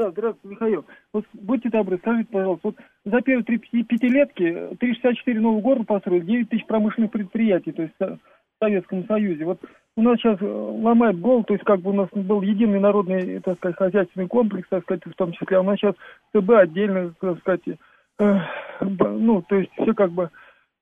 Да, 0.00 0.10
здравствуйте, 0.12 0.48
Михаил. 0.48 0.86
Вот 1.12 1.26
будьте 1.34 1.68
добры, 1.68 1.98
скажите, 1.98 2.30
пожалуйста, 2.32 2.68
вот 2.68 2.76
за 3.04 3.20
первые 3.20 3.44
три 3.44 3.58
пятилетки 3.58 4.74
364 4.80 5.38
новых 5.38 5.62
города 5.62 5.84
построили, 5.84 6.24
9 6.24 6.48
тысяч 6.48 6.64
промышленных 6.64 7.10
предприятий, 7.10 7.72
то 7.72 7.82
есть 7.82 7.94
в 7.98 8.18
Советском 8.62 9.04
Союзе. 9.04 9.44
Вот 9.44 9.60
у 9.98 10.02
нас 10.02 10.18
сейчас 10.18 10.38
э, 10.40 10.46
ломает 10.46 11.20
голову, 11.20 11.44
то 11.44 11.52
есть 11.52 11.66
как 11.66 11.80
бы 11.82 11.90
у 11.90 11.92
нас 11.92 12.08
был 12.14 12.40
единый 12.40 12.80
народный, 12.80 13.40
так 13.40 13.58
сказать, 13.58 13.76
хозяйственный 13.76 14.26
комплекс, 14.26 14.66
так 14.70 14.84
сказать, 14.84 15.02
в 15.04 15.12
том 15.12 15.32
числе, 15.32 15.58
а 15.58 15.60
у 15.60 15.64
нас 15.64 15.78
сейчас 15.78 15.94
ТБ 16.32 16.48
отдельно, 16.48 17.12
так 17.20 17.38
сказать, 17.40 17.60
э, 17.68 18.38
ну, 18.80 19.42
то 19.42 19.56
есть 19.56 19.70
все 19.76 19.92
как 19.92 20.12
бы 20.12 20.30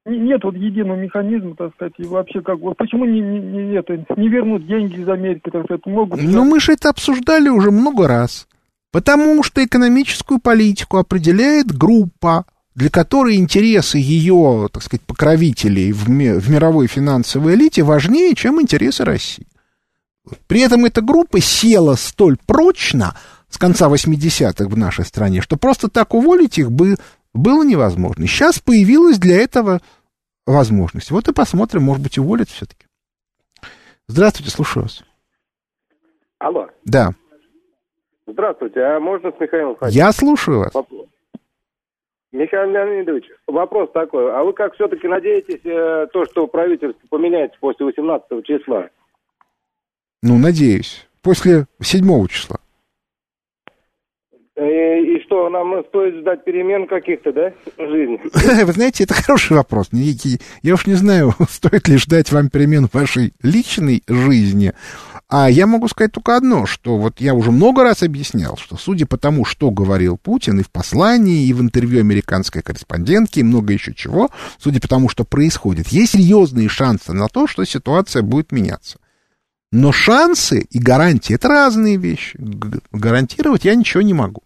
нет 0.06 0.44
вот 0.44 0.54
единого 0.54 0.96
механизма, 0.96 1.56
так 1.56 1.74
сказать, 1.74 1.94
и 1.98 2.04
вообще 2.04 2.40
как 2.40 2.60
вот 2.60 2.76
почему 2.76 3.04
не, 3.04 3.20
не, 3.20 3.40
не, 3.40 3.74
это, 3.74 3.96
не 4.16 4.28
вернуть 4.28 4.64
деньги 4.68 5.00
из 5.00 5.08
Америки, 5.08 5.50
так 5.50 5.64
сказать, 5.64 5.84
могут... 5.86 6.22
Ну, 6.22 6.44
мы 6.44 6.60
же 6.60 6.74
это 6.74 6.90
обсуждали 6.90 7.48
уже 7.48 7.72
много 7.72 8.06
раз. 8.06 8.46
Потому 8.90 9.42
что 9.42 9.64
экономическую 9.64 10.40
политику 10.40 10.96
определяет 10.96 11.76
группа, 11.76 12.46
для 12.74 12.90
которой 12.90 13.36
интересы 13.36 13.98
ее, 13.98 14.68
так 14.72 14.82
сказать, 14.82 15.02
покровителей 15.02 15.92
в, 15.92 16.08
ми 16.08 16.30
в 16.30 16.48
мировой 16.48 16.86
финансовой 16.86 17.54
элите 17.54 17.82
важнее, 17.82 18.34
чем 18.34 18.60
интересы 18.60 19.04
России. 19.04 19.46
При 20.46 20.60
этом 20.60 20.84
эта 20.84 21.00
группа 21.00 21.40
села 21.40 21.96
столь 21.96 22.38
прочно 22.46 23.16
с 23.48 23.58
конца 23.58 23.88
80-х 23.88 24.68
в 24.68 24.76
нашей 24.76 25.04
стране, 25.04 25.40
что 25.40 25.56
просто 25.56 25.88
так 25.88 26.14
уволить 26.14 26.58
их 26.58 26.70
бы 26.70 26.96
было 27.34 27.64
невозможно. 27.64 28.26
Сейчас 28.26 28.58
появилась 28.58 29.18
для 29.18 29.36
этого 29.36 29.80
возможность. 30.46 31.10
Вот 31.10 31.28
и 31.28 31.32
посмотрим, 31.32 31.82
может 31.82 32.02
быть, 32.02 32.18
уволят 32.18 32.48
все-таки. 32.48 32.86
Здравствуйте, 34.06 34.50
слушаю 34.50 34.84
вас. 34.84 35.02
Алло. 36.38 36.68
Да. 36.84 37.14
Здравствуйте, 38.28 38.80
а 38.82 39.00
можно 39.00 39.32
с 39.32 39.40
Михаилом 39.40 39.76
Ходить? 39.76 39.96
Я 39.96 40.12
слушаю 40.12 40.58
вас. 40.58 40.72
Михаил 42.30 42.70
Леонидович, 42.70 43.24
вопрос 43.46 43.90
такой. 43.92 44.30
А 44.30 44.44
вы 44.44 44.52
как 44.52 44.74
все-таки 44.74 45.08
надеетесь, 45.08 45.64
э, 45.64 46.08
то, 46.12 46.26
что 46.26 46.46
правительство 46.46 47.06
поменяется 47.08 47.56
после 47.58 47.86
18 47.86 48.44
числа? 48.44 48.90
Ну, 50.22 50.36
надеюсь. 50.36 51.08
После 51.22 51.64
7 51.80 52.26
числа. 52.26 52.58
И, 54.58 54.60
э, 54.60 55.00
и 55.02 55.22
что, 55.24 55.48
нам 55.50 55.84
стоит 55.88 56.16
ждать 56.16 56.44
перемен 56.44 56.88
каких-то, 56.88 57.32
да, 57.32 57.52
в 57.76 57.90
жизни? 57.90 58.20
Вы 58.64 58.72
знаете, 58.72 59.04
это 59.04 59.14
хороший 59.14 59.56
вопрос. 59.56 59.88
Я 59.92 60.74
уж 60.74 60.86
не 60.86 60.94
знаю, 60.94 61.32
стоит 61.48 61.86
ли 61.86 61.96
ждать 61.96 62.32
вам 62.32 62.50
перемен 62.50 62.88
в 62.88 62.94
вашей 62.94 63.32
личной 63.40 64.02
жизни. 64.08 64.72
А 65.28 65.48
я 65.48 65.66
могу 65.66 65.86
сказать 65.88 66.10
только 66.10 66.36
одно, 66.36 66.66
что 66.66 66.96
вот 66.96 67.20
я 67.20 67.34
уже 67.34 67.52
много 67.52 67.84
раз 67.84 68.02
объяснял, 68.02 68.56
что 68.56 68.76
судя 68.76 69.06
по 69.06 69.16
тому, 69.16 69.44
что 69.44 69.70
говорил 69.70 70.16
Путин 70.16 70.58
и 70.58 70.64
в 70.64 70.70
послании, 70.70 71.46
и 71.46 71.52
в 71.52 71.60
интервью 71.60 72.00
американской 72.00 72.62
корреспондентки, 72.62 73.40
и 73.40 73.44
много 73.44 73.72
еще 73.74 73.94
чего, 73.94 74.30
судя 74.58 74.80
по 74.80 74.88
тому, 74.88 75.08
что 75.08 75.24
происходит, 75.24 75.88
есть 75.88 76.12
серьезные 76.12 76.68
шансы 76.68 77.12
на 77.12 77.28
то, 77.28 77.46
что 77.46 77.64
ситуация 77.64 78.22
будет 78.22 78.50
меняться. 78.50 78.98
Но 79.70 79.92
шансы 79.92 80.66
и 80.70 80.78
гарантии— 80.78 81.34
это 81.36 81.48
разные 81.48 81.96
вещи. 81.96 82.38
Гарантировать 82.90 83.66
я 83.66 83.74
ничего 83.74 84.02
не 84.02 84.14
могу. 84.14 84.42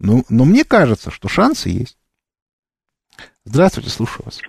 Но, 0.00 0.22
но 0.30 0.44
мне 0.44 0.64
кажется, 0.64 1.10
что 1.10 1.28
шансы 1.28 1.68
есть. 1.68 1.98
Здравствуйте, 3.44 3.90
слушаю 3.90 4.24
вас. 4.24 4.40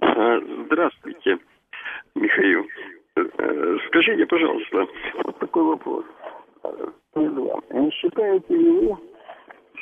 А, 0.00 0.38
здравствуйте, 0.66 1.38
Михаил. 2.14 2.64
Э, 3.16 3.76
скажите, 3.88 4.26
пожалуйста, 4.26 4.86
вот 5.24 5.38
такой 5.38 5.64
вопрос. 5.64 6.04
Не 7.14 7.90
считаете 7.90 8.54
ли 8.54 8.70
вы, 8.70 8.96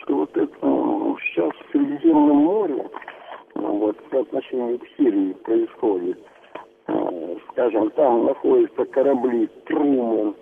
что 0.03 0.17
вот 0.17 0.37
это 0.37 0.55
ну, 0.63 1.19
сейчас 1.19 1.53
в 1.53 1.73
Средиземном 1.73 2.37
море, 2.37 2.91
ну, 3.55 3.79
вот 3.79 4.11
по 4.11 4.21
отношению 4.21 4.79
к 4.79 4.87
Сирии 4.97 5.33
происходит, 5.45 6.19
э, 6.87 7.37
скажем, 7.51 7.91
там 7.91 8.27
находятся 8.27 8.85
корабли 8.87 9.49
Трумен, 9.67 10.35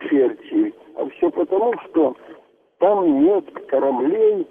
Черчилль, 0.00 0.72
а 0.96 1.08
все 1.10 1.30
потому, 1.30 1.72
что 1.88 2.16
там 2.78 3.24
нет 3.24 3.44
кораблей 3.68 4.46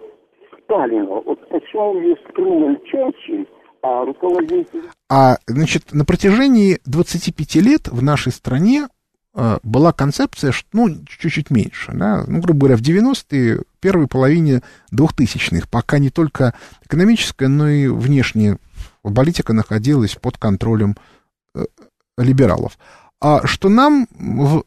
Сталина. 0.63 1.21
Вот 1.25 1.49
почему 1.49 1.99
есть 2.01 2.23
Трумен, 2.33 2.79
Черчилль, 2.85 3.47
а 3.81 4.05
руководитель... 4.05 4.89
А, 5.09 5.37
значит, 5.45 5.93
на 5.93 6.05
протяжении 6.05 6.79
25 6.85 7.55
лет 7.55 7.87
в 7.89 8.01
нашей 8.01 8.31
стране 8.31 8.87
э, 9.35 9.57
была 9.61 9.91
концепция, 9.91 10.51
что, 10.51 10.67
ну, 10.73 10.89
чуть-чуть 11.05 11.51
меньше, 11.51 11.91
да, 11.93 12.23
ну, 12.27 12.39
грубо 12.39 12.61
говоря, 12.61 12.77
в 12.77 12.81
90-е, 12.81 13.63
первой 13.79 14.07
половине 14.07 14.61
2000-х, 14.93 15.67
пока 15.69 15.99
не 15.99 16.09
только 16.09 16.53
экономическая, 16.83 17.47
но 17.47 17.67
и 17.67 17.87
внешняя 17.87 18.57
политика 19.03 19.53
находилась 19.53 20.15
под 20.15 20.37
контролем 20.37 20.95
э, 21.55 21.65
либералов, 22.17 22.77
а 23.23 23.47
что 23.47 23.69
нам 23.69 24.05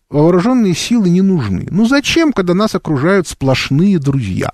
вооруженные 0.08 0.74
силы 0.74 1.10
не 1.10 1.20
нужны. 1.20 1.68
Ну 1.70 1.84
зачем, 1.84 2.32
когда 2.32 2.54
нас 2.54 2.74
окружают 2.74 3.28
сплошные 3.28 3.98
друзья? 3.98 4.50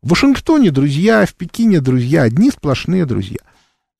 В 0.00 0.08
Вашингтоне 0.08 0.70
друзья, 0.70 1.26
в 1.26 1.34
Пекине 1.34 1.82
друзья, 1.82 2.22
одни 2.22 2.50
сплошные 2.50 3.04
друзья. 3.04 3.40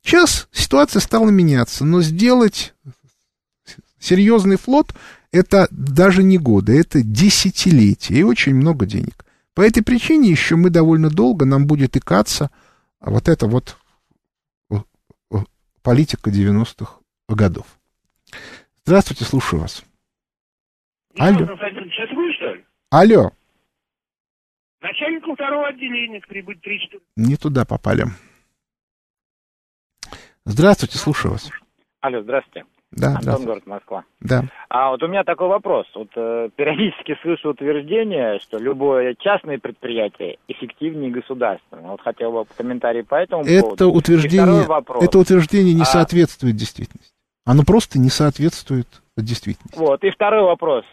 Сейчас 0.02 0.48
ситуация 0.52 1.00
стала 1.00 1.28
меняться, 1.28 1.84
но 1.84 2.00
сделать 2.00 2.72
серьезный 4.00 4.56
флот 4.56 4.94
это 5.32 5.68
даже 5.70 6.22
не 6.22 6.38
годы, 6.38 6.80
это 6.80 7.02
десятилетия 7.02 8.14
и 8.14 8.22
очень 8.22 8.54
много 8.54 8.86
денег. 8.86 9.22
По 9.52 9.60
этой 9.60 9.82
причине 9.82 10.30
еще 10.30 10.56
мы 10.56 10.70
довольно 10.70 11.10
долго 11.10 11.44
нам 11.44 11.66
будет 11.66 11.94
икаться 11.94 12.50
вот 13.02 13.28
это 13.28 13.46
вот 13.46 13.76
политика 15.82 16.30
90-х 16.30 16.94
годов. 17.28 17.66
Здравствуйте, 18.84 19.24
слушаю 19.24 19.62
вас. 19.62 19.84
Алло. 21.18 21.46
Алло. 22.90 23.30
Начальнику 24.80 25.34
второго 25.34 25.68
отделения 25.68 26.20
прибыть 26.26 26.60
3 26.62 27.00
Не 27.16 27.36
туда 27.36 27.64
попали. 27.64 28.06
Здравствуйте, 30.44 30.98
слушаю 30.98 31.32
вас. 31.32 31.48
Алло, 32.00 32.22
здравствуйте. 32.22 32.66
Да, 32.90 33.14
Антон, 33.16 33.44
город 33.44 33.66
Москва. 33.66 34.04
Да. 34.20 34.44
А 34.68 34.90
вот 34.90 35.02
у 35.02 35.06
меня 35.06 35.24
такой 35.24 35.48
вопрос. 35.48 35.86
Вот 35.94 36.08
э, 36.14 36.50
периодически 36.54 37.16
слышу 37.22 37.50
утверждение, 37.50 38.38
что 38.40 38.58
любое 38.58 39.14
частное 39.18 39.58
предприятие 39.58 40.38
эффективнее 40.48 41.10
государственного. 41.10 41.92
Вот 41.92 42.02
хотел 42.02 42.32
бы 42.32 42.44
комментарий 42.56 43.02
по 43.02 43.14
этому 43.14 43.44
это 43.44 43.62
поводу. 43.62 43.92
Утверждение, 43.92 44.66
это 45.00 45.18
утверждение 45.18 45.72
не 45.72 45.82
А- 45.82 45.86
соответствует 45.86 46.56
действительности. 46.56 47.11
Оно 47.44 47.62
просто 47.64 47.98
не 47.98 48.08
соответствует 48.08 48.86
действительности. 49.16 49.78
Вот, 49.78 50.02
и 50.04 50.10
второй 50.10 50.42
вопрос. 50.42 50.84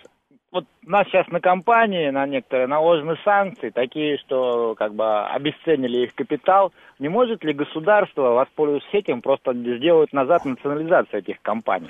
Вот 0.51 0.65
у 0.85 0.89
нас 0.89 1.05
сейчас 1.07 1.27
на 1.27 1.39
компании, 1.39 2.09
на 2.09 2.25
некоторые 2.25 2.67
наложены 2.67 3.15
санкции, 3.23 3.69
такие, 3.69 4.17
что 4.17 4.73
как 4.75 4.95
бы 4.95 5.27
обесценили 5.27 6.05
их 6.05 6.15
капитал. 6.15 6.73
Не 6.97 7.07
может 7.07 7.43
ли 7.43 7.53
государство, 7.53 8.31
воспользовавшись 8.31 8.89
этим, 8.93 9.21
просто 9.21 9.53
сделать 9.53 10.11
назад 10.11 10.45
национализацию 10.45 11.19
этих 11.19 11.39
компаний? 11.43 11.89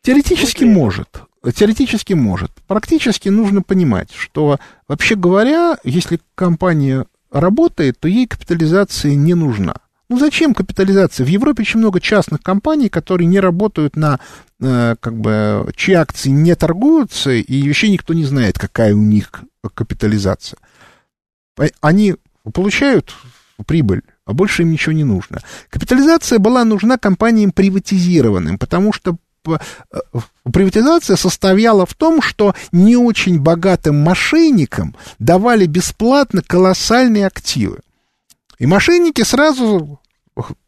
Теоретически 0.00 0.64
может. 0.64 1.22
Теоретически 1.54 2.14
может. 2.14 2.50
Практически 2.66 3.28
нужно 3.28 3.62
понимать, 3.62 4.10
что, 4.12 4.56
вообще 4.88 5.14
говоря, 5.14 5.76
если 5.84 6.18
компания 6.34 7.04
работает, 7.30 8.00
то 8.00 8.08
ей 8.08 8.26
капитализация 8.26 9.14
не 9.14 9.34
нужна. 9.34 9.74
Ну 10.10 10.18
зачем 10.18 10.54
капитализация? 10.54 11.26
В 11.26 11.28
Европе 11.28 11.62
очень 11.62 11.80
много 11.80 12.00
частных 12.00 12.40
компаний, 12.42 12.88
которые 12.88 13.26
не 13.26 13.40
работают 13.40 13.94
на, 13.94 14.20
э, 14.60 14.96
как 14.98 15.14
бы, 15.20 15.70
чьи 15.76 15.94
акции 15.94 16.30
не 16.30 16.54
торгуются, 16.54 17.32
и 17.32 17.66
вообще 17.66 17.90
никто 17.90 18.14
не 18.14 18.24
знает, 18.24 18.58
какая 18.58 18.94
у 18.94 19.02
них 19.02 19.30
капитализация. 19.74 20.58
Они 21.80 22.14
получают 22.54 23.14
прибыль, 23.66 24.02
а 24.24 24.32
больше 24.32 24.62
им 24.62 24.70
ничего 24.70 24.92
не 24.92 25.04
нужно. 25.04 25.40
Капитализация 25.68 26.38
была 26.38 26.64
нужна 26.64 26.96
компаниям 26.96 27.50
приватизированным, 27.50 28.56
потому 28.58 28.92
что 28.92 29.16
п- 29.42 29.58
э, 29.92 29.98
приватизация 30.50 31.16
состояла 31.16 31.84
в 31.84 31.94
том, 31.94 32.22
что 32.22 32.54
не 32.72 32.96
очень 32.96 33.40
богатым 33.40 34.00
мошенникам 34.00 34.96
давали 35.18 35.66
бесплатно 35.66 36.40
колоссальные 36.40 37.26
активы. 37.26 37.80
И 38.58 38.66
мошенники 38.66 39.22
сразу 39.22 40.00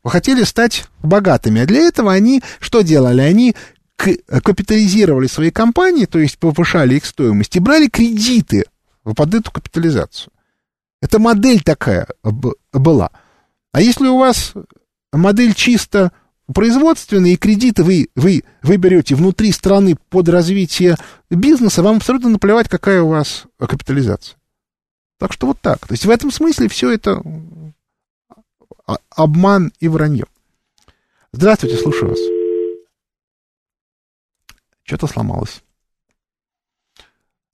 хотели 0.05 0.45
стать 0.45 0.87
богатыми. 1.03 1.61
А 1.61 1.67
для 1.67 1.81
этого 1.81 2.13
они 2.13 2.43
что 2.61 2.83
делали? 2.83 3.21
Они 3.21 3.55
капитализировали 3.97 5.27
свои 5.27 5.51
компании, 5.51 6.07
то 6.07 6.19
есть 6.19 6.39
повышали 6.39 6.95
их 6.95 7.05
стоимость, 7.05 7.57
и 7.57 7.61
брали 7.61 7.89
кредиты 7.89 8.65
под 9.05 9.35
эту 9.35 9.51
капитализацию. 9.51 10.33
Это 11.03 11.19
модель 11.19 11.63
такая 11.63 12.07
была. 12.73 13.11
А 13.73 13.81
если 13.81 14.07
у 14.07 14.19
вас 14.19 14.55
модель 15.13 15.55
чисто 15.55 16.13
производственная, 16.53 17.33
и 17.33 17.37
кредиты 17.37 17.85
вы, 17.85 18.09
вы, 18.17 18.43
вы 18.63 18.77
берете 18.77 19.15
внутри 19.15 19.53
страны 19.53 19.97
под 20.09 20.29
развитие 20.29 20.97
бизнеса, 21.31 21.83
вам 21.83 21.97
абсолютно 21.97 22.31
наплевать, 22.31 22.69
какая 22.69 23.03
у 23.03 23.09
вас 23.09 23.45
капитализация. 23.59 24.37
Так 25.19 25.33
что 25.33 25.49
вот 25.49 25.61
так. 25.61 25.87
То 25.87 25.93
есть 25.93 26.07
в 26.07 26.11
этом 26.11 26.31
смысле 26.31 26.69
все 26.69 26.91
это 26.91 27.23
обман 29.15 29.73
и 29.81 29.89
вранье. 29.89 30.25
Здравствуйте, 31.33 31.77
слушаю 31.77 32.11
вас. 32.11 32.19
Что-то 34.83 35.07
сломалось. 35.07 35.63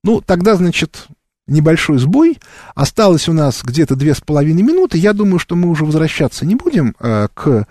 Ну, 0.02 0.20
тогда, 0.20 0.54
значит, 0.54 1.06
небольшой 1.46 1.98
сбой. 1.98 2.38
Осталось 2.74 3.28
у 3.28 3.32
нас 3.32 3.62
где-то 3.62 3.96
две 3.96 4.14
с 4.14 4.20
половиной 4.20 4.62
минуты. 4.62 4.98
Я 4.98 5.12
думаю, 5.12 5.38
что 5.38 5.56
мы 5.56 5.68
уже 5.68 5.84
возвращаться 5.84 6.46
не 6.46 6.54
будем 6.54 6.94
э, 6.98 7.28
к 7.34 7.66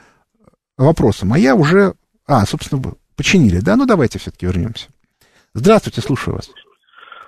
вопросам. 0.78 1.34
А 1.34 1.40
я 1.40 1.56
уже... 1.56 1.96
А, 2.28 2.46
собственно, 2.46 2.82
починили, 3.16 3.60
да? 3.60 3.76
Ну, 3.76 3.86
давайте 3.86 4.20
все-таки 4.20 4.46
вернемся. 4.46 4.90
Здравствуйте, 5.54 6.02
слушаю 6.02 6.36
вас. 6.36 6.50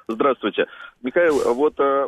Здравствуйте. 0.08 0.66
Михаил, 1.02 1.54
вот 1.54 1.80
э, 1.80 2.08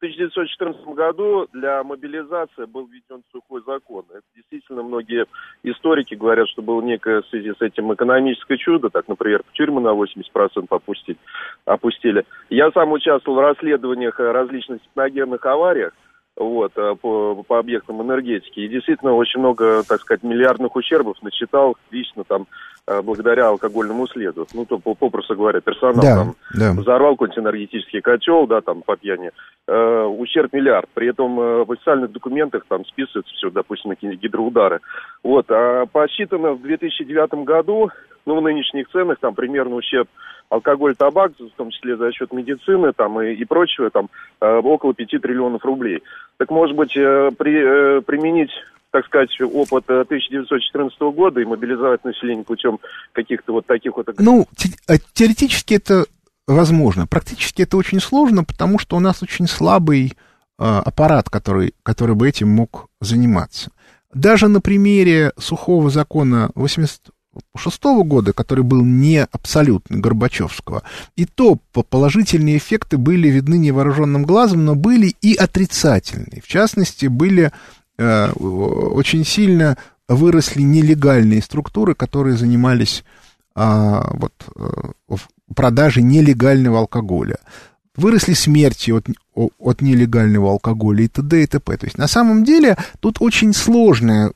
1914 0.00 0.82
году 0.94 1.46
для 1.52 1.84
мобилизации 1.84 2.64
был 2.64 2.86
введен 2.86 3.22
сухой 3.32 3.62
закон. 3.66 4.04
Это 4.10 4.22
действительно 4.34 4.82
многие 4.82 5.26
историки 5.62 6.14
говорят, 6.14 6.48
что 6.48 6.62
было 6.62 6.80
некое 6.80 7.20
в 7.20 7.26
связи 7.26 7.52
с 7.52 7.60
этим 7.60 7.92
экономическое 7.92 8.56
чудо, 8.56 8.88
так, 8.88 9.08
например, 9.08 9.42
тюрьмы 9.52 9.82
на 9.82 9.88
80% 9.88 10.66
опустить, 10.70 11.18
опустили. 11.66 12.24
Я 12.48 12.70
сам 12.72 12.92
участвовал 12.92 13.38
в 13.38 13.42
расследованиях 13.42 14.18
различных 14.18 14.80
техногенных 14.82 15.44
авариях, 15.44 15.92
вот, 16.36 16.72
э, 16.76 16.94
по, 16.94 17.42
по 17.42 17.58
объектам 17.58 18.00
энергетики. 18.00 18.60
И 18.60 18.68
действительно 18.68 19.12
очень 19.12 19.40
много, 19.40 19.82
так 19.86 20.00
сказать, 20.00 20.22
миллиардных 20.22 20.74
ущербов 20.74 21.22
насчитал 21.22 21.76
лично 21.90 22.24
там 22.24 22.46
благодаря 22.86 23.48
алкогольному 23.48 24.06
следу. 24.08 24.46
Ну, 24.54 24.64
то 24.64 24.78
по- 24.78 24.94
попросту 24.94 25.36
говоря, 25.36 25.60
персонал 25.60 26.02
Да, 26.02 26.16
там 26.16 26.34
да. 26.54 26.72
взорвал 26.72 27.12
какой-нибудь 27.12 27.38
энергетический 27.38 28.00
котел, 28.00 28.46
да, 28.46 28.60
там, 28.60 28.82
по 28.82 28.96
пьяни, 28.96 29.30
э, 29.66 30.02
ущерб 30.04 30.52
миллиард. 30.52 30.88
При 30.94 31.08
этом 31.08 31.38
э, 31.38 31.64
в 31.64 31.72
официальных 31.72 32.12
документах 32.12 32.64
там 32.68 32.84
списывается 32.84 33.32
все, 33.34 33.50
допустим, 33.50 33.90
какие-нибудь 33.90 34.22
гидроудары. 34.22 34.80
Вот, 35.22 35.46
а 35.50 35.86
посчитано 35.86 36.52
в 36.52 36.62
2009 36.62 37.44
году, 37.44 37.90
ну, 38.26 38.36
в 38.38 38.42
нынешних 38.42 38.88
ценах, 38.90 39.18
там, 39.20 39.34
примерно 39.34 39.76
ущерб 39.76 40.08
алкоголь, 40.48 40.94
табак, 40.96 41.32
в 41.38 41.56
том 41.56 41.70
числе 41.70 41.96
за 41.96 42.12
счет 42.12 42.32
медицины, 42.32 42.92
там, 42.92 43.20
и, 43.20 43.34
и 43.34 43.44
прочего, 43.44 43.90
там, 43.90 44.08
э, 44.40 44.60
около 44.62 44.94
5 44.94 45.08
триллионов 45.20 45.64
рублей. 45.64 46.02
Так, 46.38 46.50
может 46.50 46.76
быть, 46.76 46.96
э, 46.96 47.30
при, 47.38 47.98
э, 47.98 48.00
применить 48.02 48.50
так 48.90 49.06
сказать, 49.06 49.30
опыт 49.40 49.84
э, 49.88 50.00
1914 50.00 50.98
года 51.14 51.40
и 51.40 51.44
мобилизовать 51.44 52.04
население 52.04 52.44
путем 52.44 52.78
каких-то 53.12 53.52
вот 53.52 53.66
таких 53.66 53.96
вот... 53.96 54.08
Ну, 54.18 54.46
те- 54.56 54.70
э, 54.88 54.98
теоретически 55.12 55.74
это 55.74 56.06
возможно. 56.46 57.06
Практически 57.06 57.62
это 57.62 57.76
очень 57.76 58.00
сложно, 58.00 58.44
потому 58.44 58.78
что 58.78 58.96
у 58.96 59.00
нас 59.00 59.22
очень 59.22 59.46
слабый 59.46 60.12
э, 60.58 60.64
аппарат, 60.64 61.30
который, 61.30 61.74
который 61.82 62.14
бы 62.14 62.28
этим 62.28 62.48
мог 62.48 62.88
заниматься. 63.00 63.70
Даже 64.12 64.48
на 64.48 64.60
примере 64.60 65.32
сухого 65.38 65.88
закона 65.88 66.50
86 66.56 67.82
года, 68.04 68.32
который 68.32 68.64
был 68.64 68.84
не 68.84 69.24
абсолютно 69.30 69.98
Горбачевского, 69.98 70.82
и 71.14 71.26
то 71.26 71.58
по- 71.72 71.84
положительные 71.84 72.56
эффекты 72.56 72.98
были 72.98 73.28
видны 73.28 73.54
невооруженным 73.54 74.24
глазом, 74.24 74.64
но 74.64 74.74
были 74.74 75.14
и 75.22 75.34
отрицательные. 75.36 76.42
В 76.42 76.48
частности, 76.48 77.06
были 77.06 77.44
э, 77.44 77.50
очень 78.00 79.24
сильно 79.24 79.76
выросли 80.08 80.62
нелегальные 80.62 81.42
структуры, 81.42 81.94
которые 81.94 82.36
занимались 82.36 83.04
а, 83.54 84.10
вот, 84.14 84.32
э, 84.56 85.16
продажей 85.54 86.02
нелегального 86.02 86.78
алкоголя. 86.78 87.38
Выросли 87.96 88.34
смерти 88.34 88.90
от, 88.92 89.08
от 89.34 89.80
нелегального 89.82 90.50
алкоголя 90.50 91.04
и 91.04 91.08
т.д. 91.08 91.42
и 91.42 91.46
т.п. 91.46 91.76
То 91.76 91.86
есть 91.86 91.98
на 91.98 92.08
самом 92.08 92.44
деле 92.44 92.76
тут 93.00 93.18
очень 93.20 93.52
сложная 93.52 94.32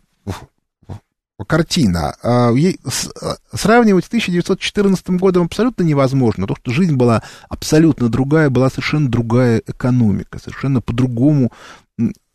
картина. 1.47 2.15
А, 2.23 2.51
а, 2.51 3.37
Сравнивать 3.53 4.05
с 4.05 4.09
1914 4.09 5.11
годом 5.11 5.47
абсолютно 5.47 5.83
невозможно, 5.83 6.47
потому 6.47 6.57
что 6.57 6.73
жизнь 6.73 6.95
была 6.95 7.23
абсолютно 7.49 8.09
другая, 8.09 8.51
была 8.51 8.71
совершенно 8.71 9.09
другая 9.09 9.63
экономика, 9.67 10.39
совершенно 10.39 10.81
по-другому 10.81 11.53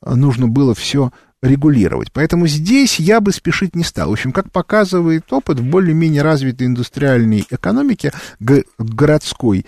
нужно 0.04 0.48
было 0.48 0.74
все 0.74 1.12
регулировать. 1.42 2.12
Поэтому 2.12 2.48
здесь 2.48 3.00
я 3.00 3.22
бы 3.22 3.32
спешить 3.32 3.76
не 3.76 3.84
стал. 3.84 4.10
В 4.10 4.14
общем, 4.14 4.32
как 4.32 4.52
показывает 4.52 5.32
опыт, 5.32 5.60
в 5.60 5.64
более-менее 5.64 6.22
развитой 6.22 6.68
индустриальной 6.68 7.46
экономике 7.50 8.12
городской, 8.40 9.66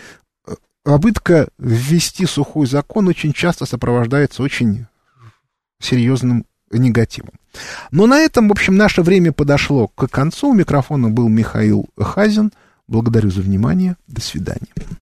э, 0.47 0.53
попытка 0.83 1.47
ввести 1.57 2.25
сухой 2.25 2.67
закон 2.67 3.07
очень 3.07 3.33
часто 3.33 3.65
сопровождается 3.65 4.43
очень 4.43 4.87
серьезным 5.79 6.45
негативом. 6.71 7.31
Но 7.91 8.05
на 8.05 8.19
этом, 8.19 8.47
в 8.47 8.51
общем, 8.51 8.75
наше 8.75 9.01
время 9.01 9.31
подошло 9.31 9.87
к 9.87 10.07
концу. 10.07 10.49
У 10.49 10.53
микрофона 10.53 11.09
был 11.09 11.27
Михаил 11.29 11.89
Хазин. 11.97 12.51
Благодарю 12.87 13.29
за 13.29 13.41
внимание. 13.41 13.95
До 14.07 14.21
свидания. 14.21 14.67